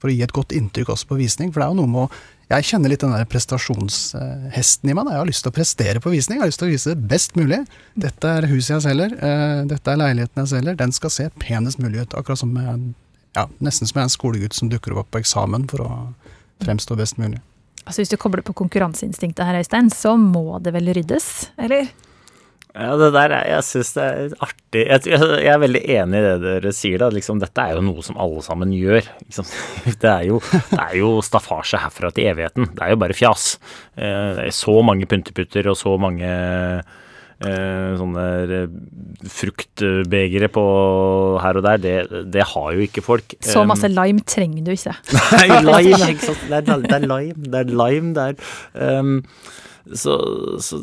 for 0.01 0.09
å 0.09 0.17
gi 0.17 0.25
et 0.25 0.35
godt 0.41 0.57
inntrykk 0.57 0.95
også 0.97 1.13
på 1.13 1.21
visning. 1.21 1.53
For 1.53 1.61
det 1.61 1.69
er 1.69 1.77
jo 1.77 1.83
noe 1.83 1.93
med 1.93 2.07
å 2.07 2.25
Jeg 2.55 2.69
kjenner 2.69 2.93
litt 2.93 3.05
den 3.05 3.13
der 3.13 3.29
prestasjonshesten 3.29 4.89
i 4.89 4.97
meg. 4.97 5.05
Da. 5.05 5.19
Jeg 5.19 5.25
har 5.27 5.33
lyst 5.35 5.45
til 5.45 5.53
å 5.53 5.59
prestere 5.61 6.01
på 6.01 6.17
visning. 6.17 6.41
Jeg 6.41 6.47
har 6.47 6.55
lyst 6.55 6.65
til 6.65 6.73
å 6.73 6.73
vise 6.73 6.97
det 6.97 7.09
best 7.13 7.37
mulig. 7.37 7.61
Dette 7.93 8.37
er 8.41 8.49
huset 8.49 8.79
jeg 8.79 8.89
selger. 8.89 9.15
Eh, 9.17 9.63
dette 9.69 9.93
er 9.93 10.01
leiligheten 10.01 10.47
jeg 10.47 10.57
selger. 10.57 10.77
Den 10.81 10.93
skal 10.97 11.13
se 11.13 11.33
penest 11.45 11.81
mulig 11.81 12.05
ut. 12.05 12.17
Akkurat 12.17 12.41
som 12.41 12.53
jeg 12.57 12.93
ja, 13.35 13.49
nesten 13.65 13.91
som 13.91 14.03
en 14.03 14.13
skolegutt 14.13 14.57
som 14.57 14.71
dukker 14.73 14.97
opp 14.99 15.11
på 15.15 15.23
eksamen 15.23 15.67
for 15.71 15.85
å 15.85 15.91
fremstå 16.65 16.97
best 16.99 17.19
mulig. 17.21 17.43
Altså 17.85 18.01
Hvis 18.01 18.15
du 18.15 18.17
kobler 18.21 18.45
på 18.47 18.55
konkurranseinstinktet 18.57 19.45
her, 19.45 19.61
Øystein, 19.61 19.91
så 19.93 20.15
må 20.17 20.59
det 20.65 20.73
vel 20.73 20.89
ryddes, 20.97 21.51
eller? 21.61 21.91
Ja, 22.75 22.97
det 22.99 23.13
der, 23.15 23.31
er, 23.31 23.45
Jeg 23.53 23.65
syns 23.69 23.93
det 23.95 24.05
er 24.05 24.33
artig. 24.43 24.81
Jeg, 24.83 25.03
jeg, 25.13 25.51
er 25.53 25.61
veldig 25.63 25.83
enig 25.95 26.19
i 26.19 26.25
det 26.25 26.33
dere 26.43 26.73
sier. 26.75 26.99
da, 26.99 27.11
liksom, 27.15 27.39
Dette 27.43 27.63
er 27.63 27.77
jo 27.77 27.85
noe 27.87 28.03
som 28.03 28.19
alle 28.19 28.43
sammen 28.43 28.73
gjør. 28.75 29.05
Liksom. 29.29 29.47
Det, 30.03 30.11
er 30.11 30.25
jo, 30.27 30.41
det 30.73 30.81
er 30.81 30.97
jo 30.99 31.13
staffasje 31.23 31.79
herfra 31.85 32.11
til 32.15 32.33
evigheten. 32.33 32.73
Det 32.75 32.83
er 32.83 32.95
jo 32.95 33.01
bare 33.05 33.15
fjas. 33.15 33.47
Eh, 33.95 34.31
det 34.41 34.49
er 34.49 34.57
så 34.57 34.75
mange 34.83 35.07
pynteputter 35.07 35.71
og 35.71 35.79
så 35.79 35.95
mange 36.03 36.33
sånne 37.99 38.25
eh, 38.45 38.75
fruktbegere 39.31 40.49
på 40.53 40.65
her 41.43 41.61
og 41.61 41.65
der, 41.67 41.81
det, 41.83 41.95
det, 42.33 42.45
har 42.53 42.75
jo 42.75 42.85
ikke 42.85 43.05
folk. 43.05 43.37
Så 43.45 43.65
masse 43.69 43.91
lime 43.91 44.25
trenger 44.29 44.67
du 44.67 44.73
ikke. 44.75 44.95
Nei, 45.37 45.47
lime, 45.71 46.11
ikke 46.15 46.31
sant. 46.31 46.45
Det 46.51 46.61
er, 46.61 46.85
det 46.85 46.99
er 46.99 47.09
lime. 47.09 47.49
Det 47.49 47.63
er 47.63 47.73
lime 47.73 48.13
der. 48.17 48.39
Um, 48.75 49.17
så, 49.93 50.17
så 50.65 50.81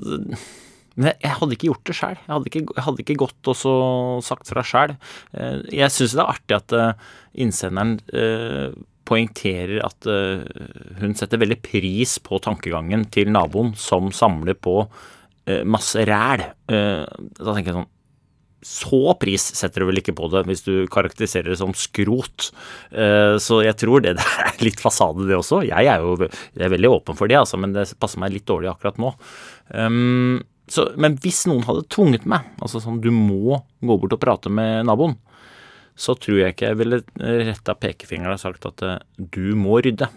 men 1.00 1.14
jeg, 1.24 1.34
hadde 1.40 1.56
ikke 1.56 1.70
gjort 1.72 1.86
det 1.88 1.96
sjøl. 1.98 2.20
Jeg, 2.28 2.54
jeg, 2.60 2.86
hadde 2.86 3.04
ikke 3.06 3.20
gått 3.24 3.52
og 3.54 4.24
sagt 4.26 4.52
fra 4.52 4.64
sjøl. 4.68 4.98
Jeg 5.72 5.94
syns 5.96 6.18
det 6.18 6.22
er 6.22 6.34
artig 6.36 6.58
at 6.60 6.76
innsenderen 7.32 7.96
poengterer 9.08 9.80
at 9.88 10.06
hun 11.00 11.16
setter 11.18 11.42
veldig 11.42 11.58
pris 11.64 12.18
på 12.22 12.38
tankegangen 12.44 13.08
til 13.12 13.32
naboen 13.34 13.72
som 13.80 14.12
samler 14.14 14.60
på 14.60 14.84
Eh, 14.84 15.21
masse 15.66 16.06
ræl. 16.08 16.46
Eh, 16.72 17.02
da 17.40 17.56
tenker 17.56 17.72
jeg 17.72 17.80
sånn 17.80 17.92
så 18.62 19.16
pris 19.18 19.42
setter 19.58 19.82
du 19.82 19.88
vel 19.90 20.02
ikke 20.02 20.14
på 20.14 20.28
det 20.30 20.44
hvis 20.46 20.62
du 20.68 20.74
karakteriserer 20.94 21.50
det 21.50 21.58
som 21.58 21.74
skrot. 21.78 22.52
Eh, 22.94 23.36
så 23.42 23.62
jeg 23.66 23.78
tror 23.82 24.04
det, 24.06 24.14
er 24.46 24.62
litt 24.62 24.82
fasade, 24.84 25.26
det 25.26 25.38
også. 25.38 25.64
Jeg 25.66 25.90
er 25.90 26.04
jo 26.04 26.14
jeg 26.22 26.68
er 26.68 26.74
veldig 26.76 26.94
åpen 26.94 27.18
for 27.18 27.32
det, 27.32 27.40
altså, 27.42 27.60
men 27.62 27.74
det 27.74 27.90
passer 28.02 28.22
meg 28.22 28.36
litt 28.36 28.46
dårlig 28.50 28.70
akkurat 28.72 29.02
nå. 29.02 29.16
Um, 29.74 30.44
så, 30.72 30.92
men 31.02 31.18
hvis 31.24 31.44
noen 31.50 31.66
hadde 31.66 31.88
tvunget 31.92 32.28
meg, 32.30 32.46
altså 32.62 32.80
sånn 32.84 33.02
du 33.04 33.10
må 33.16 33.60
gå 33.82 33.98
bort 33.98 34.16
og 34.16 34.22
prate 34.22 34.54
med 34.54 34.86
naboen, 34.88 35.18
så 35.98 36.14
tror 36.16 36.40
jeg 36.40 36.54
ikke 36.54 36.70
jeg 36.70 36.80
ville 36.80 37.02
retta 37.50 37.76
pekefingeren 37.78 38.38
og 38.38 38.42
sagt 38.42 38.70
at 38.70 38.84
du 39.18 39.56
må 39.60 39.82
rydde. 39.84 40.08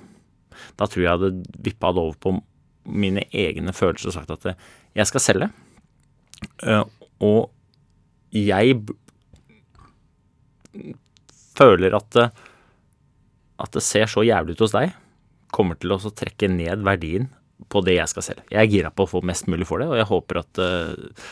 Da 0.78 0.87
tror 0.87 1.00
jeg 1.00 1.08
jeg 1.08 1.16
hadde 1.16 1.62
vippa 1.64 1.90
det 1.92 2.04
over 2.04 2.20
på 2.20 2.37
mine 2.84 3.24
egne 3.32 3.72
følelser 3.76 4.10
og 4.10 4.16
sagt 4.18 4.34
at 4.34 4.66
jeg 4.94 5.10
skal 5.10 5.22
selge, 5.22 5.50
eh, 6.66 6.84
og 7.24 7.50
jeg 8.34 8.80
føler 11.54 11.94
at 11.96 12.10
det, 12.16 12.28
at 13.62 13.76
det 13.76 13.84
ser 13.86 14.10
så 14.10 14.24
jævlig 14.26 14.56
ut 14.56 14.64
hos 14.66 14.74
deg, 14.74 14.94
kommer 15.54 15.78
til 15.78 15.94
å 15.94 16.00
trekke 16.02 16.50
ned 16.50 16.82
verdien 16.86 17.28
på 17.70 17.82
det 17.86 17.98
jeg 18.00 18.10
skal 18.10 18.26
selge. 18.26 18.46
Jeg 18.50 18.60
er 18.60 18.70
gira 18.70 18.90
på 18.90 19.06
å 19.06 19.12
få 19.14 19.22
mest 19.26 19.46
mulig 19.50 19.68
for 19.68 19.80
det, 19.80 19.88
og 19.90 19.98
jeg 20.00 20.10
håper 20.10 20.40
at 20.40 20.60
uh, 20.64 21.26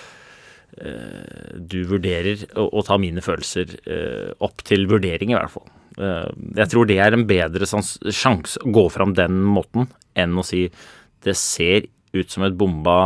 du 1.59 1.81
vurderer 1.91 2.47
å, 2.55 2.69
å, 2.71 2.85
ta 2.87 2.97
mine 3.03 3.25
følelser 3.25 3.75
uh, 3.83 4.31
opp 4.47 4.63
til 4.69 4.87
vurdering, 4.91 5.35
i 5.35 5.39
hvert 5.39 5.53
fall. 5.53 5.67
Jeg 5.93 6.71
tror 6.73 6.87
det 6.89 6.97
er 7.05 7.13
en 7.13 7.27
bedre 7.29 7.67
sjanse 7.69 8.63
å 8.63 8.71
gå 8.73 8.87
fram 8.95 9.13
den 9.19 9.43
måten 9.45 9.91
enn 10.17 10.39
å 10.41 10.45
si 10.47 10.63
det 11.25 11.37
ser 11.39 11.89
ut 12.13 12.31
som 12.31 12.45
et 12.45 12.57
bomba 12.59 12.97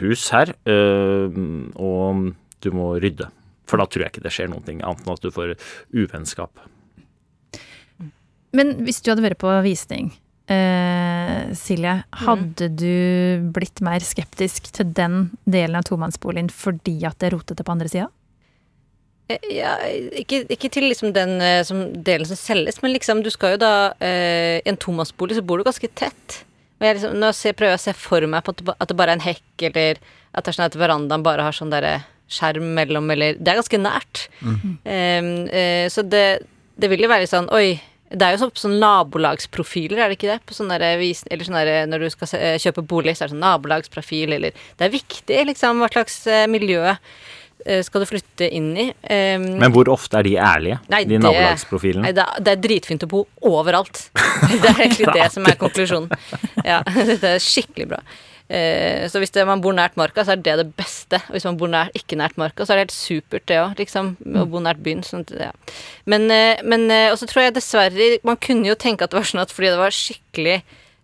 hus 0.00 0.28
her, 0.32 0.54
øh, 0.66 1.36
og 1.76 2.32
du 2.64 2.70
må 2.74 2.94
rydde. 3.02 3.28
For 3.68 3.80
da 3.80 3.86
tror 3.88 4.04
jeg 4.04 4.14
ikke 4.14 4.24
det 4.24 4.32
skjer 4.34 4.50
noen 4.52 4.64
ting 4.66 4.82
annet 4.84 5.04
enn 5.06 5.14
at 5.14 5.24
du 5.24 5.32
får 5.32 5.54
uvennskap. 5.92 6.64
Men 8.56 8.74
hvis 8.84 9.00
du 9.00 9.12
hadde 9.12 9.24
vært 9.24 9.40
på 9.40 9.52
visning, 9.64 10.10
eh, 10.52 11.52
Silje, 11.56 11.94
hadde 12.24 12.68
du 12.76 13.52
blitt 13.54 13.80
mer 13.84 14.04
skeptisk 14.04 14.68
til 14.76 14.90
den 14.92 15.30
delen 15.48 15.78
av 15.78 15.86
tomannsboligen 15.88 16.50
fordi 16.52 16.98
at 17.08 17.16
det 17.20 17.30
er 17.30 17.36
rotete 17.38 17.64
på 17.64 17.72
andre 17.72 17.88
sida? 17.92 18.10
Eh, 19.32 19.40
Ja, 19.56 19.76
ikke, 20.20 20.44
ikke 20.52 20.68
til 20.72 20.88
liksom 20.90 21.14
den 21.16 21.40
eh, 21.40 21.62
som 21.64 21.86
delen 22.04 22.28
som 22.28 22.36
selges, 22.36 22.82
men 22.82 22.92
liksom 22.92 23.22
du 23.24 23.30
skal 23.32 23.56
jo 23.56 23.62
da 23.64 23.74
eh, 24.00 24.60
I 24.60 24.68
en 24.68 24.76
tomannsbolig 24.76 25.38
så 25.38 25.44
bor 25.46 25.60
du 25.60 25.64
ganske 25.64 25.88
tett. 25.96 26.42
Og 26.82 26.88
jeg 26.88 26.98
liksom, 26.98 27.12
nå 27.22 27.28
ser, 27.38 27.54
prøver 27.54 27.76
jeg 27.76 27.78
å 27.78 27.84
se 27.84 27.92
for 27.94 28.26
meg 28.26 28.42
på 28.42 28.50
at 28.74 28.88
det, 28.90 28.96
bare 28.98 29.14
er 29.14 29.20
en 29.20 29.22
hekk, 29.22 29.68
eller 29.68 30.00
at 30.32 30.42
det 30.42 30.50
er 30.50 30.56
sånn 30.56 30.66
at 30.66 30.78
verandaen 30.80 31.22
bare 31.22 31.44
har 31.46 31.54
sånn 31.54 31.70
derre 31.70 32.00
skjerm 32.32 32.72
mellom, 32.74 33.06
eller 33.14 33.38
Det 33.38 33.52
er 33.52 33.60
ganske 33.60 33.78
nært. 33.78 34.26
Mm. 34.42 34.58
Um, 34.82 35.30
uh, 35.46 35.86
så 35.92 36.02
det, 36.02 36.26
det 36.74 36.90
vil 36.90 37.04
jo 37.04 37.10
være 37.12 37.26
litt 37.26 37.32
sånn 37.32 37.50
Oi. 37.54 37.78
Det 38.12 38.26
er 38.26 38.34
jo 38.34 38.42
sånn, 38.42 38.50
sånn 38.60 38.74
nabolagsprofiler, 38.82 40.02
er 40.02 40.10
det 40.10 40.18
ikke 40.18 40.34
det? 40.34 40.42
På 40.44 40.52
sånne 40.52 40.76
vis, 41.00 41.22
eller 41.32 41.48
sånn 41.48 41.86
Når 41.88 42.02
du 42.02 42.08
skal 42.12 42.28
se, 42.28 42.40
eh, 42.44 42.58
kjøpe 42.60 42.82
bolig, 42.84 43.14
så 43.16 43.24
er 43.24 43.30
det 43.30 43.32
sånn 43.32 43.46
nabolagsprofil, 43.46 44.34
eller 44.36 44.58
Det 44.76 44.84
er 44.84 44.92
viktig, 44.92 45.38
liksom, 45.48 45.80
hva 45.80 45.88
slags 45.94 46.18
eh, 46.28 46.44
miljø 46.44 46.82
skal 47.86 48.02
du 48.02 48.08
flytte 48.08 48.48
inn 48.48 48.72
i. 48.78 48.88
Um, 49.06 49.46
Men 49.62 49.74
hvor 49.74 49.88
ofte 49.92 50.18
er 50.18 50.26
de 50.26 50.34
ærlige, 50.40 50.80
Nei, 50.92 51.04
de 51.08 51.20
nabolagsprofilene? 51.22 52.08
Nei, 52.08 52.12
det, 52.16 52.26
det 52.42 52.56
er 52.56 52.60
dritfint 52.64 53.06
å 53.06 53.10
bo 53.10 53.22
overalt. 53.52 54.08
Det 54.52 54.68
er 54.68 54.82
egentlig 54.84 55.14
det 55.14 55.30
som 55.32 55.46
er 55.48 55.56
konklusjonen. 55.60 56.10
Ja, 56.66 56.82
det 57.22 57.24
er 57.24 57.40
skikkelig 57.40 57.86
bra. 57.94 58.00
Uh, 58.52 59.06
så 59.08 59.22
hvis 59.22 59.32
det, 59.32 59.46
man 59.48 59.62
bor 59.64 59.72
nært 59.76 59.94
marka, 59.96 60.26
så 60.26 60.34
er 60.34 60.42
det 60.44 60.58
det 60.60 60.66
beste. 60.76 61.22
Og 61.30 61.38
hvis 61.38 61.46
man 61.48 61.56
bor 61.60 61.70
nær, 61.72 61.92
ikke 61.96 62.18
nært 62.20 62.36
marka, 62.40 62.66
så 62.66 62.74
er 62.74 62.80
det 62.80 62.88
helt 62.88 62.96
supert, 62.96 63.46
det 63.48 63.60
òg, 63.62 63.78
liksom. 63.80 64.12
Å 64.20 64.44
bo 64.50 64.60
nært 64.60 64.82
byen. 64.84 65.00
Sånn, 65.06 65.24
ja. 65.38 65.52
Men, 66.10 66.28
uh, 66.28 66.60
men 66.66 66.88
uh, 66.90 67.12
Og 67.14 67.20
så 67.20 67.28
tror 67.30 67.46
jeg 67.46 67.56
dessverre 67.56 68.08
Man 68.26 68.38
kunne 68.42 68.66
jo 68.66 68.74
tenke 68.78 69.06
at 69.06 69.12
det 69.12 69.20
var 69.20 69.28
sånn 69.28 69.44
at 69.44 69.54
fordi 69.54 69.70
det 69.72 69.80
var 69.80 69.94
skikkelig 69.96 70.62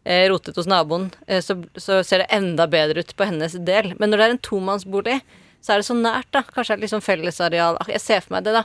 rotet 0.09 0.57
hos 0.57 0.69
naboen, 0.69 1.11
eh, 1.27 1.43
så, 1.45 1.59
så 1.77 1.99
ser 2.07 2.23
det 2.23 2.31
enda 2.33 2.65
bedre 2.71 3.03
ut 3.05 3.15
på 3.17 3.27
hennes 3.29 3.53
del. 3.67 3.93
Men 3.99 4.09
når 4.09 4.21
det 4.21 4.27
er 4.27 4.35
en 4.35 4.47
tomannsbolig, 4.47 5.19
så 5.65 5.75
er 5.75 5.81
det 5.83 5.89
så 5.89 5.97
nært, 5.99 6.29
da. 6.35 6.43
Kanskje 6.55 6.77
det 6.79 6.87
liksom 6.87 7.03
fellesareal. 7.05 7.77
Ah, 7.83 7.91
Jeg 7.93 8.01
ser 8.05 8.23
for 8.25 8.37
meg 8.37 8.47
det, 8.47 8.55
da. 8.61 8.65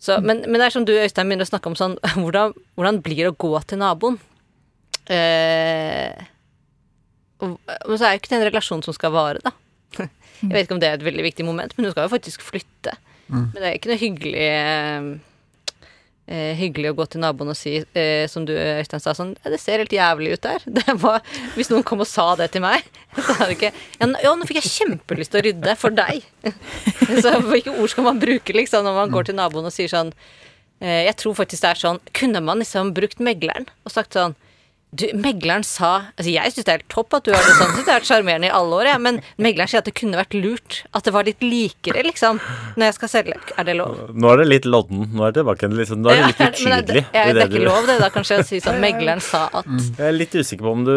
Så, 0.00 0.16
men, 0.24 0.40
men 0.48 0.56
det 0.60 0.66
er 0.70 0.74
som 0.74 0.86
du 0.88 0.94
Øystein 0.96 1.28
begynner 1.28 1.44
å 1.44 1.50
snakke 1.50 1.68
om 1.68 1.76
sånn 1.76 1.98
Hvordan, 2.22 2.54
hvordan 2.78 3.00
blir 3.04 3.18
det 3.20 3.32
å 3.34 3.38
gå 3.44 3.50
til 3.68 3.80
naboen? 3.82 4.16
Eh, 5.12 6.24
og, 7.40 7.56
men 7.66 7.98
så 8.00 8.06
er 8.08 8.14
jo 8.14 8.20
ikke 8.22 8.32
det 8.32 8.38
en 8.40 8.46
relasjon 8.48 8.84
som 8.86 8.96
skal 8.96 9.12
vare, 9.14 9.42
da. 9.44 9.52
Jeg 10.40 10.52
vet 10.54 10.64
ikke 10.64 10.76
om 10.78 10.80
det 10.82 10.88
er 10.88 10.96
et 10.98 11.04
veldig 11.04 11.24
viktig 11.26 11.44
moment, 11.44 11.74
men 11.76 11.84
du 11.86 11.90
skal 11.92 12.06
jo 12.06 12.14
faktisk 12.14 12.44
flytte. 12.46 12.94
Men 13.30 13.50
det 13.54 13.66
er 13.68 13.74
ikke 13.76 13.90
noe 13.92 14.00
hyggelig 14.00 14.46
eh, 16.30 16.52
Hyggelig 16.58 16.92
å 16.92 16.96
gå 17.00 17.06
til 17.10 17.22
naboen 17.22 17.52
og 17.52 17.58
si, 17.58 17.76
eh, 17.98 18.24
som 18.30 18.46
du 18.48 18.52
Øystein 18.54 19.02
sa, 19.02 19.14
sånn 19.16 19.34
Det 19.42 19.60
ser 19.60 19.82
helt 19.82 19.94
jævlig 19.94 20.36
ut 20.36 20.46
der. 20.46 20.64
Var, 21.04 21.22
hvis 21.56 21.70
noen 21.72 21.86
kom 21.86 22.04
og 22.04 22.08
sa 22.08 22.32
det 22.40 22.50
til 22.54 22.64
meg, 22.64 22.86
så 23.16 23.36
hadde 23.40 23.56
ikke 23.56 23.72
ja, 23.72 24.08
nå 24.08 24.48
fikk 24.48 24.60
jeg 24.62 24.74
kjempelyst 24.74 25.34
til 25.34 25.42
å 25.42 25.46
rydde 25.48 25.76
for 25.80 25.96
deg. 25.96 26.22
Så 27.22 27.32
hvilke 27.44 27.74
ord 27.74 27.90
skal 27.90 28.06
man 28.06 28.20
bruke 28.22 28.54
liksom 28.54 28.86
når 28.86 28.94
man 28.96 29.12
går 29.12 29.28
til 29.28 29.36
naboen 29.38 29.66
og 29.68 29.74
sier 29.74 29.90
sånn 29.90 30.12
eh, 30.80 31.06
Jeg 31.08 31.16
tror 31.20 31.34
faktisk 31.38 31.64
det 31.64 31.72
er 31.72 31.80
sånn 31.80 31.98
Kunne 32.16 32.42
man 32.44 32.62
liksom 32.62 32.92
brukt 32.96 33.20
megleren 33.24 33.66
og 33.84 33.92
sagt 33.94 34.16
sånn 34.16 34.36
du, 34.92 35.04
megleren 35.14 35.62
sa 35.62 36.10
altså 36.18 36.30
Jeg 36.32 36.50
syns 36.52 36.66
det 36.66 36.72
er 36.72 36.78
helt 36.80 36.88
topp 36.90 37.14
at 37.14 37.26
du 37.28 37.30
har 37.30 37.44
det 37.46 37.52
sånn. 37.54 37.74
Det 37.76 37.84
har 37.86 38.00
vært 38.00 38.08
sjarmerende 38.08 38.48
i 38.48 38.52
alle 38.54 38.78
år, 38.80 38.88
ja, 38.90 38.96
men 38.98 39.20
megleren 39.38 39.70
sier 39.70 39.78
at 39.84 39.86
det 39.86 39.94
kunne 40.00 40.18
vært 40.18 40.34
lurt. 40.34 40.80
At 40.98 41.06
det 41.06 41.12
var 41.14 41.28
litt 41.28 41.44
likere, 41.44 42.02
liksom, 42.08 42.40
når 42.74 42.88
jeg 42.88 42.96
skal 42.98 43.12
selge. 43.12 43.36
Er 43.60 43.68
det 43.68 43.76
lov? 43.78 44.00
Nå 44.14 44.32
er 44.32 44.42
det 44.42 44.46
litt 44.50 44.66
lodden. 44.66 45.04
Nå 45.14 45.22
er 45.28 45.30
det 45.36 45.40
tilbake 45.44 45.62
igjen. 45.66 45.76
Liksom, 45.78 46.02
nå 46.02 46.10
er 46.10 46.18
det 46.18 46.26
litt 46.32 46.42
Ja, 46.42 46.48
utydelig. 46.50 47.04
ja, 47.14 47.24
det 47.30 47.36
er 47.44 47.46
ikke 47.46 47.60
du- 47.62 47.68
lov, 47.68 47.86
det, 47.86 47.98
da, 48.02 48.08
kanskje, 48.16 48.40
å 48.42 48.46
si 48.50 48.60
sånn 48.64 48.80
Megleren 48.86 49.22
sa 49.22 49.44
at 49.60 49.70
Jeg 49.70 50.08
er 50.08 50.16
litt 50.16 50.34
usikker 50.34 50.66
på 50.66 50.72
om, 50.74 50.84
du, 50.88 50.96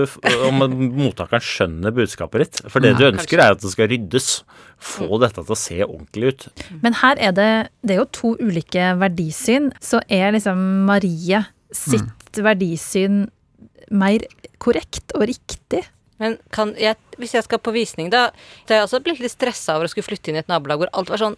om 0.50 0.66
mottakeren 1.04 1.44
skjønner 1.46 1.94
budskapet 1.94 2.46
ditt. 2.48 2.64
For 2.74 2.80
det 2.84 2.96
du 2.98 3.06
ønsker, 3.12 3.38
er 3.46 3.54
at 3.58 3.62
det 3.62 3.72
skal 3.76 3.92
ryddes. 3.94 4.32
Få 4.84 5.20
dette 5.22 5.44
til 5.46 5.54
å 5.54 5.60
se 5.60 5.78
ordentlig 5.86 6.34
ut. 6.34 6.48
Men 6.84 6.98
her 7.04 7.16
er 7.22 7.32
det 7.38 7.52
Det 7.86 7.94
er 7.96 8.02
jo 8.02 8.10
to 8.12 8.34
ulike 8.42 8.90
verdisyn. 9.00 9.70
Så 9.80 10.02
er 10.10 10.34
liksom 10.36 10.60
Marie 10.90 11.46
sitt 11.74 12.42
verdisyn 12.42 13.28
mer 13.92 14.26
korrekt 14.64 15.16
og 15.18 15.28
riktig? 15.30 15.84
Men 16.22 16.38
kan 16.56 16.72
jeg, 16.80 16.96
hvis 17.20 17.34
jeg 17.36 17.46
skal 17.48 17.60
på 17.60 17.74
visning, 17.76 18.12
da 18.14 18.30
Så 18.64 18.70
har 18.70 18.82
jeg 18.82 18.88
også 18.88 19.04
blitt 19.04 19.20
litt 19.24 19.34
stressa 19.34 19.76
over 19.76 19.90
å 19.90 19.92
skulle 19.92 20.08
flytte 20.08 20.32
inn 20.32 20.38
i 20.38 20.44
et 20.44 20.52
nabolag 20.52 20.84
hvor 20.84 20.92
alt 20.94 21.12
var 21.12 21.22
sånn 21.22 21.38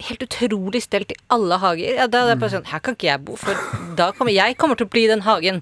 helt 0.00 0.22
utrolig 0.24 0.82
stelt 0.84 1.12
i 1.12 1.18
alle 1.32 1.58
hager. 1.60 1.96
Ja, 1.98 2.06
da 2.08 2.24
er 2.24 2.32
det 2.32 2.40
bare 2.40 2.54
sånn 2.54 2.68
Her 2.70 2.80
kan 2.84 2.96
ikke 2.96 3.10
jeg 3.10 3.24
bo, 3.26 3.36
for 3.40 3.56
da 3.98 4.10
kommer 4.16 4.32
jeg 4.34 4.56
kommer 4.60 4.78
til 4.78 4.88
å 4.88 4.92
bli 4.92 5.06
den 5.10 5.24
hagen 5.26 5.60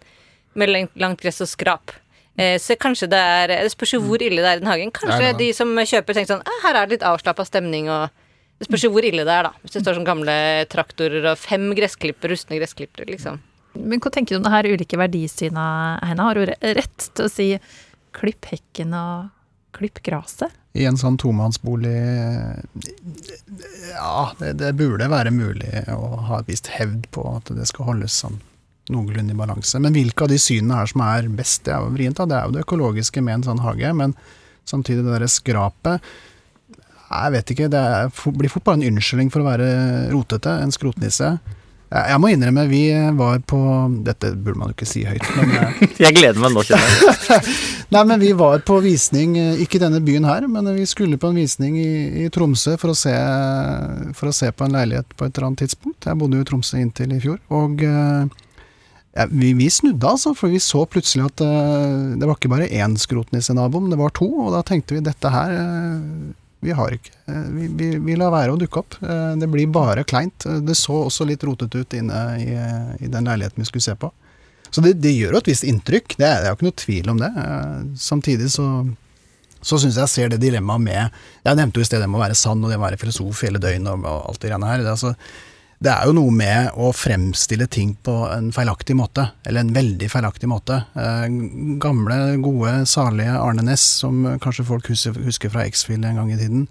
med 0.59 0.71
langt, 0.73 1.21
gress 1.23 1.43
og 1.45 1.51
skrap. 1.51 1.93
Eh, 2.39 2.57
så 2.63 2.77
kanskje 2.79 3.11
det 3.11 3.19
er 3.19 3.51
Det 3.65 3.73
spørs 3.75 3.97
jo 3.97 4.01
hvor 4.05 4.23
ille 4.23 4.43
det 4.43 4.47
er 4.47 4.61
i 4.61 4.63
den 4.63 4.71
hagen. 4.71 4.95
Kanskje 4.95 5.35
de 5.39 5.51
som 5.55 5.75
kjøper, 5.75 6.15
tenker 6.15 6.37
sånn 6.37 6.47
ah, 6.47 6.61
Her 6.67 6.79
er 6.79 6.87
det 6.87 6.99
litt 6.99 7.07
avslappa 7.07 7.47
stemning 7.47 7.91
og 7.91 8.15
Det 8.59 8.69
spørs 8.69 8.87
jo 8.87 8.93
hvor 8.95 9.07
ille 9.07 9.27
det 9.27 9.35
er, 9.35 9.51
da. 9.51 9.53
Hvis 9.63 9.77
det 9.77 9.85
står 9.85 9.99
sånn 9.99 10.07
gamle 10.07 10.35
traktorer 10.71 11.33
og 11.33 11.39
fem 11.39 11.69
gressklipper, 11.79 12.31
rustne 12.33 12.59
gressklippere, 12.59 13.07
liksom. 13.11 13.39
Men 13.79 14.03
hva 14.03 14.11
tenker 14.13 14.35
du 14.35 14.41
om 14.41 14.47
det 14.47 14.55
her 14.55 14.69
ulike 14.69 14.99
verdisyna, 15.01 15.65
Heina? 16.03 16.29
Har 16.29 16.39
du 16.39 16.51
rett 16.51 17.11
til 17.15 17.27
å 17.27 17.33
si 17.33 17.49
klipp 18.17 18.49
hekken 18.51 18.95
og 18.97 19.29
klipp 19.77 20.01
gresset? 20.07 20.55
I 20.79 20.85
en 20.87 20.99
sånn 21.01 21.17
tomannsbolig 21.19 21.97
Ja, 23.95 24.29
det, 24.39 24.53
det 24.61 24.75
burde 24.79 25.09
være 25.11 25.33
mulig 25.35 25.83
å 25.91 26.19
ha 26.29 26.41
et 26.41 26.51
visst 26.51 26.71
hevd 26.75 27.09
på 27.15 27.25
at 27.33 27.51
det 27.55 27.67
skal 27.71 27.89
holdes 27.93 28.21
sånn 28.23 28.39
noenlunde 28.93 29.35
i 29.35 29.39
balanse. 29.39 29.81
Men 29.83 29.97
hvilke 29.97 30.25
av 30.25 30.33
de 30.33 30.39
synene 30.41 30.81
her 30.81 30.89
som 30.89 31.05
er 31.05 31.29
best, 31.33 31.65
det 31.67 31.75
er 31.75 31.85
jo 31.85 31.93
vrient. 31.97 32.21
Det 32.21 32.37
er 32.37 32.49
jo 32.49 32.57
det 32.57 32.65
økologiske 32.65 33.23
med 33.25 33.41
en 33.41 33.47
sånn 33.51 33.63
hage, 33.65 33.93
men 33.97 34.15
samtidig 34.69 35.05
det 35.05 35.15
derre 35.15 35.31
skrapet 35.33 36.11
Jeg 37.09 37.33
vet 37.33 37.51
ikke, 37.55 37.71
det 37.73 37.85
blir 38.37 38.53
fort 38.53 38.67
bare 38.67 38.81
en 38.81 38.91
unnskyldning 38.91 39.31
for 39.33 39.41
å 39.41 39.49
være 39.49 39.69
rotete, 40.13 40.53
en 40.61 40.75
skrotnisse. 40.75 41.31
Jeg, 41.89 42.21
må 42.21 42.29
innrømme, 42.29 42.67
vi 42.69 42.83
var 43.17 43.39
på 43.49 43.59
Dette 44.05 44.35
burde 44.37 44.61
man 44.61 44.73
jo 44.73 44.77
ikke 44.77 44.89
si 44.91 45.07
høyt, 45.09 45.25
men 45.39 45.55
eh, 45.57 45.79
Jeg 46.05 46.17
gleder 46.19 46.41
meg 46.43 46.53
nå, 46.53 46.65
kjenner 46.69 46.91
jeg. 46.93 47.55
Nei, 47.95 48.03
men 48.11 48.21
vi 48.21 48.35
var 48.37 48.61
på 48.69 48.77
visning, 48.85 49.39
eh, 49.41 49.63
ikke 49.65 49.79
i 49.79 49.83
denne 49.87 50.03
byen 50.05 50.27
her, 50.29 50.45
men 50.53 50.69
vi 50.77 50.85
skulle 50.89 51.17
på 51.21 51.31
en 51.33 51.41
visning 51.41 51.79
i, 51.81 51.93
i 52.25 52.29
Tromsø 52.35 52.77
for 52.81 52.93
å, 52.93 52.99
se, 52.99 53.15
for 54.19 54.29
å 54.29 54.35
se 54.37 54.51
på 54.53 54.67
en 54.67 54.77
leilighet 54.77 55.17
på 55.17 55.25
et 55.25 55.33
eller 55.33 55.49
annet 55.49 55.65
tidspunkt. 55.65 56.05
Jeg 56.05 56.21
bodde 56.21 56.37
jo 56.37 56.45
i 56.45 56.51
Tromsø 56.51 56.83
inntil 56.83 57.17
i 57.17 57.23
fjor, 57.25 57.41
og 57.57 57.81
eh, 57.87 58.37
ja, 59.17 59.25
vi, 59.33 59.55
vi 59.57 59.71
snudde 59.73 60.13
altså, 60.13 60.35
for 60.37 60.53
vi 60.53 60.61
så 60.63 60.85
plutselig 60.87 61.25
at 61.31 61.47
eh, 61.47 62.19
det 62.21 62.29
var 62.29 62.37
ikke 62.37 62.53
bare 62.53 62.69
én 62.69 62.99
skrotnissenabo, 63.01 63.81
men 63.81 63.97
det 63.97 64.01
var 64.03 64.13
to, 64.15 64.29
og 64.45 64.53
da 64.55 64.61
tenkte 64.67 64.99
vi 64.99 65.07
dette 65.09 65.33
her 65.33 65.57
eh, 65.57 66.37
vi 66.65 66.73
har 66.75 66.95
ikke 66.97 67.13
eh, 67.31 67.49
vi, 67.55 67.67
vi, 67.79 67.89
vi 68.03 68.17
lar 68.19 68.33
være 68.35 68.55
å 68.55 68.59
dukke 68.61 68.81
opp. 68.83 68.97
Eh, 69.03 69.35
Det 69.39 69.49
blir 69.53 69.69
bare 69.73 70.05
kleint. 70.09 70.47
Eh, 70.47 70.61
Det 70.67 70.75
så 70.79 70.97
også 71.07 71.27
litt 71.29 71.45
rotete 71.47 71.83
ut 71.85 71.95
inne 71.99 72.23
i, 72.43 72.49
i 73.05 73.11
den 73.11 73.29
leiligheten 73.31 73.63
vi 73.63 73.69
skulle 73.69 73.85
se 73.87 73.95
på. 73.99 74.11
Så 74.71 74.83
det, 74.85 74.97
det 75.01 75.15
gjør 75.17 75.37
jo 75.39 75.43
et 75.43 75.49
visst 75.49 75.65
inntrykk, 75.65 76.17
det 76.21 76.27
er, 76.29 76.41
det 76.43 76.49
er 76.49 76.51
jo 76.53 76.57
ikke 76.59 76.67
noe 76.69 76.81
tvil 76.83 77.13
om 77.15 77.21
det. 77.23 77.29
Samtidig 78.05 78.51
så, 78.53 78.67
så 79.63 79.79
syns 79.81 79.97
jeg 79.97 80.03
jeg 80.05 80.13
ser 80.13 80.33
det 80.35 80.41
dilemmaet 80.43 80.85
med 80.85 81.23
Jeg 81.47 81.57
nevnte 81.57 81.81
jo 81.81 81.87
i 81.87 81.89
sted 81.89 82.03
det 82.05 82.09
med 82.11 82.21
å 82.21 82.25
være 82.27 82.37
sann 82.37 82.61
og 82.61 82.69
det 82.69 82.77
med 82.77 82.85
å 82.85 82.89
være 82.91 83.01
filosof 83.01 83.41
hele 83.47 83.63
døgnet 83.63 83.89
og, 83.95 84.05
og 84.05 84.27
alt 84.33 84.43
det 84.43 84.51
greiene 84.51 84.69
her. 84.75 84.83
Det, 84.85 84.93
altså, 84.93 85.15
det 85.79 85.93
er 85.93 86.09
jo 86.09 86.15
noe 86.17 86.35
med 86.35 86.73
å 86.75 86.91
fremstille 86.97 87.69
ting 87.71 87.93
på 88.03 88.15
en 88.33 88.51
feilaktig 88.55 88.97
måte, 88.99 89.29
eller 89.47 89.63
en 89.63 89.75
veldig 89.77 90.09
feilaktig 90.11 90.51
måte. 90.51 90.81
Eh, 90.99 91.27
gamle, 91.79 92.19
gode, 92.43 92.73
salige 92.91 93.37
Arne 93.39 93.63
Næss, 93.63 93.85
som 94.01 94.25
kanskje 94.43 94.67
folk 94.67 94.91
husker, 94.91 95.53
fra 95.53 95.67
X-Fill 95.71 96.03
en 96.03 96.19
gang 96.19 96.33
i 96.35 96.39
tiden, 96.41 96.67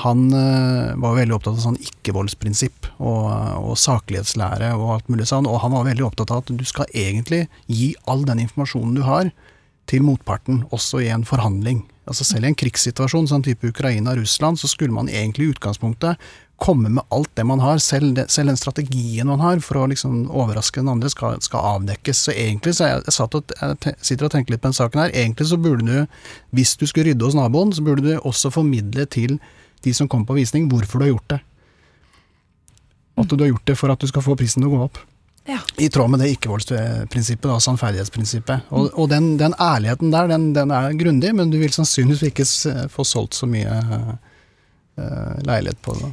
han 0.00 0.26
eh, 0.32 0.94
var 1.00 1.16
veldig 1.16 1.36
opptatt 1.36 1.56
av 1.56 1.66
sånn 1.66 1.78
ikke-voldsprinsipp 1.80 2.88
og, 2.96 3.28
og 3.60 3.76
saklighetslære 3.80 4.74
og 4.76 4.90
alt 4.94 5.12
mulig 5.12 5.28
sånn, 5.28 5.48
og 5.48 5.60
han 5.62 5.72
var 5.76 5.86
veldig 5.88 6.04
opptatt 6.08 6.32
av 6.32 6.42
at 6.42 6.52
du 6.52 6.64
skal 6.68 6.88
egentlig 6.96 7.46
gi 7.68 7.94
all 8.08 8.24
den 8.28 8.42
informasjonen 8.44 8.96
du 8.96 9.04
har 9.04 9.32
til 9.88 10.02
motparten, 10.04 10.64
også 10.74 11.04
i 11.04 11.12
en 11.14 11.24
forhandling. 11.28 11.84
Altså 12.10 12.26
Selv 12.26 12.46
i 12.46 12.50
en 12.50 12.58
krigssituasjon, 12.58 13.28
sånn 13.30 13.44
type 13.46 13.70
Ukraina-Russland, 13.70 14.60
så 14.60 14.68
skulle 14.70 14.94
man 14.94 15.08
egentlig 15.10 15.46
i 15.46 15.54
utgangspunktet 15.54 16.20
komme 16.56 16.88
med 16.88 17.04
alt 17.12 17.28
det 17.36 17.44
man 17.44 17.60
har, 17.60 17.78
selv, 17.84 18.14
det, 18.16 18.30
selv 18.32 18.48
den 18.48 18.56
strategien 18.56 19.28
man 19.28 19.42
har 19.44 19.60
for 19.64 19.82
å 19.82 19.88
liksom 19.90 20.24
overraske 20.32 20.80
den 20.80 20.88
andre, 20.88 21.10
skal, 21.12 21.36
skal 21.44 21.66
avdekkes. 21.76 22.22
Så 22.26 22.32
egentlig 22.32 22.76
så 22.78 22.88
jeg, 22.88 23.02
jeg, 23.04 23.16
satt 23.18 23.36
og, 23.36 23.52
jeg 23.60 23.80
te- 23.84 23.96
sitter 24.00 24.28
og 24.28 24.32
tenker 24.32 24.54
litt 24.54 24.62
på 24.64 24.70
den 24.70 24.78
saken 24.78 25.04
her. 25.04 25.12
Egentlig 25.12 25.50
så 25.50 25.58
burde 25.60 25.84
du, 25.84 26.22
hvis 26.56 26.72
du 26.80 26.86
skulle 26.88 27.10
rydde 27.10 27.28
hos 27.28 27.36
naboen, 27.36 27.74
så 27.76 27.84
burde 27.84 28.06
du 28.06 28.14
også 28.16 28.52
formidle 28.54 29.04
til 29.12 29.36
de 29.84 29.92
som 29.94 30.08
kommer 30.08 30.30
på 30.30 30.38
visning, 30.38 30.70
hvorfor 30.72 30.98
du 30.98 31.06
har 31.06 31.12
gjort 31.12 31.36
det. 31.36 31.42
At 33.20 33.30
du 33.32 33.44
har 33.44 33.52
gjort 33.52 33.68
det 33.68 33.76
for 33.76 33.92
at 33.92 34.00
du 34.00 34.08
skal 34.08 34.24
få 34.24 34.36
prisen 34.40 34.64
til 34.64 34.72
å 34.72 34.78
gå 34.78 34.82
opp. 34.88 34.98
Ja. 35.46 35.60
I 35.78 35.86
tråd 35.92 36.10
med 36.10 36.24
det 36.24 36.32
ikke-voldsprinsippet, 36.34 37.46
da, 37.46 37.60
sannferdighetsprinsippet. 37.62 38.72
Og, 38.74 38.88
og 38.98 39.12
den, 39.12 39.36
den 39.38 39.54
ærligheten 39.62 40.10
der, 40.10 40.32
den, 40.32 40.48
den 40.56 40.72
er 40.74 40.96
grundig, 40.98 41.30
men 41.38 41.52
du 41.52 41.60
vil 41.60 41.70
sannsynligvis 41.74 42.32
ikke 42.32 42.88
få 42.90 43.06
solgt 43.06 43.38
så 43.38 43.46
mye 43.46 43.76
uh, 43.86 45.36
leilighet 45.46 45.78
på 45.84 45.94
det. 46.00 46.10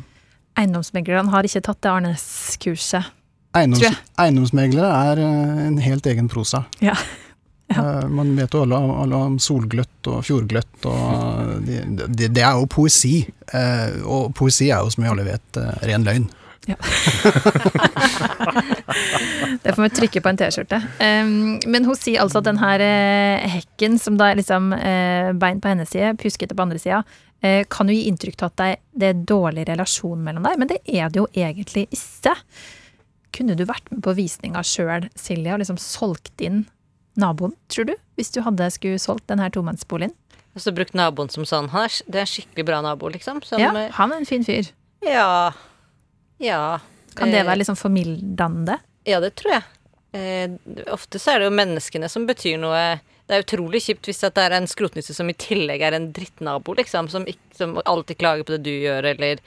Eiendomsmeglerne 0.59 1.33
har 1.33 1.47
ikke 1.47 1.63
tatt 1.65 1.81
det 1.83 1.91
Arnes-kurset. 1.91 3.11
Eiendoms, 3.53 3.99
eiendomsmeglere 4.17 4.89
er 5.11 5.21
eh, 5.21 5.65
en 5.67 5.77
helt 5.81 6.07
egen 6.09 6.29
prosa. 6.29 6.63
Ja. 6.81 6.95
ja. 7.69 7.83
man 8.09 8.31
vet 8.37 8.53
jo 8.53 8.63
alle, 8.65 8.79
alle 9.03 9.19
om 9.29 9.35
solgløtt 9.41 10.09
og 10.09 10.23
fjordgløtt, 10.25 10.87
og 10.89 11.59
de, 11.67 11.83
de, 12.07 12.29
det 12.33 12.41
er 12.41 12.57
jo 12.57 12.69
poesi. 12.69 13.19
Eh, 13.53 13.99
og 14.05 14.33
poesi 14.37 14.71
er 14.71 14.81
jo, 14.81 14.93
som 14.93 15.05
vi 15.05 15.11
alle 15.11 15.27
vet, 15.27 15.61
eh, 15.61 15.75
ren 15.89 16.07
løgn. 16.07 16.25
Ja. 16.69 16.75
det 19.63 19.73
får 19.75 19.81
vi 19.83 19.89
trykke 19.97 20.21
på 20.23 20.31
en 20.31 20.39
T-skjorte. 20.39 20.79
Um, 20.99 21.59
men 21.67 21.87
hun 21.87 21.97
sier 21.99 22.23
altså 22.23 22.39
at 22.39 22.47
den 22.47 22.61
her 22.61 22.83
uh, 22.83 23.47
hekken, 23.57 23.99
som 24.01 24.17
da 24.19 24.31
er 24.31 24.39
liksom 24.39 24.71
uh, 24.75 25.33
bein 25.39 25.59
på 25.63 25.73
hennes 25.73 25.91
side, 25.91 26.13
puskete 26.21 26.55
på 26.55 26.65
andre 26.65 26.79
sida, 26.81 27.03
uh, 27.43 27.63
kan 27.71 27.91
jo 27.91 27.97
gi 27.97 28.07
inntrykk 28.11 28.45
av 28.45 28.53
at 28.53 28.79
det, 28.95 29.09
er 29.11 29.25
dårlig 29.27 29.67
relasjon 29.69 30.23
mellom 30.23 30.47
deg, 30.47 30.61
men 30.61 30.71
det 30.71 30.79
er 30.87 31.11
det 31.11 31.19
jo 31.23 31.27
egentlig 31.33 31.89
ikke. 31.91 32.35
Kunne 33.33 33.57
du 33.57 33.65
vært 33.67 33.89
med 33.91 34.03
på 34.05 34.15
visninga 34.15 34.63
sjøl, 34.67 35.09
Silje, 35.19 35.51
og 35.55 35.63
liksom 35.63 35.79
solgt 35.81 36.43
inn 36.43 36.63
naboen, 37.19 37.53
tror 37.69 37.91
du? 37.91 37.95
Hvis 38.17 38.31
du 38.33 38.41
hadde 38.45 38.71
skulle 38.73 39.01
solgt 39.01 39.27
denne 39.29 39.49
tomannsboligen? 39.53 40.15
Og 40.53 40.61
så 40.61 40.73
brukt 40.75 40.93
naboen 40.97 41.31
som 41.33 41.45
sånn. 41.49 41.71
Han 41.73 41.87
er, 41.87 41.99
det 42.05 42.19
er 42.19 42.27
en 42.27 42.29
skikkelig 42.29 42.65
bra 42.67 42.79
nabo, 42.85 43.09
liksom. 43.09 43.41
Som, 43.45 43.61
ja, 43.61 43.71
han 43.97 44.13
er 44.13 44.21
en 44.21 44.29
fin 44.29 44.45
fyr. 44.45 44.69
Ja. 45.03 45.51
Ja. 46.43 46.79
Kan 47.15 47.31
det 47.31 47.45
være 47.45 47.61
liksom 47.61 47.77
formildende? 47.79 48.79
Ja, 49.07 49.19
det 49.23 49.35
tror 49.39 49.57
jeg. 49.57 49.65
Eh, 50.13 50.77
ofte 50.93 51.19
så 51.21 51.33
er 51.33 51.41
det 51.41 51.49
jo 51.49 51.57
menneskene 51.57 52.09
som 52.09 52.27
betyr 52.29 52.59
noe. 52.61 52.83
Det 53.25 53.35
er 53.35 53.45
utrolig 53.45 53.83
kjipt 53.85 54.09
hvis 54.09 54.23
det 54.25 54.41
er 54.43 54.55
en 54.57 54.69
skrotnisse 54.69 55.15
som 55.15 55.29
i 55.31 55.37
tillegg 55.37 55.81
er 55.85 55.95
en 55.97 56.11
drittnabo, 56.15 56.75
liksom. 56.77 57.09
Som, 57.09 57.27
som 57.55 57.77
alltid 57.85 58.19
klager 58.19 58.47
på 58.47 58.55
det 58.55 58.63
du 58.67 58.73
gjør, 58.73 59.13
eller 59.13 59.41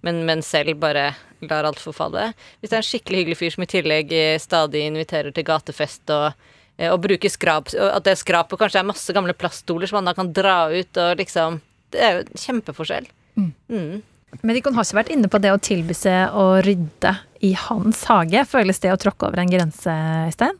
men, 0.00 0.22
men 0.26 0.42
selv 0.46 0.78
bare 0.78 1.12
lar 1.40 1.66
alt 1.66 1.80
forfalle. 1.82 2.32
Hvis 2.60 2.70
det 2.70 2.76
er 2.76 2.82
en 2.82 2.88
skikkelig 2.90 3.22
hyggelig 3.22 3.38
fyr 3.40 3.54
som 3.54 3.64
i 3.64 3.70
tillegg 3.70 4.14
eh, 4.14 4.36
stadig 4.42 4.84
inviterer 4.86 5.34
til 5.34 5.46
gatefest 5.46 6.12
og, 6.14 6.50
eh, 6.78 6.90
og 6.90 7.00
bruker 7.02 7.32
skrap 7.32 7.72
og 7.74 7.88
At 7.96 8.06
det 8.06 8.18
skrapet 8.20 8.60
kanskje 8.60 8.82
er 8.82 8.90
masse 8.90 9.14
gamle 9.14 9.34
plaststoler 9.38 9.90
som 9.90 10.00
han 10.00 10.10
da 10.10 10.14
kan 10.18 10.30
dra 10.34 10.60
ut 10.70 11.02
og 11.02 11.18
liksom 11.18 11.60
Det 11.94 12.02
er 12.04 12.14
jo 12.14 12.24
en 12.24 12.42
kjempeforskjell. 12.44 13.06
Mm. 13.38 13.52
Mm. 13.70 14.02
Men 14.42 14.54
de 14.54 14.60
har 14.60 14.84
ikke 14.84 14.98
vært 14.98 15.12
inne 15.12 15.30
på 15.32 15.40
det 15.42 15.52
å 15.54 15.60
tilby 15.62 15.94
seg 15.96 16.34
å 16.36 16.60
rydde 16.64 17.14
i 17.46 17.54
hans 17.56 18.02
hage. 18.10 18.44
Føles 18.48 18.80
det 18.82 18.92
å 18.92 18.98
tråkke 19.00 19.30
over 19.30 19.42
en 19.42 19.52
grense, 19.52 19.94
Øystein? 20.28 20.58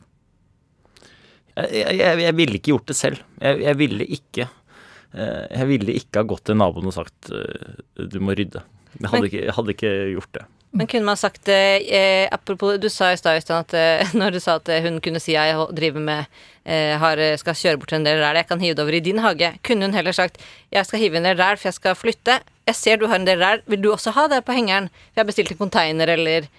Jeg, 1.59 1.99
jeg, 1.99 2.21
jeg, 2.23 2.35
ville 2.37 2.59
ikke 2.59 2.73
gjort 2.73 2.89
det 2.89 2.97
selv. 2.97 3.21
Jeg, 3.41 3.59
jeg, 3.65 3.77
ville 3.81 4.05
ikke 4.15 4.45
eh, 4.45 5.45
Jeg 5.59 5.67
ville 5.67 5.95
ikke 5.99 6.21
ha 6.21 6.27
gått 6.29 6.45
til 6.47 6.59
naboen 6.59 6.87
og 6.87 6.95
sagt 6.95 7.31
eh, 7.35 7.81
du 7.99 8.19
må 8.23 8.35
rydde. 8.37 8.63
Jeg 8.95 9.11
hadde, 9.11 9.29
ikke, 9.29 9.43
hadde 9.57 9.75
ikke 9.75 9.93
gjort 10.15 10.31
det. 10.39 10.45
Men 10.71 10.87
kunne 10.87 11.07
man 11.07 11.17
sagt 11.17 11.49
eh, 11.49 12.27
Apropos, 12.31 12.77
du 12.77 12.89
sa 12.93 13.09
i 13.11 13.17
stad, 13.17 13.39
Øystein, 13.39 13.65
at 13.65 13.73
eh, 13.73 14.13
når 14.19 14.37
du 14.37 14.39
sa 14.43 14.59
at 14.59 14.69
hun 14.85 14.99
kunne 15.01 15.21
si 15.21 15.33
jeg 15.33 15.57
driver 15.75 16.03
med 16.03 16.39
eh, 16.63 16.93
har, 17.01 17.21
skal 17.41 17.57
kjøre 17.57 17.81
bort 17.81 17.95
en 17.97 18.05
del 18.05 18.21
ræl, 18.21 18.37
jeg 18.37 18.49
kan 18.51 18.61
hive 18.61 18.77
det 18.77 18.85
over 18.85 18.99
i 18.99 19.03
din 19.03 19.21
hage. 19.23 19.55
Kunne 19.65 19.89
hun 19.89 19.97
heller 19.97 20.15
sagt 20.15 20.41
jeg 20.71 20.85
skal 20.85 21.01
hive 21.01 21.17
en 21.17 21.25
del 21.25 21.41
ræl, 21.41 21.57
for 21.57 21.71
jeg 21.71 21.79
skal 21.79 21.97
flytte. 21.97 22.39
Jeg 22.69 22.77
ser 22.77 23.01
du 23.01 23.07
har 23.09 23.17
en 23.17 23.27
del 23.27 23.41
ræl, 23.41 23.65
vil 23.65 23.81
du 23.81 23.91
også 23.95 24.13
ha 24.13 24.27
det 24.29 24.43
på 24.45 24.53
hengeren? 24.53 24.91
For 25.09 25.17
jeg 25.17 25.25
har 25.25 25.31
bestilt 25.31 25.55
en 25.55 25.63
container, 25.65 26.17
eller 26.17 26.49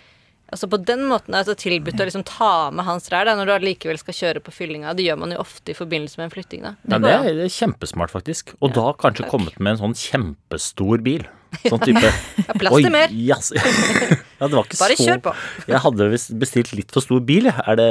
Altså 0.51 0.67
på 0.67 0.81
den 0.83 1.05
måten 1.07 1.35
altså 1.39 1.55
tilbudt 1.55 2.01
å 2.03 2.07
liksom 2.09 2.25
ta 2.27 2.71
med 2.75 2.83
hans 2.83 3.07
ræl 3.13 3.29
når 3.39 3.47
du 3.47 3.53
allikevel 3.55 4.01
skal 4.01 4.17
kjøre 4.17 4.41
på 4.43 4.55
fyllinga. 4.55 4.95
Det 4.99 5.05
gjør 5.07 5.21
man 5.23 5.35
jo 5.35 5.39
ofte 5.45 5.71
i 5.71 5.77
forbindelse 5.79 6.19
med 6.19 6.27
en 6.27 6.33
flytting, 6.33 6.65
da. 6.67 6.73
Det, 6.83 6.97
ja, 6.97 6.99
det, 7.05 7.13
er, 7.13 7.37
det 7.39 7.45
er 7.47 7.53
kjempesmart, 7.55 8.11
faktisk. 8.11 8.57
Og 8.59 8.73
ja, 8.73 8.81
da 8.81 8.87
kanskje 8.99 9.29
takk. 9.29 9.31
kommet 9.37 9.61
med 9.63 9.77
en 9.77 9.83
sånn 9.85 9.95
kjempestor 10.01 11.05
bil. 11.07 11.29
Sånn 11.65 11.83
type 11.83 12.03
Ja, 12.47 12.55
plass 12.57 12.77
til 12.77 12.93
mer. 12.95 13.15
Yes. 13.15 13.53
Ja, 14.41 14.49
det 14.49 14.57
var 14.57 14.65
ikke 14.65 14.79
Bare 14.81 14.95
så 14.97 15.05
kjør 15.05 15.19
på. 15.27 15.33
Jeg 15.69 15.81
hadde 15.85 16.07
bestilt 16.41 16.71
litt 16.73 16.95
for 16.95 17.05
stor 17.05 17.19
bil, 17.29 17.51
jeg. 17.51 17.65
Er 17.69 17.77
det 17.77 17.89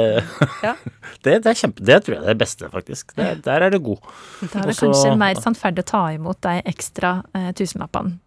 ja. 0.64 0.72
det, 1.24 1.36
det, 1.44 1.52
er 1.52 1.58
kjempe 1.60 1.84
Det 1.86 1.98
tror 2.02 2.16
jeg 2.16 2.24
er 2.24 2.32
det 2.32 2.40
beste, 2.40 2.70
faktisk. 2.72 3.14
Det, 3.14 3.28
der 3.44 3.66
er 3.68 3.70
det 3.70 3.78
god. 3.86 4.02
Da 4.40 4.48
er 4.48 4.66
det 4.66 4.74
Også, 4.74 4.88
kanskje 4.88 5.12
mer 5.20 5.42
sannferdig 5.44 5.84
å 5.86 5.88
ta 5.92 6.02
imot 6.16 6.40
de 6.42 6.56
ekstra 6.72 7.12
eh, 7.38 7.52
tusenlappene 7.54 8.18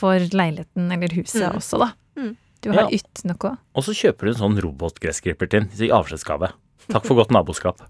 for 0.00 0.26
leiligheten 0.34 0.90
eller 0.96 1.14
huset 1.14 1.44
mm. 1.44 1.60
også, 1.60 1.82
da. 1.84 1.92
Mm. 2.18 2.34
Du 2.64 2.68
har 2.74 2.82
ja. 2.88 2.98
ytt 2.98 3.22
noe. 3.28 3.54
Og 3.78 3.86
så 3.86 3.94
kjøper 3.96 4.26
du 4.26 4.34
en 4.34 4.40
sånn 4.42 4.58
robotgressklipper 4.66 5.50
til 5.54 5.86
i 5.86 5.92
avskjedsgave. 5.94 6.50
Takk 6.90 7.06
for 7.06 7.22
godt 7.22 7.32
naboskap. 7.34 7.82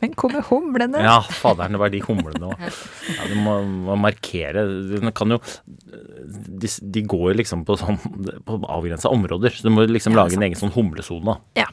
Men 0.00 0.14
hvor 0.18 0.32
med 0.32 0.44
humlene? 0.48 1.02
Ja, 1.04 1.18
faderen, 1.22 1.76
det 1.76 1.80
var 1.82 1.92
de 1.92 2.02
humlene 2.04 2.50
òg. 2.50 2.66
Ja, 3.14 3.28
du 3.28 3.34
må, 3.38 3.58
må, 3.62 3.96
markere 4.00 4.64
Du 4.88 4.96
kan 5.14 5.34
jo 5.34 5.38
de, 5.84 6.68
de, 6.68 7.02
går 7.04 7.24
jo 7.30 7.38
liksom 7.42 7.64
på 7.68 7.76
sånn 7.78 7.98
på 8.46 8.58
avgrensa 8.62 9.12
områder, 9.12 9.54
så 9.54 9.68
du 9.68 9.74
må 9.74 9.84
liksom 9.88 10.16
ja, 10.16 10.22
lage 10.22 10.38
en 10.38 10.46
egen 10.46 10.58
sånn 10.58 10.72
humlesone. 10.74 11.36
Ja. 11.58 11.68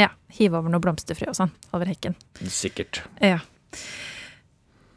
ja. 0.00 0.10
Hive 0.36 0.60
over 0.60 0.72
noe 0.72 0.82
blomsterfrø 0.82 1.30
og 1.32 1.38
sånn 1.38 1.52
over 1.76 1.90
hekken. 1.90 2.16
Sikkert. 2.48 3.02
Ja. 3.22 3.40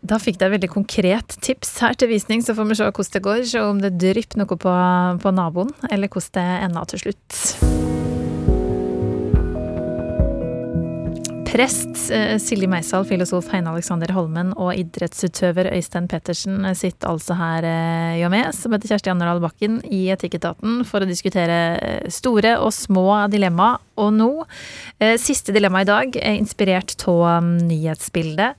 Da 0.03 0.19
fikk 0.19 0.39
dere 0.41 0.57
veldig 0.57 0.71
konkret 0.73 1.37
tips 1.45 1.77
her 1.83 1.95
til 1.95 2.11
visning, 2.11 2.43
så 2.43 2.55
får 2.57 2.67
vi 2.71 2.79
se 2.79 2.89
hvordan 2.89 3.13
det 3.15 3.23
går. 3.29 3.45
Se 3.53 3.63
om 3.63 3.79
det 3.83 3.95
drypper 4.01 4.43
noe 4.43 4.59
på, 4.59 4.75
på 5.23 5.35
naboen, 5.35 5.71
eller 5.89 6.11
hvordan 6.11 6.35
det 6.39 6.49
ender 6.67 6.91
til 6.91 7.07
slutt. 7.07 7.82
Prest 11.53 12.09
eh, 12.09 12.39
Silje 12.41 12.65
Meisal, 12.65 13.03
filosof 13.05 13.51
Heine 13.53 13.69
Alexander 13.69 14.09
Holmen 14.15 14.55
og 14.57 14.71
idrettsutøver 14.73 15.67
Øystein 15.75 16.07
Pettersen 16.09 16.65
sitter 16.73 17.11
altså 17.11 17.37
her 17.37 17.67
eh, 17.69 18.15
jo 18.23 18.31
med, 18.33 18.49
som 18.57 18.73
heter 18.73 18.89
Kjersti 18.89 19.11
Anderdal 19.13 19.41
Bakken, 19.43 19.75
i 19.85 20.07
Etikketaten 20.15 20.81
for 20.89 21.05
å 21.05 21.09
diskutere 21.09 21.59
eh, 21.77 22.09
store 22.09 22.55
og 22.57 22.73
små 22.73 23.05
dilemma. 23.29 23.75
Og 24.01 24.09
nå, 24.09 24.27
siste 25.21 25.53
dilemma 25.53 25.83
i 25.83 25.85
dag, 25.85 26.15
er 26.17 26.39
inspirert 26.39 26.95
av 27.05 27.43
um, 27.43 27.51
nyhetsbildet. 27.69 28.57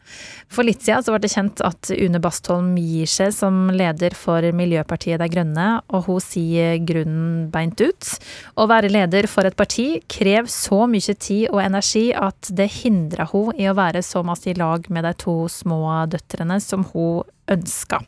For 0.54 0.62
litt 0.66 0.84
siden 0.84 1.02
så 1.02 1.10
ble 1.10 1.24
det 1.24 1.32
kjent 1.32 1.60
at 1.66 1.90
Une 1.90 2.20
Bastholm 2.22 2.74
gir 2.78 3.08
seg 3.10 3.32
som 3.34 3.72
leder 3.74 4.14
for 4.14 4.44
Miljøpartiet 4.54 5.18
De 5.18 5.26
Grønne, 5.32 5.68
og 5.90 6.06
hun 6.06 6.20
sier 6.22 6.76
grunnen 6.86 7.48
beint 7.50 7.80
ut. 7.82 8.10
Å 8.54 8.68
være 8.70 8.92
leder 8.92 9.26
for 9.30 9.48
et 9.48 9.56
parti 9.58 9.88
krever 10.10 10.50
så 10.52 10.84
mye 10.90 11.16
tid 11.18 11.48
og 11.50 11.62
energi 11.64 12.06
at 12.14 12.50
det 12.54 12.68
hindrer 12.76 13.32
hun 13.32 13.54
i 13.58 13.66
å 13.70 13.74
være 13.74 14.04
så 14.06 14.22
masse 14.26 14.52
i 14.52 14.58
lag 14.58 14.86
med 14.94 15.08
de 15.08 15.14
to 15.24 15.40
små 15.50 15.80
døtrene 16.12 16.60
som 16.62 16.86
hun 16.92 17.24
ønska. 17.50 18.04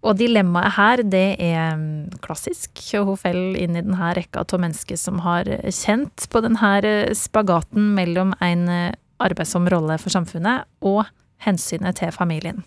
Og 0.00 0.16
dilemmaet 0.16 0.74
her, 0.78 1.04
det 1.12 1.26
er 1.44 1.76
mm, 1.76 2.18
klassisk, 2.24 2.72
og 2.98 3.12
hun 3.12 3.20
faller 3.20 3.60
inn 3.60 3.76
i 3.76 3.84
denne 3.84 4.10
rekka 4.16 4.42
av 4.42 4.62
mennesker 4.64 4.98
som 4.98 5.20
har 5.22 5.46
kjent 5.68 6.26
på 6.32 6.42
denne 6.42 7.14
spagaten 7.14 7.92
mellom 7.94 8.32
en 8.40 8.66
arbeidsom 9.20 9.68
rolle 9.68 10.00
for 10.00 10.12
samfunnet 10.12 10.64
og 10.88 11.04
hensynet 11.44 12.00
til 12.00 12.12
familien. 12.14 12.64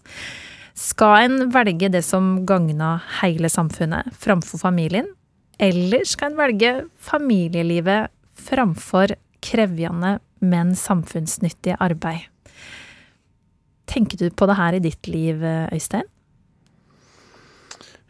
Skal 0.73 1.27
en 1.27 1.51
velge 1.53 1.91
det 1.93 2.01
som 2.05 2.39
gagner 2.49 3.03
hele 3.21 3.49
samfunnet 3.51 4.09
framfor 4.17 4.61
familien, 4.61 5.11
eller 5.61 6.05
skal 6.09 6.31
en 6.31 6.39
velge 6.39 6.71
familielivet 6.97 8.09
framfor 8.33 9.13
krevjende 9.43 10.17
men 10.43 10.73
samfunnsnyttig 10.75 11.77
arbeid. 11.79 12.27
Tenker 13.89 14.19
du 14.19 14.33
på 14.33 14.47
det 14.49 14.57
her 14.57 14.75
i 14.75 14.81
ditt 14.83 15.07
liv, 15.11 15.43
Øystein? 15.43 16.07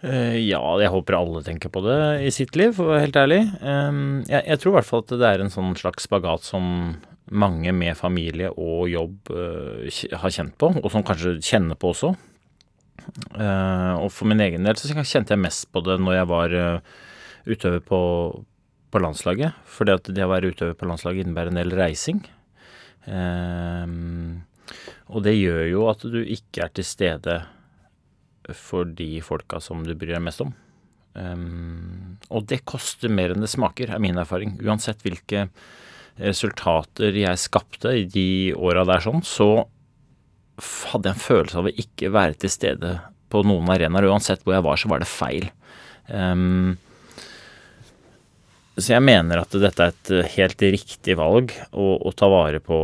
Uh, 0.03 0.36
ja, 0.36 0.59
jeg 0.82 0.91
håper 0.91 1.16
alle 1.16 1.41
tenker 1.45 1.72
på 1.72 1.84
det 1.86 1.97
i 2.28 2.32
sitt 2.36 2.57
liv, 2.59 2.74
for 2.76 2.89
å 2.89 2.93
være 2.93 3.05
helt 3.05 3.20
ærlig. 3.22 3.41
Jeg, 4.28 4.59
tror 4.59 4.74
i 4.74 4.76
hvert 4.78 4.89
fall 4.89 5.03
at 5.05 5.14
det 5.22 5.30
er 5.30 5.43
en 5.43 5.53
sånn 5.53 5.76
slags 5.80 6.07
spagat 6.09 6.47
som 6.47 6.66
mange 7.32 7.71
med 7.76 7.95
familie 7.97 8.49
og 8.51 8.89
jobb 8.91 9.32
uh, 9.32 10.03
har 10.19 10.34
kjent 10.34 10.55
på, 10.59 10.74
og 10.82 10.89
som 10.91 11.05
kanskje 11.05 11.38
kjenner 11.39 11.80
på 11.80 11.93
også. 11.93 12.13
Uh, 13.34 13.95
og 13.99 14.09
for 14.13 14.30
min 14.30 14.43
egen 14.43 14.67
del 14.67 14.78
så 14.80 14.91
kjente 14.93 15.34
jeg 15.34 15.41
mest 15.43 15.69
på 15.74 15.84
det 15.86 15.97
når 16.01 16.19
jeg 16.19 16.30
var 16.32 16.55
utøver 17.49 17.84
på, 17.84 17.99
på 18.91 19.03
landslaget. 19.03 19.59
For 19.65 19.88
det 19.88 20.24
å 20.24 20.32
være 20.32 20.53
utøver 20.53 20.78
på 20.80 20.89
landslaget 20.89 21.26
innebærer 21.26 21.53
en 21.53 21.61
del 21.61 21.76
reising. 21.76 22.21
Og 25.11 25.26
det 25.26 25.34
gjør 25.36 25.65
jo 25.67 25.88
at 25.91 26.05
du 26.07 26.21
ikke 26.24 26.63
er 26.63 26.71
til 26.71 26.88
stede 26.88 27.41
for 28.55 28.88
de 28.88 29.17
folka 29.26 29.59
som 29.63 29.84
du 29.84 29.91
bryr 29.91 30.15
deg 30.15 30.24
mest 30.24 30.43
om. 30.45 30.53
Og 32.32 32.47
det 32.49 32.63
koster 32.69 33.11
mer 33.11 33.34
enn 33.34 33.43
det 33.43 33.51
smaker, 33.51 33.91
er 33.91 34.01
min 34.01 34.19
erfaring. 34.21 34.55
Uansett 34.63 35.03
hvilke 35.03 35.49
resultater 36.22 37.16
jeg 37.18 37.41
skapte 37.41 37.93
i 37.97 38.05
de 38.09 38.28
åra 38.53 38.86
der 38.88 39.01
sånn, 39.03 39.24
så 39.26 39.66
hadde 40.91 41.09
jeg 41.09 41.18
en 41.18 41.24
følelse 41.26 41.59
av 41.59 41.70
å 41.70 41.76
ikke 41.84 42.11
være 42.14 42.38
til 42.43 42.53
stede 42.53 42.93
på 43.34 43.41
noen 43.47 43.72
arenaer. 43.74 44.09
Uansett 44.11 44.43
hvor 44.45 44.55
jeg 44.57 44.66
var, 44.66 44.78
så 44.78 44.91
var 44.91 45.01
det 45.01 45.09
feil. 45.09 45.47
Um, 46.07 46.76
så 48.78 48.95
jeg 48.95 49.05
mener 49.05 49.41
at 49.41 49.57
dette 49.61 49.86
er 49.86 49.93
et 49.93 50.11
eh, 50.14 50.30
helt 50.38 50.64
riktig 50.76 51.18
valg 51.20 51.51
å, 51.72 51.93
å 52.01 52.14
ta 52.18 52.30
vare 52.32 52.61
på, 52.64 52.78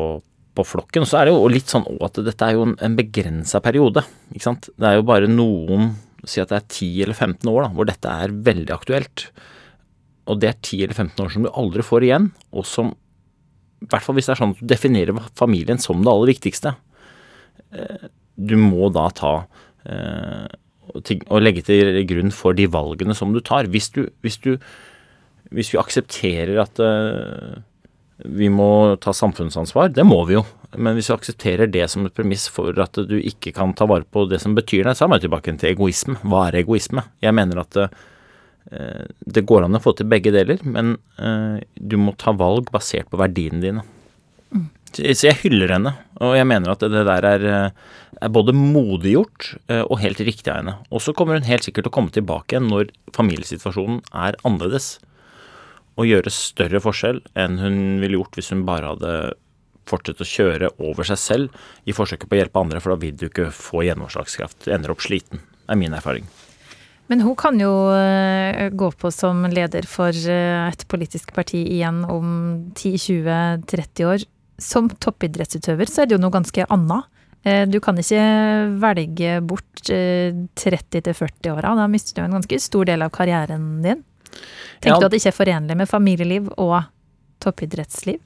på 0.54 0.66
flokken. 0.66 1.06
Så 1.10 1.18
er 1.18 1.30
det 1.30 1.34
jo 1.34 1.50
litt 1.50 1.72
sånn 1.72 1.88
at 2.06 2.20
dette 2.26 2.46
er 2.46 2.58
jo 2.58 2.68
en, 2.68 2.76
en 2.86 2.98
begrensa 2.98 3.62
periode. 3.66 4.04
ikke 4.34 4.46
sant? 4.46 4.70
Det 4.78 4.90
er 4.90 5.00
jo 5.00 5.10
bare 5.10 5.32
noen 5.32 5.96
Si 6.28 6.42
at 6.44 6.50
det 6.52 6.58
er 6.58 6.66
10 6.68 7.04
eller 7.06 7.16
15 7.16 7.48
år 7.48 7.62
da, 7.64 7.68
hvor 7.72 7.88
dette 7.88 8.12
er 8.12 8.34
veldig 8.44 8.74
aktuelt. 8.76 9.22
Og 10.28 10.42
det 10.42 10.50
er 10.50 10.58
10 10.58 10.82
eller 10.84 10.98
15 10.98 11.24
år 11.24 11.30
som 11.32 11.46
du 11.46 11.48
aldri 11.48 11.86
får 11.88 12.06
igjen, 12.06 12.26
og 12.52 12.66
som 12.68 12.92
I 13.80 13.90
hvert 13.92 14.06
fall 14.06 14.18
hvis 14.18 14.30
det 14.30 14.36
er 14.36 14.42
sånn 14.42 14.56
at 14.56 14.62
du 14.62 14.70
definerer 14.70 15.20
familien 15.40 15.82
som 15.82 16.04
det 16.04 16.12
aller 16.12 16.34
viktigste. 16.34 16.76
eh, 17.72 18.10
du 18.40 18.56
må 18.56 18.88
da 18.96 19.10
ta 19.12 19.34
eh, 19.86 20.48
og 20.90 21.42
legge 21.44 21.62
til 21.68 22.00
grunn 22.10 22.32
for 22.34 22.56
de 22.58 22.66
valgene 22.72 23.14
som 23.14 23.34
du 23.36 23.42
tar. 23.46 23.68
Hvis 23.70 23.92
du, 23.94 24.08
hvis 24.24 24.40
du 24.42 24.56
hvis 25.54 25.74
vi 25.74 25.82
aksepterer 25.82 26.60
at 26.62 26.80
eh, 26.84 27.60
vi 28.30 28.50
må 28.52 28.98
ta 29.02 29.14
samfunnsansvar, 29.16 29.94
det 29.96 30.06
må 30.06 30.22
vi 30.30 30.36
jo. 30.38 30.44
Men 30.78 30.98
hvis 30.98 31.10
vi 31.10 31.16
aksepterer 31.16 31.72
det 31.72 31.88
som 31.90 32.06
et 32.06 32.16
premiss 32.16 32.48
for 32.52 32.76
at 32.84 33.00
du 33.10 33.16
ikke 33.18 33.54
kan 33.56 33.74
ta 33.78 33.88
vare 33.90 34.06
på 34.06 34.28
det 34.30 34.42
som 34.44 34.58
betyr 34.58 34.86
deg, 34.86 34.98
så 34.98 35.08
er 35.08 35.14
man 35.14 35.24
tilbake 35.24 35.56
til 35.58 35.72
egoisme. 35.72 36.20
Hva 36.22 36.50
er 36.50 36.60
egoisme? 36.62 37.06
Jeg 37.24 37.36
mener 37.38 37.64
at 37.64 37.80
det 38.70 39.46
går 39.50 39.66
an 39.66 39.78
å 39.78 39.82
få 39.82 39.96
til 39.98 40.06
begge 40.10 40.30
deler, 40.36 40.60
men 40.62 40.94
eh, 41.18 41.58
du 41.74 41.96
må 41.98 42.14
ta 42.22 42.36
valg 42.38 42.70
basert 42.74 43.10
på 43.10 43.18
verdiene 43.18 43.64
dine. 43.64 43.86
Så 44.90 45.06
så 45.14 45.28
jeg 45.28 45.42
hyller 45.44 45.74
henne, 45.76 45.92
og 46.18 46.34
jeg 46.34 46.48
mener 46.50 46.74
at 46.74 46.82
det 46.82 47.04
der 47.06 47.26
er, 47.28 47.44
eh, 47.46 48.16
er 48.26 48.32
både 48.34 48.56
modiggjort 48.58 49.52
eh, 49.70 49.84
og 49.84 50.00
helt 50.02 50.22
riktig 50.26 50.50
av 50.50 50.62
henne. 50.62 50.78
Og 50.90 51.04
så 51.06 51.14
kommer 51.14 51.38
hun 51.38 51.46
helt 51.50 51.66
sikkert 51.66 51.86
til 51.86 51.94
å 51.94 51.98
komme 52.00 52.14
tilbake 52.16 52.56
igjen 52.56 52.72
når 52.72 52.90
familiesituasjonen 53.16 54.02
er 54.10 54.40
annerledes 54.42 54.98
og 56.00 56.10
gjøre 56.10 56.34
større 56.34 56.82
forskjell 56.82 57.22
enn 57.38 57.60
hun 57.62 57.78
ville 58.02 58.18
gjort 58.18 58.40
hvis 58.40 58.52
hun 58.54 58.66
bare 58.68 58.96
hadde 58.96 59.14
fortsatt 59.90 60.22
å 60.24 60.30
kjøre 60.32 60.74
over 60.86 61.08
seg 61.08 61.22
selv 61.22 61.64
i 61.90 61.96
forsøket 61.96 62.30
på 62.30 62.38
å 62.38 62.42
hjelpe 62.44 62.62
andre, 62.62 62.82
for 62.82 62.94
da 62.94 63.02
vil 63.02 63.18
du 63.18 63.28
ikke 63.30 63.50
få 63.54 63.84
gjennomslagskraft. 63.88 64.64
Du 64.66 64.74
ender 64.74 64.94
opp 64.94 65.06
sliten, 65.06 65.42
er 65.70 65.80
min 65.82 65.98
erfaring. 65.98 66.30
Men 67.10 67.22
hun 67.26 67.36
kan 67.36 67.58
jo 67.60 67.72
eh, 67.90 68.68
gå 68.70 68.92
på 69.02 69.10
som 69.14 69.42
leder 69.50 69.86
for 69.90 70.14
eh, 70.14 70.68
et 70.70 70.84
politisk 70.92 71.32
parti 71.34 71.64
igjen 71.66 72.04
om 72.06 72.28
10-20-30 72.78 74.06
år. 74.06 74.26
Som 74.62 74.90
toppidrettsutøver 74.92 75.90
så 75.90 76.04
er 76.04 76.10
det 76.12 76.18
jo 76.18 76.22
noe 76.22 76.36
ganske 76.36 76.68
annet. 76.70 77.08
Eh, 77.48 77.64
Du 77.72 77.80
kan 77.82 77.98
ikke 77.98 78.22
velge 78.84 79.40
bort 79.42 79.82
30-40-åra. 79.90 81.74
Da 81.82 81.88
mister 81.90 82.22
du 82.22 82.26
en 82.28 82.38
ganske 82.38 82.60
stor 82.62 82.86
del 82.92 83.02
av 83.02 83.10
karrieren 83.16 83.82
din. 83.82 84.04
Tenker 84.80 84.94
Ja. 84.96 85.00
du 85.00 85.06
at 85.10 85.12
det 85.12 85.22
ikke 85.24 85.34
er 85.34 85.40
forenlig 85.42 85.78
med 85.82 85.90
familieliv 85.90 86.52
og 86.58 86.84
toppidrettsliv? 87.42 88.20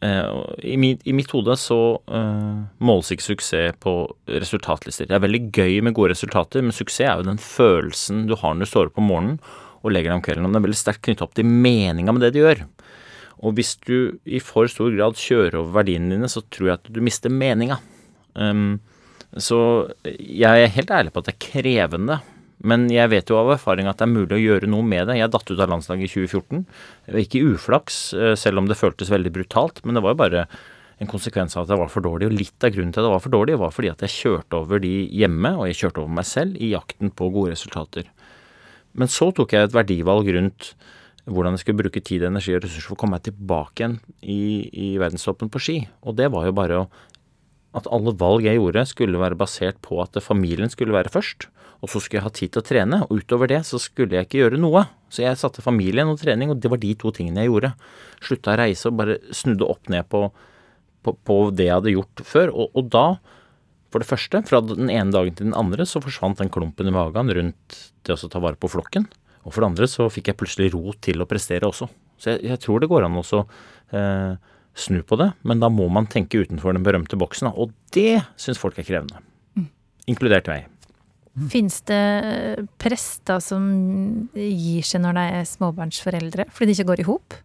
Eh, 0.00 0.44
I, 0.62 0.76
mitt, 0.78 1.02
mitt 1.10 1.30
hode 1.34 1.56
så 1.58 1.78
uh, 2.06 2.58
måles 2.78 3.10
ikke 3.14 3.26
suksess 3.32 3.78
på 3.82 3.94
resultatlister. 4.30 5.08
Det 5.10 5.16
er 5.16 5.24
veldig 5.24 5.40
gøy 5.50 5.80
med 5.86 5.96
gode 5.96 6.12
resultater, 6.14 6.62
men 6.62 6.74
suksess 6.74 7.06
er 7.06 7.16
jo 7.18 7.30
den 7.30 7.42
følelsen 7.42 8.26
du 8.30 8.36
har 8.38 8.54
når 8.54 8.68
du 8.68 8.72
står 8.72 8.92
opp 8.92 9.00
om 9.02 9.10
morgenen 9.10 9.40
og 9.82 9.92
legger 9.94 10.12
deg 10.12 10.20
om 10.20 10.24
kvelden. 10.26 10.46
Og 10.46 10.52
den 10.52 10.60
er 10.60 10.66
veldig 10.68 10.78
sterkt 10.78 11.04
knyttet 11.06 11.24
opp 11.26 11.34
til 11.38 11.48
meninga 11.48 12.14
med 12.14 12.26
det 12.26 12.32
du 12.36 12.42
gjør. 12.42 12.62
Og 13.46 13.54
hvis 13.54 13.76
du 13.86 14.18
i 14.26 14.40
for 14.42 14.70
stor 14.70 14.90
grad 14.94 15.18
kjører 15.18 15.60
over 15.60 15.76
verdiene 15.80 16.14
dine, 16.14 16.30
så 16.30 16.42
tror 16.46 16.72
jeg 16.72 16.78
at 16.80 16.90
du 16.94 17.02
mister 17.04 17.30
meninga. 17.30 17.78
Um, 18.34 18.80
så 19.38 19.58
jeg 20.04 20.64
er 20.64 20.74
helt 20.74 20.90
ærlig 20.94 21.14
på 21.14 21.22
at 21.22 21.30
det 21.30 21.36
er 21.36 21.46
krevende. 21.46 22.18
Men 22.58 22.88
jeg 22.90 23.10
vet 23.12 23.30
jo 23.30 23.38
av 23.38 23.52
erfaring 23.54 23.86
at 23.86 24.00
det 24.00 24.08
er 24.08 24.14
mulig 24.14 24.34
å 24.34 24.40
gjøre 24.42 24.70
noe 24.70 24.86
med 24.86 25.06
det. 25.06 25.18
Jeg 25.20 25.30
datt 25.30 25.52
ut 25.52 25.60
av 25.62 25.70
landslaget 25.70 26.08
i 26.08 26.26
2014. 26.26 26.64
Ikke 27.22 27.44
uflaks, 27.52 28.00
eh, 28.18 28.34
selv 28.34 28.58
om 28.58 28.66
det 28.66 28.78
føltes 28.78 29.12
veldig 29.14 29.32
brutalt. 29.34 29.84
Men 29.84 29.94
det 29.94 30.02
var 30.02 30.16
jo 30.16 30.22
bare 30.24 30.44
en 30.98 31.10
konsekvens 31.10 31.54
av 31.56 31.64
at 31.64 31.74
jeg 31.74 31.78
var 31.78 31.92
for 31.92 32.02
dårlig. 32.02 32.26
Og 32.26 32.34
litt 32.34 32.66
av 32.66 32.74
grunnen 32.74 32.92
til 32.92 33.02
at 33.02 33.06
jeg 33.06 33.14
var 33.14 33.24
for 33.24 33.36
dårlig, 33.36 33.58
var 33.58 33.74
fordi 33.74 33.92
at 33.92 34.02
jeg 34.02 34.16
kjørte 34.16 34.58
over 34.58 34.82
de 34.82 34.94
hjemme, 35.14 35.54
og 35.54 35.68
jeg 35.70 35.78
kjørte 35.84 36.02
over 36.02 36.14
meg 36.18 36.26
selv 36.26 36.58
i 36.58 36.72
jakten 36.74 37.14
på 37.14 37.30
gode 37.30 37.54
resultater. 37.54 38.10
Men 38.98 39.06
så 39.06 39.30
tok 39.30 39.54
jeg 39.54 39.68
et 39.68 39.76
verdivalg 39.76 40.26
rundt 40.34 40.72
hvordan 41.28 41.54
jeg 41.54 41.62
skulle 41.62 41.84
bruke 41.84 42.00
tid, 42.02 42.24
energi 42.24 42.54
og 42.56 42.64
ressurser 42.64 42.88
for 42.88 42.96
å 42.96 43.00
komme 43.02 43.18
meg 43.18 43.26
tilbake 43.28 43.84
igjen 43.84 43.98
i, 44.24 44.40
i 44.72 44.88
verdenstoppen 44.98 45.52
på 45.52 45.60
ski. 45.60 45.76
Og 46.08 46.16
det 46.16 46.30
var 46.32 46.48
jo 46.48 46.56
bare 46.56 46.82
å 46.82 46.88
at 47.76 47.88
alle 47.92 48.14
valg 48.16 48.46
jeg 48.46 48.56
gjorde 48.56 48.84
skulle 48.88 49.20
være 49.20 49.36
basert 49.38 49.76
på 49.84 50.00
at 50.02 50.16
familien 50.24 50.72
skulle 50.72 50.96
være 50.96 51.12
først, 51.12 51.50
og 51.78 51.90
så 51.92 52.00
skulle 52.02 52.18
jeg 52.18 52.26
ha 52.26 52.34
tid 52.34 52.52
til 52.52 52.62
å 52.62 52.66
trene, 52.66 53.00
og 53.06 53.20
utover 53.20 53.50
det 53.52 53.60
så 53.68 53.78
skulle 53.78 54.18
jeg 54.18 54.26
ikke 54.26 54.40
gjøre 54.40 54.58
noe. 54.58 54.82
Så 55.14 55.22
jeg 55.22 55.38
satte 55.38 55.62
familien 55.62 56.10
og 56.10 56.18
trening, 56.20 56.50
og 56.50 56.58
det 56.62 56.70
var 56.72 56.80
de 56.82 56.90
to 56.98 57.12
tingene 57.14 57.44
jeg 57.44 57.52
gjorde. 57.52 57.72
Slutta 58.24 58.54
å 58.54 58.58
reise 58.58 58.90
og 58.90 58.98
bare 58.98 59.18
snudde 59.30 59.68
opp 59.68 59.92
ned 59.92 60.08
på, 60.10 60.24
på, 61.06 61.14
på 61.14 61.36
det 61.54 61.68
jeg 61.68 61.76
hadde 61.76 61.94
gjort 61.94 62.24
før, 62.26 62.54
og, 62.54 62.74
og 62.74 62.90
da 62.92 63.06
for 63.88 64.02
det 64.02 64.08
første, 64.10 64.42
fra 64.44 64.60
den 64.60 64.90
ene 64.92 65.14
dagen 65.14 65.36
til 65.36 65.48
den 65.48 65.56
andre, 65.56 65.86
så 65.88 66.02
forsvant 66.04 66.42
den 66.42 66.50
klumpen 66.52 66.90
i 66.90 66.92
magen 66.92 67.32
rundt 67.32 67.78
det 68.04 68.16
å 68.18 68.28
ta 68.28 68.42
vare 68.42 68.58
på 68.60 68.68
flokken. 68.68 69.06
Og 69.46 69.54
for 69.54 69.64
det 69.64 69.70
andre 69.70 69.88
så 69.88 70.10
fikk 70.12 70.28
jeg 70.28 70.38
plutselig 70.40 70.72
ro 70.74 70.92
til 71.00 71.24
å 71.24 71.28
prestere 71.30 71.70
også. 71.70 71.88
Så 72.20 72.34
jeg, 72.34 72.42
jeg 72.50 72.60
tror 72.60 72.82
det 72.82 72.90
går 72.90 73.06
an 73.06 73.16
også 73.16 73.46
eh, 73.96 74.34
snu 74.76 75.00
på 75.08 75.16
det, 75.20 75.30
men 75.48 75.62
da 75.62 75.70
må 75.72 75.88
man 75.92 76.08
tenke 76.10 76.42
utenfor 76.42 76.76
den 76.76 76.84
berømte 76.84 77.16
boksen. 77.16 77.48
Og 77.54 77.72
det 77.96 78.20
syns 78.36 78.60
folk 78.60 78.76
er 78.76 78.88
krevende. 78.90 79.22
Inkludert 80.08 80.50
meg. 80.52 80.68
Fins 81.52 81.80
det 81.88 82.66
prester 82.80 83.42
som 83.44 83.66
gir 84.34 84.86
seg 84.86 85.02
når 85.04 85.18
de 85.18 85.26
er 85.40 85.50
småbarnsforeldre 85.50 86.48
fordi 86.54 86.72
de 86.72 86.76
ikke 86.78 86.88
går 86.92 87.02
i 87.02 87.08
hop? 87.08 87.36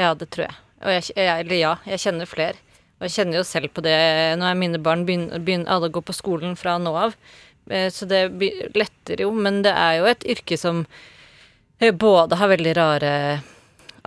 Ja, 0.00 0.14
det 0.14 0.30
tror 0.32 0.48
jeg. 0.48 0.56
Og 0.80 0.94
jeg, 0.96 1.14
eller 1.16 1.56
ja, 1.58 1.74
jeg 1.88 2.02
kjenner 2.04 2.28
flere. 2.28 2.56
Og 3.00 3.06
jeg 3.06 3.14
kjenner 3.16 3.40
jo 3.40 3.46
selv 3.48 3.72
på 3.76 3.84
det 3.84 3.96
når 4.40 4.58
mine 4.60 4.80
barn 4.82 5.06
begynner, 5.08 5.40
begynner 5.40 5.72
alle 5.72 5.88
går 5.92 6.04
på 6.08 6.16
skolen 6.16 6.56
fra 6.56 6.76
nå 6.80 6.92
av. 6.96 7.16
Eh, 7.70 7.88
Så 7.92 8.06
det 8.08 8.28
letter 8.76 9.24
jo, 9.24 9.32
men 9.32 9.62
det 9.64 9.72
er 9.72 10.00
jo 10.00 10.08
et 10.10 10.24
yrke 10.24 10.58
som 10.60 10.84
eh, 11.80 11.92
både 11.92 12.36
har 12.36 12.52
veldig 12.52 12.76
rare 12.76 13.12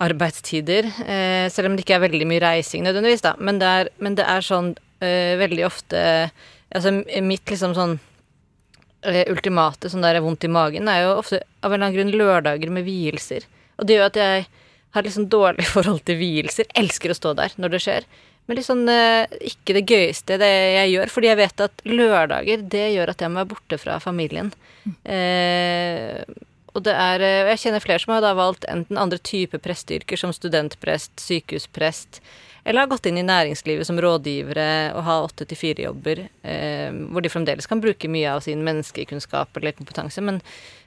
arbeidstider, 0.02 0.88
eh, 1.06 1.46
selv 1.50 1.70
om 1.70 1.76
det 1.76 1.84
ikke 1.84 1.98
er 1.98 2.06
veldig 2.08 2.26
mye 2.26 2.42
reising 2.42 2.82
nødvendigvis, 2.86 3.22
da. 3.22 3.34
Men 3.38 3.60
det 3.62 3.68
er, 3.70 3.90
men 4.02 4.18
det 4.18 4.26
er 4.26 4.46
sånn 4.46 4.74
veldig 5.04 5.64
ofte 5.66 5.98
Altså 6.74 6.90
mitt 7.22 7.50
liksom 7.50 7.74
sånn 7.76 7.98
ultimate 9.30 9.90
sånn 9.92 10.04
der 10.04 10.20
vondt 10.24 10.46
i 10.46 10.50
magen 10.52 10.88
er 10.88 11.02
jo 11.04 11.16
ofte 11.20 11.42
av 11.60 11.72
en 11.72 11.76
eller 11.76 11.88
annen 11.88 11.96
grunn 11.98 12.20
lørdager 12.20 12.72
med 12.72 12.86
vielser. 12.86 13.46
Og 13.78 13.88
det 13.88 13.98
gjør 13.98 14.10
at 14.10 14.20
jeg 14.20 14.46
har 14.94 15.04
litt 15.04 15.16
sånn 15.16 15.30
dårlig 15.32 15.66
forhold 15.74 16.04
til 16.08 16.20
vielser. 16.20 16.70
Elsker 16.78 17.12
å 17.12 17.18
stå 17.18 17.34
der 17.38 17.56
når 17.60 17.76
det 17.76 17.82
skjer. 17.84 18.08
Men 18.50 18.88
eh, 18.92 19.36
ikke 19.48 19.76
det 19.78 19.86
gøyeste 19.88 20.36
det 20.40 20.50
jeg 20.50 20.90
gjør, 20.92 21.12
fordi 21.12 21.30
jeg 21.30 21.40
vet 21.40 21.62
at 21.64 21.84
lørdager, 21.88 22.64
det 22.74 22.88
gjør 22.92 23.12
at 23.14 23.22
jeg 23.24 23.32
må 23.32 23.40
være 23.40 23.52
borte 23.54 23.78
fra 23.80 23.96
familien. 24.02 24.50
Eh, 25.08 26.20
og 26.74 26.82
det 26.84 26.92
er 26.92 27.22
eh, 27.24 27.50
Jeg 27.54 27.62
kjenner 27.62 27.84
flere 27.84 28.02
som 28.02 28.12
har 28.12 28.24
da 28.24 28.34
valgt 28.36 28.66
enten 28.68 29.00
andre 29.00 29.20
typer 29.22 29.62
presteyrker, 29.64 30.20
som 30.20 30.34
studentprest, 30.36 31.16
sykehusprest, 31.24 32.20
eller 32.64 32.80
har 32.80 32.90
gått 32.90 33.06
inn 33.06 33.18
i 33.20 33.26
næringslivet 33.26 33.86
som 33.86 34.00
rådgivere 34.00 34.94
og 34.96 35.04
har 35.04 35.26
åtte 35.26 35.46
til 35.48 35.60
fire-jobber, 35.60 36.24
eh, 36.42 36.90
hvor 37.12 37.24
de 37.24 37.32
fremdeles 37.32 37.68
kan 37.68 37.82
bruke 37.84 38.08
mye 38.08 38.32
av 38.32 38.40
sin 38.46 38.64
menneskekunnskap 38.64 39.56
eller 39.60 39.76
kompetanse, 39.76 40.24
men 40.24 40.40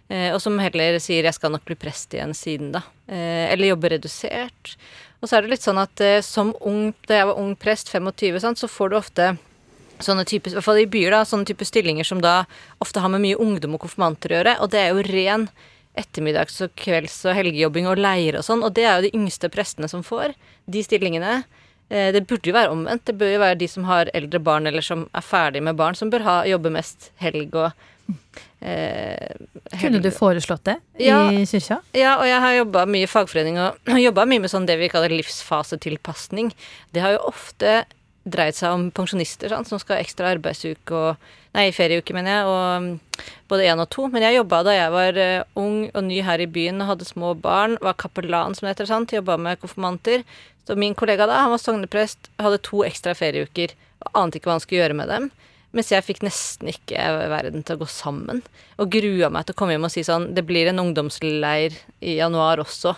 eh, 0.10 0.34
og 0.34 0.42
som 0.42 0.58
heller 0.60 0.98
sier 1.00 1.24
'jeg 1.24 1.38
skal 1.38 1.52
nok 1.52 1.66
bli 1.66 1.76
prest 1.76 2.14
igjen 2.14 2.34
siden', 2.34 2.72
da. 2.72 2.82
Eh, 3.08 3.54
eller 3.54 3.76
jobbe 3.76 3.90
redusert. 3.90 4.76
Og 5.22 5.30
så 5.30 5.38
er 5.38 5.42
det 5.42 5.50
litt 5.50 5.66
sånn 5.66 5.82
at 5.82 6.24
som 6.24 6.54
ung, 6.62 6.94
da 7.08 7.14
jeg 7.16 7.26
var 7.26 7.38
ung 7.38 7.56
prest, 7.56 7.90
25, 7.90 8.40
sant, 8.40 8.58
så 8.58 8.68
får 8.70 8.90
du 8.90 8.96
ofte 8.96 9.38
sånne 10.00 10.26
typer, 10.26 10.52
i 10.52 10.58
hvert 10.58 10.64
fall 10.64 10.78
i 10.82 10.86
byer, 10.86 11.12
da, 11.12 11.24
sånne 11.26 11.46
typer 11.46 11.66
stillinger 11.66 12.06
som 12.06 12.22
da 12.22 12.46
ofte 12.84 13.02
har 13.02 13.10
med 13.10 13.22
mye 13.22 13.40
ungdom 13.42 13.74
og 13.78 13.82
konfirmanter 13.82 14.30
å 14.30 14.38
gjøre, 14.38 14.60
og 14.62 14.70
det 14.74 14.80
er 14.80 14.94
jo 14.94 15.06
ren 15.08 15.50
ettermiddags- 15.98 16.62
og 16.62 16.76
kvelds- 16.78 17.26
og 17.26 17.36
helgejobbing 17.38 17.88
og 17.90 17.98
leir 17.98 18.38
og 18.38 18.46
sånn, 18.46 18.64
og 18.64 18.76
det 18.78 18.86
er 18.86 18.98
jo 18.98 19.08
de 19.08 19.18
yngste 19.18 19.50
prestene 19.50 19.90
som 19.90 20.06
får 20.06 20.36
de 20.70 20.84
stillingene. 20.86 21.44
Eh, 21.90 22.12
Det 22.12 22.26
burde 22.28 22.50
jo 22.50 22.54
være 22.54 22.70
omvendt. 22.74 23.06
Det 23.06 23.18
bør 23.18 23.34
jo 23.36 23.40
være 23.40 23.58
de 23.58 23.68
som 23.68 23.84
har 23.88 24.10
eldre 24.14 24.40
barn, 24.44 24.68
eller 24.68 24.82
som 24.82 25.06
er 25.16 25.22
ferdig 25.24 25.62
med 25.64 25.76
barn, 25.80 25.96
som 25.96 26.10
bør 26.12 26.24
ha, 26.28 26.38
jobbe 26.46 26.70
mest 26.74 27.12
helg 27.24 27.56
og 27.56 27.72
eh, 28.62 29.36
Kunne 29.82 30.00
du 30.02 30.10
foreslått 30.12 30.64
det 30.68 30.78
Ja. 31.00 31.30
i 31.32 31.46
kyrkja? 31.46 31.80
ja, 31.94 32.18
og 32.20 32.26
jeg 32.28 32.40
har 32.42 32.54
jobba 32.58 32.86
mye 32.86 33.04
i 33.04 33.12
fagforening 33.12 33.58
og 33.60 33.78
jobba 34.08 34.26
mye 34.26 34.40
med 34.44 34.50
sånn 34.52 34.66
det 34.68 34.78
vi 34.80 34.90
kaller 34.90 35.10
livsfasetilpasning. 35.16 36.52
Det 36.94 37.02
har 37.04 37.16
jo 37.18 37.24
ofte 37.32 37.84
dreid 38.30 38.58
seg 38.58 38.76
om 38.76 38.88
pensjonister 38.96 39.52
sant, 39.54 39.70
som 39.70 39.82
skal 39.82 39.98
ha 39.98 40.06
ekstra 40.06 40.32
arbeidsuke 40.36 40.96
og 40.96 41.28
Nei, 41.58 41.72
ferieuke, 41.74 42.14
mener 42.14 42.36
jeg, 42.36 42.50
og 42.54 43.30
både 43.50 43.66
én 43.66 43.80
og 43.82 43.88
to. 43.90 44.04
Men 44.14 44.22
jeg 44.22 44.36
jobba 44.36 44.60
da 44.68 44.76
jeg 44.76 44.92
var 44.94 45.18
eh, 45.18 45.48
ung 45.58 45.88
og 45.88 46.04
ny 46.06 46.20
her 46.22 46.44
i 46.44 46.46
byen 46.46 46.84
og 46.84 46.92
hadde 46.92 47.08
små 47.08 47.32
barn. 47.42 47.80
Var 47.82 47.98
kapellan, 47.98 48.54
som 48.54 48.68
det 48.68 48.76
heter. 48.76 48.90
sant, 48.92 49.16
Jobba 49.16 49.40
med 49.42 49.58
konfirmanter. 49.64 50.22
Så 50.68 50.76
min 50.78 50.94
kollega 50.94 51.26
da, 51.26 51.40
han 51.42 51.54
var 51.56 51.64
sogneprest, 51.64 52.30
hadde 52.38 52.62
to 52.62 52.84
ekstra 52.86 53.16
ferieuker 53.18 53.74
og 54.06 54.22
ante 54.22 54.38
ikke 54.38 54.52
hva 54.52 54.58
han 54.60 54.64
skulle 54.68 54.84
gjøre 54.84 55.00
med 55.00 55.10
dem. 55.10 55.30
Mens 55.74 55.90
jeg 55.92 56.06
fikk 56.06 56.22
nesten 56.28 56.70
ikke 56.72 57.02
verden 57.32 57.66
til 57.66 57.78
å 57.78 57.82
gå 57.82 57.90
sammen. 57.90 58.44
Og 58.78 58.92
grua 58.94 59.32
meg 59.34 59.48
til 59.48 59.56
å 59.56 59.60
komme 59.60 59.74
hjem 59.74 59.88
og 59.88 59.94
si 59.94 60.04
sånn 60.06 60.30
Det 60.38 60.46
blir 60.46 60.70
en 60.70 60.84
ungdomsleir 60.84 61.76
i 62.06 62.20
januar 62.20 62.62
også. 62.62 62.94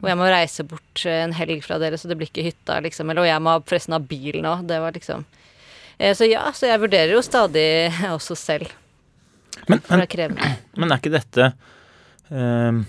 Og 0.00 0.08
jeg 0.08 0.16
må 0.16 0.28
reise 0.32 0.64
bort 0.64 1.02
en 1.08 1.34
helg 1.36 1.64
fra 1.64 1.76
dere, 1.80 1.98
så 2.00 2.08
det 2.08 2.16
blir 2.20 2.30
ikke 2.30 2.46
hytta, 2.46 2.78
liksom. 2.84 3.10
Eller 3.12 3.26
og 3.26 3.28
jeg 3.28 3.44
må 3.44 3.56
forresten 3.68 3.96
ha 3.96 4.00
bil 4.00 4.40
nå. 4.44 4.54
Det 4.68 4.78
var 4.80 4.96
liksom 4.96 5.26
eh, 5.98 6.14
Så 6.16 6.28
ja, 6.30 6.46
så 6.56 6.70
jeg 6.70 6.80
vurderer 6.82 7.12
jo 7.16 7.24
stadig 7.24 7.68
også 8.16 8.38
selv. 8.38 8.72
Men, 9.68 9.82
men, 9.90 10.06
er 10.06 10.32
men 10.80 10.88
er 10.88 11.02
ikke 11.02 11.12
dette 11.12 11.50
eh, 12.32 12.80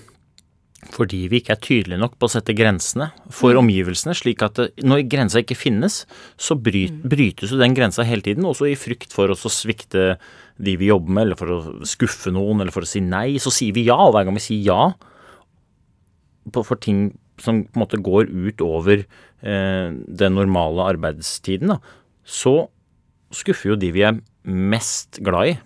fordi 0.91 1.25
vi 1.29 1.41
ikke 1.41 1.53
er 1.53 1.61
tydelige 1.61 1.99
nok 2.01 2.15
på 2.17 2.27
å 2.27 2.31
sette 2.31 2.55
grensene 2.57 3.11
for 3.33 3.57
omgivelsene, 3.59 4.15
slik 4.17 4.41
at 4.45 4.57
det, 4.57 4.69
når 4.87 5.03
grensa 5.11 5.43
ikke 5.43 5.57
finnes, 5.59 6.01
så 6.41 6.57
bryt, 6.57 6.95
brytes 7.05 7.53
jo 7.53 7.59
den 7.59 7.75
grensa 7.77 8.05
hele 8.07 8.25
tiden, 8.25 8.47
også 8.47 8.71
i 8.71 8.79
frykt 8.79 9.13
for 9.13 9.31
oss 9.33 9.45
å 9.45 9.53
svikte 9.53 10.15
de 10.61 10.75
vi 10.79 10.89
jobber 10.89 11.13
med, 11.13 11.27
eller 11.27 11.39
for 11.39 11.53
å 11.53 11.59
skuffe 11.87 12.33
noen, 12.33 12.63
eller 12.63 12.73
for 12.73 12.87
å 12.87 12.89
si 12.89 13.01
nei. 13.03 13.37
Så 13.41 13.53
sier 13.53 13.75
vi 13.77 13.85
ja, 13.87 13.97
og 13.97 14.15
hver 14.15 14.27
gang 14.27 14.37
vi 14.37 14.43
sier 14.43 14.65
ja 14.71 14.83
på, 16.53 16.63
for 16.67 16.79
ting 16.81 17.09
som 17.41 17.63
på 17.65 17.77
en 17.79 17.83
måte 17.83 17.99
går 18.03 18.29
ut 18.29 18.61
over 18.61 19.01
eh, 19.01 19.89
den 19.91 20.37
normale 20.37 20.91
arbeidstiden, 20.93 21.73
da, 21.73 21.79
så 22.27 22.67
skuffer 23.33 23.73
jo 23.73 23.79
de 23.79 23.91
vi 23.95 24.05
er 24.05 24.19
mest 24.45 25.21
glad 25.23 25.53
i. 25.53 25.59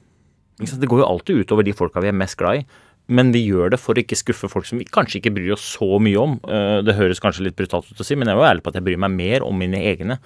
Det 0.61 0.87
går 0.87 1.01
jo 1.01 1.07
alltid 1.09 1.43
ut 1.43 1.51
over 1.51 1.67
de 1.67 1.75
folka 1.75 2.03
vi 2.03 2.11
er 2.11 2.15
mest 2.15 2.37
glad 2.39 2.61
i. 2.61 2.65
Men 3.11 3.29
vi 3.35 3.43
gjør 3.45 3.73
det 3.73 3.79
for 3.81 3.93
å 3.93 4.01
ikke 4.01 4.17
skuffe 4.17 4.49
folk 4.49 4.65
som 4.65 4.79
vi 4.81 4.87
kanskje 4.89 5.19
ikke 5.19 5.33
bryr 5.35 5.53
oss 5.53 5.65
så 5.75 5.99
mye 6.01 6.17
om. 6.21 6.39
Eh, 6.47 6.79
Det 6.85 6.95
høres 6.97 7.21
kanskje 7.21 7.45
litt 7.49 7.57
brutalt 7.59 7.89
ut 7.91 8.01
å 8.01 8.05
si, 8.07 8.15
men 8.17 8.29
jeg 8.29 8.37
er 8.37 8.41
jo 8.41 8.49
ærlig 8.49 8.65
på 8.65 8.71
at 8.73 8.79
jeg 8.79 8.87
bryr 8.87 9.01
meg 9.01 9.13
mer 9.13 9.45
om 9.45 9.57
mine 9.59 9.77
egne 9.77 10.17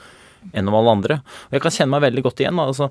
enn 0.53 0.69
om 0.69 0.77
alle 0.79 0.93
andre. 0.97 1.17
Og 1.49 1.57
jeg 1.57 1.63
kan 1.63 1.75
kjenne 1.75 1.93
meg 1.93 2.05
veldig 2.07 2.23
godt 2.25 2.43
igjen. 2.43 2.61
altså 2.61 2.89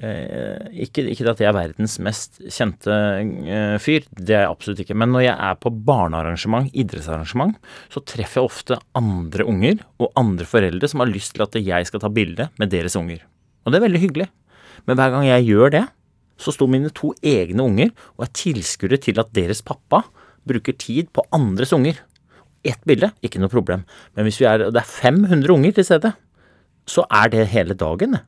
eh, 0.00 0.70
ikke, 0.86 1.04
ikke 1.12 1.28
at 1.32 1.42
jeg 1.42 1.50
er 1.50 1.56
verdens 1.56 1.96
mest 2.02 2.40
kjente 2.46 2.96
eh, 3.20 3.76
fyr, 3.82 4.06
det 4.16 4.36
er 4.36 4.44
jeg 4.44 4.52
absolutt 4.52 4.82
ikke. 4.84 4.98
Men 4.98 5.14
når 5.14 5.26
jeg 5.26 5.36
er 5.36 5.60
på 5.60 5.72
barnearrangement, 5.90 6.70
idrettsarrangement, 6.72 7.56
så 7.92 8.04
treffer 8.04 8.40
jeg 8.40 8.50
ofte 8.50 8.80
andre 8.98 9.46
unger 9.48 9.80
og 10.00 10.12
andre 10.20 10.48
foreldre 10.48 10.90
som 10.90 11.04
har 11.04 11.12
lyst 11.12 11.36
til 11.36 11.46
at 11.46 11.58
jeg 11.60 11.88
skal 11.90 12.04
ta 12.04 12.12
bilde 12.12 12.50
med 12.60 12.72
deres 12.72 12.98
unger. 13.00 13.24
Og 13.64 13.72
det 13.72 13.80
er 13.80 13.88
veldig 13.88 14.04
hyggelig. 14.04 14.28
Men 14.88 14.96
hver 14.98 15.12
gang 15.14 15.26
jeg 15.28 15.50
gjør 15.50 15.74
det, 15.76 15.86
så 16.40 16.54
sto 16.54 16.68
mine 16.70 16.88
to 16.96 17.12
egne 17.26 17.64
unger 17.66 17.90
og 18.16 18.24
er 18.24 18.32
tilskuere 18.36 19.00
til 19.02 19.20
at 19.20 19.32
deres 19.36 19.60
pappa 19.64 20.06
bruker 20.48 20.76
tid 20.80 21.10
på 21.12 21.24
andres 21.36 21.74
unger. 21.76 21.98
Ett 22.64 22.80
bilde, 22.88 23.10
ikke 23.24 23.40
noe 23.40 23.52
problem. 23.52 23.84
Men 24.16 24.26
hvis 24.26 24.40
vi 24.40 24.48
er, 24.48 24.66
det 24.72 24.80
er 24.80 24.88
500 24.88 25.52
unger 25.52 25.76
til 25.76 25.86
stede, 25.86 26.12
så 26.88 27.04
er 27.10 27.32
det 27.32 27.48
hele 27.52 27.76
dagen. 27.78 28.18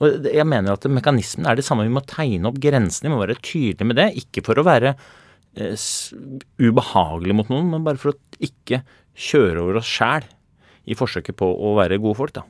Og 0.00 0.26
jeg 0.32 0.46
mener 0.48 0.74
at 0.74 0.86
mekanismen 0.88 1.46
er 1.48 1.58
det 1.58 1.64
samme. 1.66 1.84
Vi 1.86 1.92
må 1.92 2.02
tegne 2.08 2.48
opp 2.48 2.58
grensene, 2.62 3.10
vi 3.10 3.14
må 3.14 3.22
være 3.22 3.38
tydelige 3.40 3.88
med 3.88 3.98
det. 4.00 4.08
Ikke 4.22 4.44
for 4.46 4.58
å 4.58 4.64
være 4.66 4.94
eh, 4.94 5.86
ubehagelig 6.62 7.36
mot 7.36 7.52
noen, 7.52 7.70
men 7.74 7.84
bare 7.86 8.00
for 8.00 8.14
å 8.14 8.18
ikke 8.42 8.82
kjøre 9.16 9.62
over 9.62 9.80
oss 9.80 9.90
sjæl 9.90 10.26
i 10.86 10.96
forsøket 10.96 11.36
på 11.38 11.46
å 11.46 11.74
være 11.78 12.00
gode 12.02 12.18
folk, 12.18 12.36
da. 12.36 12.46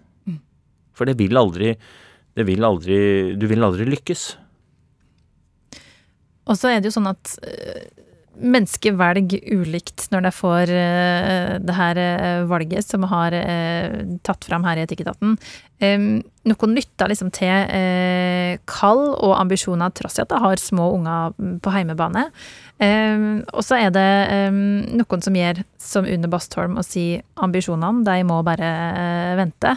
For 0.97 1.09
det 1.09 1.19
vil 1.21 1.37
aldri 1.37 1.75
det 2.37 2.45
vil 2.45 2.65
aldri, 2.69 2.97
Du 3.37 3.47
vil 3.49 3.65
aldri 3.65 3.87
lykkes. 3.89 4.25
Og 6.47 6.59
så 6.59 6.71
er 6.71 6.81
det 6.81 6.91
jo 6.91 6.99
sånn 6.99 7.09
at 7.11 7.33
eh, 7.49 7.87
mennesker 8.37 8.97
velger 8.99 9.41
ulikt 9.55 10.07
når 10.13 10.27
de 10.27 10.33
får 10.35 10.73
eh, 10.73 11.53
det 11.63 11.77
her 11.77 12.01
eh, 12.01 12.45
valget 12.49 12.87
som 12.87 13.07
har 13.11 13.35
eh, 13.37 14.03
tatt 14.27 14.47
fram 14.49 14.67
her 14.67 14.79
i 14.79 14.85
Etikketaten. 14.87 15.37
Noen 15.77 16.73
lytter 16.73 17.11
liksom 17.11 17.29
til 17.37 18.63
kall 18.65 19.03
og 19.13 19.35
ambisjoner 19.37 19.93
tross 19.93 20.17
i 20.17 20.23
at 20.23 20.31
de 20.31 20.39
har 20.41 20.63
små 20.63 20.87
unger 20.95 21.35
på 21.61 21.73
heimebane. 21.75 22.23
Og 23.53 23.61
så 23.61 23.83
er 23.83 23.93
det 23.93 24.07
noen 24.49 25.27
som 25.27 25.37
gjør 25.37 25.61
som 25.77 26.09
Une 26.09 26.33
Bastholm 26.33 26.79
og 26.81 26.89
sier 26.89 27.27
ambisjonene, 27.45 28.07
de 28.09 28.25
må 28.25 28.41
bare 28.47 28.73
vente. 29.37 29.77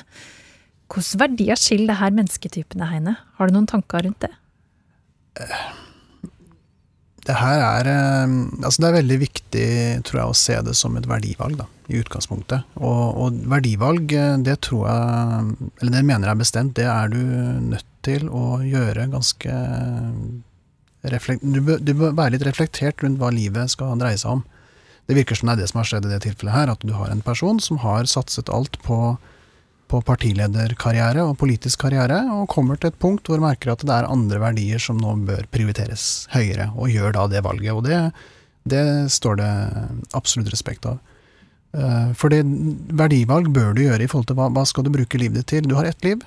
Hvilke 0.88 1.20
verdier 1.26 1.60
skiller 1.60 1.92
det 1.92 2.00
her 2.00 2.16
mennesketypene, 2.16 2.88
Heine? 2.94 3.18
Har 3.36 3.52
du 3.52 3.60
noen 3.60 3.68
tanker 3.68 4.08
rundt 4.08 4.24
det? 4.24 4.32
Det 7.28 7.36
her 7.36 7.62
er 7.64 7.90
eh, 7.92 8.34
Altså, 8.64 8.82
det 8.82 8.90
er 8.90 8.98
veldig 9.00 9.20
viktig, 9.22 9.70
tror 10.08 10.22
jeg, 10.22 10.32
å 10.32 10.38
se 10.38 10.58
det 10.66 10.76
som 10.78 10.98
et 10.98 11.08
verdivalg, 11.10 11.58
da, 11.60 11.68
i 11.92 12.00
utgangspunktet. 12.00 12.68
Og, 12.80 13.04
og 13.24 13.40
verdivalg, 13.52 14.14
eh, 14.16 14.36
det 14.46 14.60
tror 14.68 14.86
jeg 14.88 15.72
Eller 15.82 15.96
det 15.98 16.06
mener 16.08 16.32
jeg 16.32 16.44
bestemt, 16.44 16.76
det 16.80 16.88
er 16.90 17.12
du 17.14 17.20
nødt 17.20 17.88
til 18.06 18.30
å 18.32 18.62
gjøre 18.64 19.10
ganske 19.12 19.56
reflekt, 21.12 21.44
du, 21.44 21.60
bør, 21.64 21.82
du 21.84 21.92
bør 21.96 22.16
være 22.16 22.38
litt 22.38 22.46
reflektert 22.48 23.04
rundt 23.04 23.20
hva 23.20 23.32
livet 23.34 23.72
skal 23.72 24.00
dreie 24.00 24.20
seg 24.20 24.40
om. 24.40 24.46
Det 25.10 25.18
virker 25.18 25.36
som 25.36 25.50
det 25.50 25.58
er 25.58 25.62
det 25.64 25.70
som 25.72 25.82
har 25.82 25.90
skjedd 25.90 26.08
i 26.08 26.14
det 26.14 26.22
tilfellet 26.24 26.56
her, 26.56 26.72
at 26.72 26.84
du 26.86 26.94
har 26.96 27.12
en 27.12 27.24
person 27.26 27.60
som 27.64 27.80
har 27.84 28.08
satset 28.10 28.52
alt 28.54 28.78
på, 28.86 29.18
på 29.90 30.02
partilederkarriere 30.06 31.24
og 31.26 31.38
politisk 31.42 31.82
karriere, 31.84 32.22
og 32.36 32.50
kommer 32.52 32.78
til 32.80 32.92
et 32.92 33.00
punkt 33.02 33.30
hvor 33.30 33.42
merker 33.42 33.74
at 33.74 33.84
det 33.86 33.96
er 33.96 34.10
andre 34.10 34.40
verdier 34.42 34.82
som 34.82 35.00
nå 35.02 35.16
bør 35.28 35.48
prioriteres 35.54 36.28
høyere, 36.34 36.70
og 36.78 36.94
gjør 36.94 37.16
da 37.18 37.26
det 37.32 37.44
valget. 37.46 37.74
Og 37.74 37.84
det, 37.88 38.00
det 38.70 38.84
står 39.14 39.40
det 39.42 39.52
absolutt 40.18 40.54
respekt 40.54 40.86
av. 40.90 41.00
Eh, 41.74 42.12
For 42.18 42.34
det 42.34 42.44
verdivalg 43.02 43.50
bør 43.54 43.74
du 43.74 43.84
gjøre 43.88 44.06
i 44.06 44.10
forhold 44.12 44.30
til 44.30 44.40
hva, 44.40 44.50
hva 44.54 44.66
skal 44.70 44.86
du 44.86 44.94
bruke 44.94 45.22
livet 45.22 45.42
ditt 45.42 45.52
til. 45.56 45.70
Du 45.70 45.78
har 45.80 45.90
ett 45.90 46.06
liv, 46.06 46.22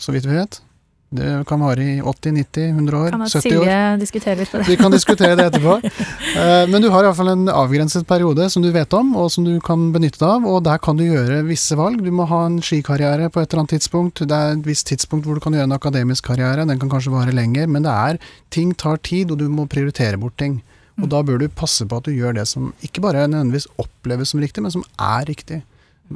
så 0.00 0.14
vidt 0.14 0.28
vi 0.28 0.36
vet. 0.38 0.60
Det 1.08 1.44
kan 1.48 1.62
vare 1.64 1.80
i 1.80 1.92
80, 2.04 2.32
90, 2.36 2.64
100 2.68 2.96
år, 2.98 3.14
70 3.16 3.36
år. 3.38 3.40
Silje 3.40 3.76
diskutere 3.96 4.36
litt 4.36 4.50
på 4.52 4.58
det? 4.60 4.66
Vi 4.68 4.76
kan 4.76 4.92
diskutere 4.92 5.36
det 5.38 5.46
etterpå. 5.48 5.78
Eh, 6.38 6.68
Men 6.68 6.82
du 6.84 6.90
har 6.92 7.02
iallfall 7.02 7.30
en 7.32 7.48
avgrenset 7.50 8.04
periode 8.06 8.44
som 8.52 8.62
du 8.62 8.68
vet 8.70 8.92
om, 8.94 9.14
og 9.16 9.30
som 9.32 9.46
du 9.46 9.56
kan 9.64 9.88
benytte 9.94 10.20
deg 10.20 10.28
av. 10.28 10.44
Og 10.46 10.60
der 10.66 10.78
kan 10.84 10.98
du 11.00 11.02
gjøre 11.06 11.40
visse 11.48 11.74
valg. 11.74 12.02
Du 12.04 12.10
må 12.14 12.26
ha 12.28 12.42
en 12.46 12.60
skikarriere 12.62 13.30
på 13.32 13.40
et 13.40 13.48
eller 13.48 13.64
annet 13.64 13.72
tidspunkt. 13.78 14.20
Det 14.28 14.36
er 14.36 14.52
et 14.54 14.68
visst 14.68 14.86
tidspunkt 14.92 15.26
hvor 15.26 15.38
du 15.38 15.42
kan 15.42 15.56
gjøre 15.56 15.66
en 15.70 15.74
akademisk 15.74 16.28
karriere. 16.28 16.66
Den 16.68 16.78
kan 16.78 16.92
kanskje 16.92 17.14
vare 17.14 17.34
lenger, 17.34 17.66
men 17.66 17.86
det 17.88 17.94
er 17.94 18.20
ting 18.54 18.74
tar 18.78 19.00
tid, 19.02 19.32
og 19.32 19.40
du 19.40 19.48
må 19.48 19.66
prioritere 19.66 20.20
bort 20.20 20.36
ting. 20.38 20.60
Og 21.00 21.08
da 21.10 21.22
bør 21.26 21.40
du 21.40 21.48
passe 21.48 21.86
på 21.88 21.98
at 21.98 22.06
du 22.06 22.12
gjør 22.14 22.36
det 22.38 22.44
som 22.50 22.70
ikke 22.84 23.02
bare 23.02 23.24
nødvendigvis 23.30 23.70
oppleves 23.80 24.34
som 24.34 24.44
riktig, 24.44 24.62
men 24.62 24.76
som 24.76 24.84
er 24.98 25.26
riktig. 25.32 25.62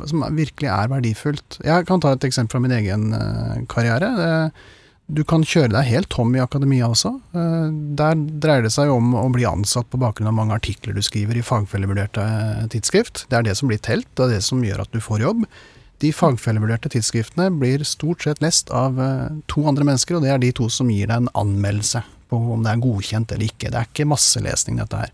Som 0.07 0.23
virkelig 0.37 0.71
er 0.71 0.93
verdifullt. 0.93 1.59
Jeg 1.65 1.89
kan 1.89 2.01
ta 2.05 2.15
et 2.15 2.29
eksempel 2.29 2.59
fra 2.59 2.63
min 2.65 2.77
egen 2.79 3.11
eh, 3.17 3.59
karriere. 3.73 4.13
Du 5.13 5.21
kan 5.29 5.43
kjøre 5.45 5.75
deg 5.75 5.91
helt 5.91 6.09
tom 6.13 6.31
i 6.33 6.41
akademia 6.41 6.87
også. 6.89 7.11
Eh, 7.37 7.69
Der 7.99 8.17
dreier 8.17 8.65
det 8.65 8.73
seg 8.73 8.89
om 8.93 9.13
å 9.19 9.27
bli 9.35 9.45
ansatt 9.49 9.91
på 9.93 10.01
bakgrunn 10.01 10.31
av 10.31 10.39
mange 10.39 10.57
artikler 10.57 10.97
du 10.97 11.03
skriver 11.05 11.37
i 11.37 11.45
fagfellevurderte 11.45 12.25
eh, 12.25 12.65
tidsskrift. 12.73 13.27
Det 13.29 13.39
er 13.39 13.47
det 13.51 13.59
som 13.59 13.69
blir 13.69 13.83
telt, 13.85 14.09
det 14.17 14.25
er 14.25 14.35
det 14.39 14.43
som 14.47 14.65
gjør 14.65 14.87
at 14.87 14.95
du 14.95 15.03
får 15.05 15.27
jobb. 15.27 15.45
De 16.03 16.15
fagfellevurderte 16.17 16.91
tidsskriftene 16.95 17.51
blir 17.61 17.85
stort 17.87 18.25
sett 18.25 18.41
lest 18.43 18.73
av 18.73 18.97
eh, 19.01 19.29
to 19.53 19.67
andre 19.69 19.85
mennesker, 19.91 20.17
og 20.17 20.25
det 20.25 20.33
er 20.33 20.41
de 20.43 20.53
to 20.57 20.71
som 20.73 20.89
gir 20.91 21.11
deg 21.11 21.21
en 21.21 21.33
anmeldelse 21.45 22.01
på 22.33 22.41
om 22.57 22.65
det 22.65 22.73
er 22.73 22.83
godkjent 22.87 23.37
eller 23.37 23.51
ikke. 23.51 23.69
Det 23.69 23.83
er 23.83 23.91
ikke 23.91 24.09
masselesning, 24.09 24.81
dette 24.81 25.05
her. 25.05 25.13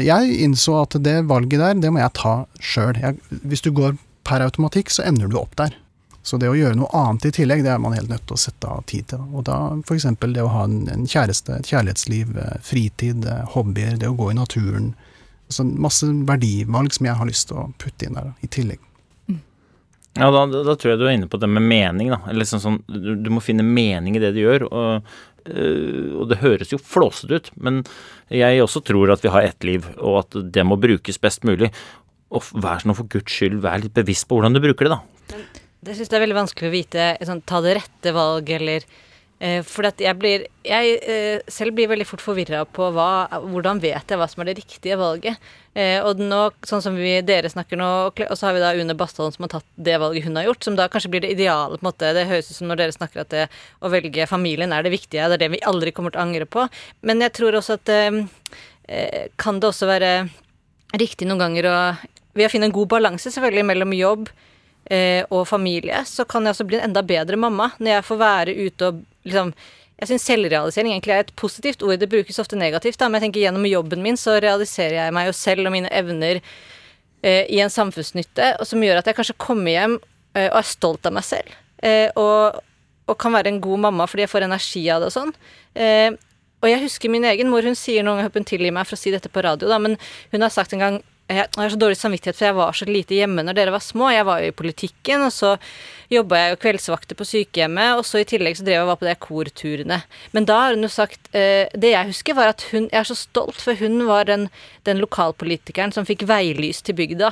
Jeg 0.00 0.38
innså 0.40 0.78
at 0.80 0.94
det 1.04 1.18
valget 1.28 1.60
der, 1.60 1.74
det 1.76 1.90
må 1.92 2.00
jeg 2.00 2.14
ta 2.16 2.30
sjøl. 2.64 2.96
Hvis 3.44 3.60
du 3.60 3.68
går 3.76 3.98
per 4.24 4.40
automatikk, 4.46 4.88
så 4.88 5.04
ender 5.04 5.28
du 5.28 5.36
opp 5.36 5.52
der. 5.60 5.76
Så 6.22 6.36
det 6.36 6.50
å 6.50 6.56
gjøre 6.56 6.76
noe 6.76 6.90
annet 6.96 7.30
i 7.30 7.32
tillegg, 7.32 7.62
det 7.64 7.72
er 7.72 7.80
man 7.80 7.94
helt 7.96 8.10
nødt 8.12 8.26
til 8.28 8.36
å 8.36 8.42
sette 8.42 8.68
av 8.68 8.82
tid 8.90 9.08
til. 9.12 9.22
Og 9.32 9.46
da 9.48 9.56
f.eks. 9.80 10.06
det 10.20 10.44
å 10.44 10.52
ha 10.52 10.66
en, 10.68 11.06
kjæreste, 11.08 11.56
et 11.56 11.72
kjærlighetsliv, 11.72 12.34
eh, 12.36 12.58
fritid, 12.64 13.24
eh, 13.24 13.46
hobbyer, 13.54 13.96
det 14.00 14.10
å 14.10 14.18
gå 14.18 14.30
i 14.32 14.36
naturen. 14.36 14.92
Altså 15.48 15.64
masse 15.64 16.06
verdivalg 16.28 16.92
som 16.94 17.08
jeg 17.08 17.18
har 17.18 17.28
lyst 17.28 17.48
til 17.48 17.62
å 17.62 17.70
putte 17.80 18.06
inn 18.06 18.18
der 18.18 18.30
da, 18.30 18.36
i 18.44 18.52
tillegg. 18.52 18.84
Ja, 20.18 20.26
da, 20.34 20.42
da, 20.50 20.74
tror 20.74 20.92
jeg 20.92 20.98
du 21.00 21.06
er 21.06 21.14
inne 21.14 21.30
på 21.30 21.38
det 21.40 21.48
med 21.48 21.64
mening, 21.64 22.10
da. 22.12 22.18
Eller 22.28 22.48
sånn, 22.48 22.62
sånn, 22.62 22.78
du, 22.90 23.12
du 23.22 23.30
må 23.32 23.42
finne 23.44 23.64
mening 23.64 24.18
i 24.18 24.22
det 24.22 24.32
du 24.34 24.40
gjør. 24.42 24.66
Og, 24.68 25.12
øh, 25.46 26.10
og 26.20 26.26
det 26.32 26.40
høres 26.42 26.74
jo 26.74 26.80
flåsete 26.82 27.38
ut, 27.38 27.50
men 27.62 27.84
jeg 28.34 28.60
også 28.64 28.82
tror 28.86 29.14
at 29.14 29.24
vi 29.24 29.32
har 29.32 29.46
ett 29.46 29.66
liv, 29.66 29.86
og 29.96 30.24
at 30.24 30.38
det 30.52 30.66
må 30.66 30.78
brukes 30.82 31.20
best 31.22 31.46
mulig. 31.48 31.70
Og 32.34 32.46
vær 32.58 32.82
sånn 32.82 32.98
for 32.98 33.10
guds 33.10 33.32
skyld, 33.32 33.62
vær 33.62 33.80
litt 33.82 33.94
bevisst 33.96 34.28
på 34.28 34.38
hvordan 34.38 34.58
du 34.58 34.62
bruker 34.62 34.90
det, 34.90 34.98
da. 34.98 35.40
Det 35.80 35.94
syns 35.96 36.10
jeg 36.10 36.18
er 36.18 36.26
veldig 36.26 36.36
vanskelig 36.42 36.68
å 36.68 36.74
vite. 36.74 37.04
Sånn, 37.24 37.40
ta 37.48 37.62
det 37.64 37.78
rette 37.78 38.12
valget, 38.12 38.60
eller 38.60 38.84
eh, 39.40 39.62
For 39.64 39.88
jeg 39.88 40.16
blir 40.20 40.42
Jeg 40.66 40.98
eh, 41.00 41.46
selv 41.48 41.72
blir 41.78 41.88
veldig 41.88 42.04
fort 42.08 42.20
forvirra 42.20 42.66
på 42.68 42.90
hva, 42.92 43.30
hvordan 43.46 43.80
vet 43.80 44.12
jeg 44.12 44.20
hva 44.20 44.28
som 44.28 44.42
er 44.44 44.50
det 44.50 44.58
riktige 44.58 44.98
valget. 45.00 45.40
Eh, 45.72 45.96
og 46.04 46.20
nå, 46.20 46.42
sånn 46.68 46.84
som 46.84 46.98
vi, 47.00 47.14
dere 47.24 47.48
snakker 47.48 47.80
nå, 47.80 47.88
og 48.12 48.34
så 48.36 48.50
har 48.50 48.58
vi 48.58 48.60
da 48.60 48.74
Une 48.76 48.96
Bastholm 48.98 49.32
som 49.32 49.46
har 49.46 49.54
tatt 49.54 49.70
det 49.80 49.96
valget 50.02 50.28
hun 50.28 50.36
har 50.36 50.50
gjort, 50.50 50.68
som 50.68 50.76
da 50.76 50.90
kanskje 50.92 51.12
blir 51.14 51.24
det 51.24 51.32
ideale. 51.32 51.80
på 51.80 51.86
en 51.86 51.88
måte. 51.88 52.12
Det 52.16 52.26
høres 52.28 52.52
ut 52.52 52.58
som 52.58 52.68
når 52.68 52.82
dere 52.82 52.98
snakker 52.98 53.24
at 53.24 53.32
det 53.32 53.48
å 53.80 53.94
velge 53.94 54.28
familien 54.28 54.76
er 54.76 54.84
det 54.84 54.92
viktige, 54.92 55.32
det 55.32 55.40
er 55.40 55.44
det 55.46 55.52
vi 55.56 55.64
aldri 55.72 55.96
kommer 55.96 56.12
til 56.12 56.20
å 56.20 56.26
angre 56.28 56.44
på. 56.44 56.68
Men 57.00 57.24
jeg 57.24 57.38
tror 57.40 57.56
også 57.56 57.80
at 57.80 57.94
eh, 57.96 58.20
eh, 58.84 59.32
kan 59.40 59.64
det 59.64 59.72
også 59.72 59.88
være 59.88 60.14
riktig 61.00 61.30
noen 61.30 61.46
ganger 61.46 61.72
å 61.72 61.76
Ved 62.30 62.46
å 62.46 62.50
finne 62.52 62.68
en 62.68 62.74
god 62.74 62.86
balanse 62.92 63.26
selvfølgelig 63.34 63.64
mellom 63.66 63.90
jobb 63.90 64.28
eh, 64.90 65.22
og 65.30 65.46
familie, 65.48 66.02
så 66.06 66.26
kan 66.28 66.44
jeg 66.44 66.56
også 66.56 66.66
bli 66.68 66.80
en 66.80 66.90
enda 66.90 67.02
bedre 67.06 67.38
mamma 67.40 67.70
når 67.78 67.96
jeg 67.96 68.08
får 68.08 68.20
være 68.24 68.56
ute 68.66 68.90
og 68.90 69.04
liksom 69.28 69.54
jeg 70.00 70.08
syns 70.08 70.24
selvrealisering 70.30 70.94
egentlig 70.94 71.12
er 71.12 71.26
et 71.26 71.34
positivt 71.36 71.82
ord. 71.84 71.98
Det 72.00 72.08
brukes 72.08 72.38
ofte 72.40 72.56
negativt, 72.56 72.96
da, 72.96 73.10
men 73.10 73.18
jeg 73.18 73.26
tenker 73.26 73.42
gjennom 73.42 73.66
jobben 73.68 74.00
min 74.00 74.16
så 74.16 74.38
realiserer 74.40 74.96
jeg 74.96 75.12
meg 75.12 75.26
jo 75.28 75.34
selv 75.36 75.68
og 75.68 75.74
mine 75.74 75.90
evner 75.92 76.40
eh, 76.40 77.44
i 77.52 77.60
en 77.60 77.72
samfunnsnytte, 77.72 78.54
og 78.56 78.68
som 78.68 78.80
gjør 78.80 79.02
at 79.02 79.10
jeg 79.10 79.18
kanskje 79.18 79.36
kommer 79.44 79.74
hjem 79.74 79.98
eh, 80.00 80.46
og 80.46 80.56
er 80.62 80.70
stolt 80.70 81.04
av 81.04 81.12
meg 81.18 81.26
selv. 81.28 81.52
Eh, 81.84 82.08
og, 82.16 82.62
og 83.12 83.20
kan 83.20 83.36
være 83.36 83.52
en 83.52 83.60
god 83.60 83.84
mamma 83.84 84.08
fordi 84.08 84.24
jeg 84.24 84.32
får 84.32 84.48
energi 84.48 84.86
av 84.88 85.04
det 85.04 85.10
og 85.10 85.16
sånn. 85.18 85.36
Eh, 85.76 86.16
og 86.60 86.68
jeg 86.72 86.84
husker 86.86 87.12
min 87.12 87.28
egen 87.28 87.52
mor, 87.52 87.64
hun 87.64 87.76
sier 87.76 88.04
noen 88.04 88.22
ganger 88.22 88.40
hun 88.40 88.48
tilgir 88.48 88.72
meg 88.76 88.88
for 88.88 88.96
å 88.96 89.02
si 89.02 89.12
dette 89.12 89.28
på 89.32 89.44
radio, 89.44 89.68
da, 89.68 89.76
men 89.84 90.00
hun 90.32 90.44
har 90.44 90.52
sagt 90.52 90.72
en 90.76 90.84
gang 90.84 90.98
jeg 91.30 91.46
har 91.54 91.70
så 91.70 91.78
dårlig 91.78 91.98
samvittighet, 92.00 92.36
for 92.36 92.48
jeg 92.48 92.56
var 92.58 92.76
så 92.76 92.86
lite 92.88 93.14
hjemme 93.14 93.44
når 93.46 93.56
dere 93.56 93.74
var 93.74 93.82
små. 93.84 94.08
Jeg 94.10 94.26
var 94.26 94.40
jo 94.42 94.50
i 94.50 94.56
politikken, 94.56 95.22
og 95.26 95.32
så 95.34 95.52
jobba 96.10 96.40
jeg 96.40 96.54
jo 96.54 96.60
kveldsvakter 96.64 97.18
på 97.18 97.26
sykehjemmet, 97.28 98.00
og 98.00 98.06
så 98.08 98.22
i 98.22 98.26
tillegg 98.28 98.58
så 98.58 98.66
drev 98.66 98.80
jeg 98.80 98.86
og 98.86 98.90
var 98.90 98.98
på 99.00 99.06
de 99.06 99.14
korturene. 99.26 100.00
Men 100.34 100.48
da 100.48 100.56
har 100.64 100.74
hun 100.74 100.86
jo 100.86 100.90
sagt 100.90 101.30
eh, 101.30 101.70
Det 101.70 101.92
jeg 101.92 102.10
husker, 102.10 102.34
var 102.34 102.50
at 102.50 102.64
hun 102.72 102.88
Jeg 102.90 102.98
er 103.02 103.06
så 103.06 103.18
stolt, 103.18 103.60
for 103.62 103.78
hun 103.78 104.02
var 104.08 104.26
den, 104.26 104.48
den 104.88 104.98
lokalpolitikeren 105.02 105.94
som 105.94 106.08
fikk 106.08 106.26
veilys 106.28 106.82
til 106.82 106.98
bygda. 106.98 107.30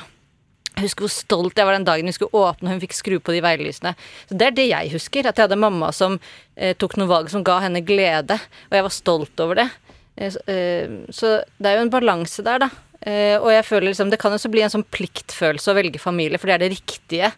Jeg 0.78 0.86
husker 0.86 1.08
hvor 1.08 1.10
stolt 1.10 1.58
jeg 1.58 1.66
var 1.66 1.74
den 1.74 1.88
dagen 1.88 2.06
vi 2.06 2.14
skulle 2.14 2.38
åpne 2.38 2.68
og 2.68 2.76
hun 2.76 2.82
fikk 2.84 2.94
skru 2.94 3.16
på 3.18 3.34
de 3.34 3.42
veilysene. 3.42 3.96
Så 4.30 4.38
Det 4.38 4.46
er 4.46 4.54
det 4.54 4.68
jeg 4.70 4.92
husker. 4.94 5.26
At 5.26 5.34
jeg 5.34 5.48
hadde 5.48 5.58
mamma 5.58 5.90
som 5.90 6.20
eh, 6.54 6.76
tok 6.78 6.94
noen 6.96 7.10
valg 7.10 7.32
som 7.34 7.42
ga 7.42 7.58
henne 7.66 7.82
glede, 7.82 8.38
og 8.70 8.78
jeg 8.78 8.86
var 8.86 8.94
stolt 8.94 9.42
over 9.42 9.58
det. 9.58 9.70
Eh, 10.14 10.30
så, 10.30 10.44
eh, 10.46 10.86
så 11.10 11.40
det 11.58 11.72
er 11.72 11.80
jo 11.80 11.88
en 11.88 11.96
balanse 11.98 12.46
der, 12.46 12.62
da. 12.62 12.70
Eh, 13.06 13.36
og 13.38 13.52
jeg 13.52 13.62
føler 13.62 13.92
liksom 13.92 14.10
Det 14.10 14.18
kan 14.18 14.32
også 14.34 14.50
bli 14.50 14.64
en 14.66 14.72
sånn 14.72 14.86
pliktfølelse 14.90 15.70
å 15.70 15.76
velge 15.78 16.00
familie, 16.02 16.38
for 16.40 16.50
det 16.50 16.56
er 16.56 16.64
det 16.64 16.72
riktige. 16.74 17.32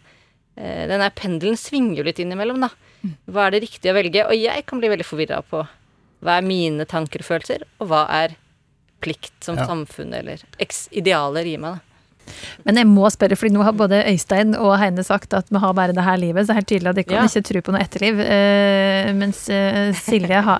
Uh, 0.57 0.87
den 0.89 0.99
der 0.99 1.13
pendelen 1.15 1.55
svinger 1.59 2.01
jo 2.01 2.07
litt 2.09 2.19
innimellom, 2.19 2.59
da. 2.65 2.71
Hva 3.31 3.47
er 3.47 3.55
det 3.55 3.63
riktige 3.63 3.93
å 3.93 3.97
velge? 3.97 4.25
Og 4.27 4.35
jeg 4.35 4.65
kan 4.67 4.81
bli 4.81 4.89
veldig 4.91 5.05
forvirra 5.07 5.39
på 5.47 5.61
hva 6.21 6.37
er 6.37 6.45
mine 6.45 6.85
tanker 6.85 7.23
og 7.23 7.29
følelser, 7.29 7.63
og 7.81 7.87
hva 7.89 8.03
er 8.13 8.35
plikt 9.01 9.33
som 9.41 9.57
Ja. 9.57 9.65
samfunn 9.65 10.13
eller 10.13 10.43
idealer 10.91 11.47
gir 11.47 11.57
meg, 11.57 11.79
da. 11.79 11.90
Men 12.65 12.75
jeg 12.81 12.87
må 12.87 13.09
spørre, 13.13 13.35
fordi 13.39 13.53
nå 13.55 13.63
har 13.63 13.73
både 13.77 14.03
Øystein 14.11 14.55
og 14.57 14.77
Heine 14.81 15.03
sagt 15.03 15.33
at 15.33 15.49
vi 15.51 15.57
har 15.63 15.73
bare 15.73 15.93
det 15.97 16.03
her 16.03 16.17
livet, 16.17 16.43
så 16.45 16.51
det 16.51 16.55
er 16.55 16.59
helt 16.61 16.71
tydelig 16.73 16.89
at 16.93 16.95
de 16.95 17.03
kan 17.03 17.17
Ja. 17.17 17.25
ikke 17.27 17.43
tro 17.51 17.61
på 17.67 17.71
noe 17.75 17.81
etterliv. 17.81 18.21
Uh, 18.21 19.11
mens 19.17 19.43
uh, 19.49 19.91
Silje 19.97 20.41
har 20.47 20.59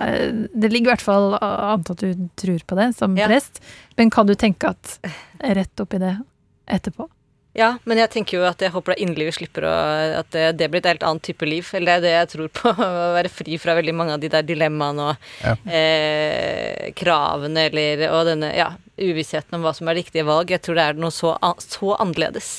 Det 0.52 0.72
ligger 0.72 0.92
i 0.92 0.94
hvert 0.96 1.02
fall 1.06 1.36
an 1.42 1.84
til 1.84 1.94
at 1.94 2.04
du 2.06 2.28
tror 2.44 2.60
på 2.68 2.76
det 2.82 2.90
som 2.98 3.18
Ja. 3.18 3.28
prest. 3.28 3.62
Men 3.98 4.10
kan 4.10 4.26
du 4.28 4.34
tenke 4.36 4.70
at 4.70 5.00
rett 5.42 5.80
oppi 5.80 6.00
det 6.00 6.18
etterpå? 6.68 7.08
Ja, 7.58 7.74
men 7.84 8.00
jeg 8.00 8.08
tenker 8.14 8.38
jo 8.38 8.46
at 8.48 8.62
jeg 8.64 8.72
håper 8.72 8.94
da 8.94 9.04
inderlig 9.04 9.26
vi 9.28 9.34
slipper 9.42 9.66
å 9.68 9.72
At 10.22 10.30
det, 10.32 10.44
det 10.62 10.70
blir 10.72 10.80
et 10.80 10.88
helt 10.94 11.04
annet 11.04 11.26
type 11.28 11.48
liv. 11.50 11.68
Eller 11.76 12.00
det 12.00 12.00
er 12.00 12.06
det 12.06 12.14
jeg 12.14 12.30
tror 12.36 12.52
på. 12.62 12.72
Å 12.86 13.10
være 13.18 13.32
fri 13.34 13.58
fra 13.60 13.76
veldig 13.76 13.96
mange 13.98 14.16
av 14.16 14.24
de 14.24 14.30
der 14.32 14.46
dilemmaene 14.48 15.10
og 15.12 15.28
Ja. 15.44 15.56
eh, 15.68 16.92
kravene 16.96 17.68
eller 17.68 18.06
Og 18.16 18.24
denne 18.30 18.54
ja, 18.56 18.70
uvissheten 19.02 19.58
om 19.60 19.66
hva 19.68 19.74
som 19.76 19.90
er 19.92 20.00
riktige 20.00 20.24
valg. 20.28 20.54
Jeg 20.54 20.64
tror 20.64 20.80
det 20.80 20.86
er 20.88 21.02
noe 21.02 21.12
så, 21.12 21.36
så 21.66 21.96
annerledes. 22.00 22.54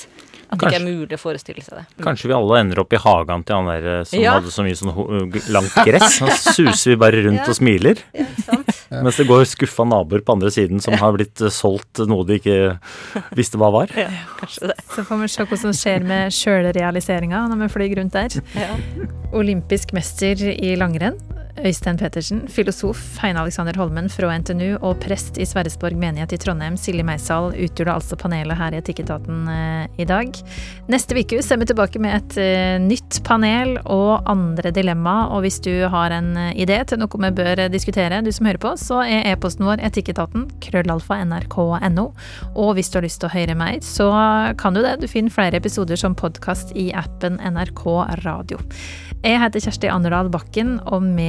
At 0.52 0.60
det 0.60 0.68
ikke 0.68 0.80
er 0.82 0.84
mulig 0.84 1.16
å 1.16 1.20
forestille 1.22 1.62
seg 1.64 1.78
det. 1.78 1.84
Mm. 1.96 2.04
Kanskje 2.04 2.28
vi 2.28 2.34
alle 2.36 2.58
ender 2.60 2.80
opp 2.82 2.92
i 2.92 3.00
hagen 3.00 3.44
til 3.48 3.56
han 3.56 3.70
der 3.70 3.86
eh, 3.94 4.04
som 4.04 4.20
Ja. 4.20 4.34
hadde 4.36 4.50
så 4.52 4.64
mye 4.66 4.76
sånn 4.76 5.32
langt 5.54 5.74
gress. 5.86 6.18
Så 6.20 6.28
suser 6.58 6.92
vi 6.92 6.96
bare 7.00 7.22
rundt 7.24 7.40
Ja. 7.40 7.48
og 7.48 7.56
smiler. 7.56 8.02
Ja, 8.12 8.26
sant? 8.44 8.68
Mens 8.92 9.16
det 9.16 9.24
går 9.30 9.46
skuffa 9.48 9.86
naboer 9.88 10.20
på 10.20 10.34
andre 10.36 10.50
siden 10.52 10.82
som 10.84 10.92
har 11.00 11.14
blitt 11.16 11.40
eh, 11.40 11.48
solgt 11.48 12.02
noe 12.06 12.26
de 12.28 12.36
ikke 12.36 12.58
visste 13.38 13.56
hva 13.56 13.70
var. 13.72 13.88
Ja, 13.96 14.10
kanskje 14.42 14.68
det. 14.74 14.76
Så 14.92 15.06
får 15.08 15.22
vi 15.24 15.28
se 15.32 15.46
hva 15.48 15.58
som 15.64 15.72
skjer 15.72 16.04
med 16.04 16.36
sjølrealiseringa 16.36 17.46
når 17.48 17.62
vi 17.64 17.70
flyr 17.72 17.96
rundt 18.02 18.12
der. 18.12 18.36
Ja. 18.58 18.76
Olympisk 19.32 19.94
mester 19.96 20.36
i 20.52 20.74
langrenn. 20.76 21.16
Øystein 21.60 21.98
Pettersen, 22.00 22.46
filosof 22.48 23.00
Heine 23.20 23.42
Alexander 23.42 23.76
Holmen 23.76 24.06
fra 24.10 24.30
NTNU 24.40 24.78
og 24.80 25.02
prest 25.02 25.36
i 25.36 25.44
Sverresborg 25.44 25.98
menighet 26.00 26.32
i 26.32 26.38
Trondheim, 26.40 26.78
Silje 26.80 27.04
Meisal, 27.04 27.50
utgjorde 27.52 27.92
altså 27.92 28.16
panelet 28.16 28.56
her 28.56 28.72
i 28.72 28.78
Etikketaten 28.80 29.42
eh, 29.52 30.00
i 30.00 30.06
dag. 30.08 30.32
Neste 30.90 31.18
uke 31.18 31.42
er 31.42 31.60
vi 31.60 31.68
tilbake 31.68 32.00
med 32.02 32.16
et 32.16 32.38
eh, 32.40 32.78
nytt 32.80 33.20
panel 33.28 33.76
og 33.84 34.24
andre 34.32 34.72
dilemma. 34.72 35.28
Og 35.36 35.44
hvis 35.44 35.60
du 35.62 35.70
har 35.92 36.16
en 36.16 36.32
eh, 36.40 36.56
idé 36.64 36.80
til 36.88 37.02
noe 37.02 37.22
vi 37.26 37.32
bør 37.42 37.66
diskutere, 37.72 38.22
du 38.24 38.32
som 38.32 38.48
hører 38.48 38.62
på, 38.64 38.72
så 38.80 39.02
er 39.04 39.28
e-posten 39.34 39.68
vår 39.68 39.84
etikketaten 39.92 40.48
krøllalfa 40.64 41.20
nrk.no. 41.28 42.08
Og 42.56 42.74
hvis 42.78 42.90
du 42.90 42.98
har 42.98 43.06
lyst 43.06 43.20
til 43.20 43.28
å 43.28 43.36
høre 43.36 43.58
mer, 43.60 43.76
så 43.84 44.08
kan 44.58 44.72
du 44.72 44.80
det. 44.80 45.02
Du 45.04 45.10
finner 45.10 45.32
flere 45.34 45.60
episoder 45.60 46.00
som 46.00 46.16
podkast 46.16 46.72
i 46.80 46.88
appen 46.96 47.36
NRK 47.44 47.86
Radio. 48.24 48.64
Jeg 49.22 49.38
heter 49.38 49.62
Kjersti 49.62 49.86
Anderdal 49.86 50.32
Bakken, 50.34 50.80
og 50.90 51.04
vi 51.14 51.28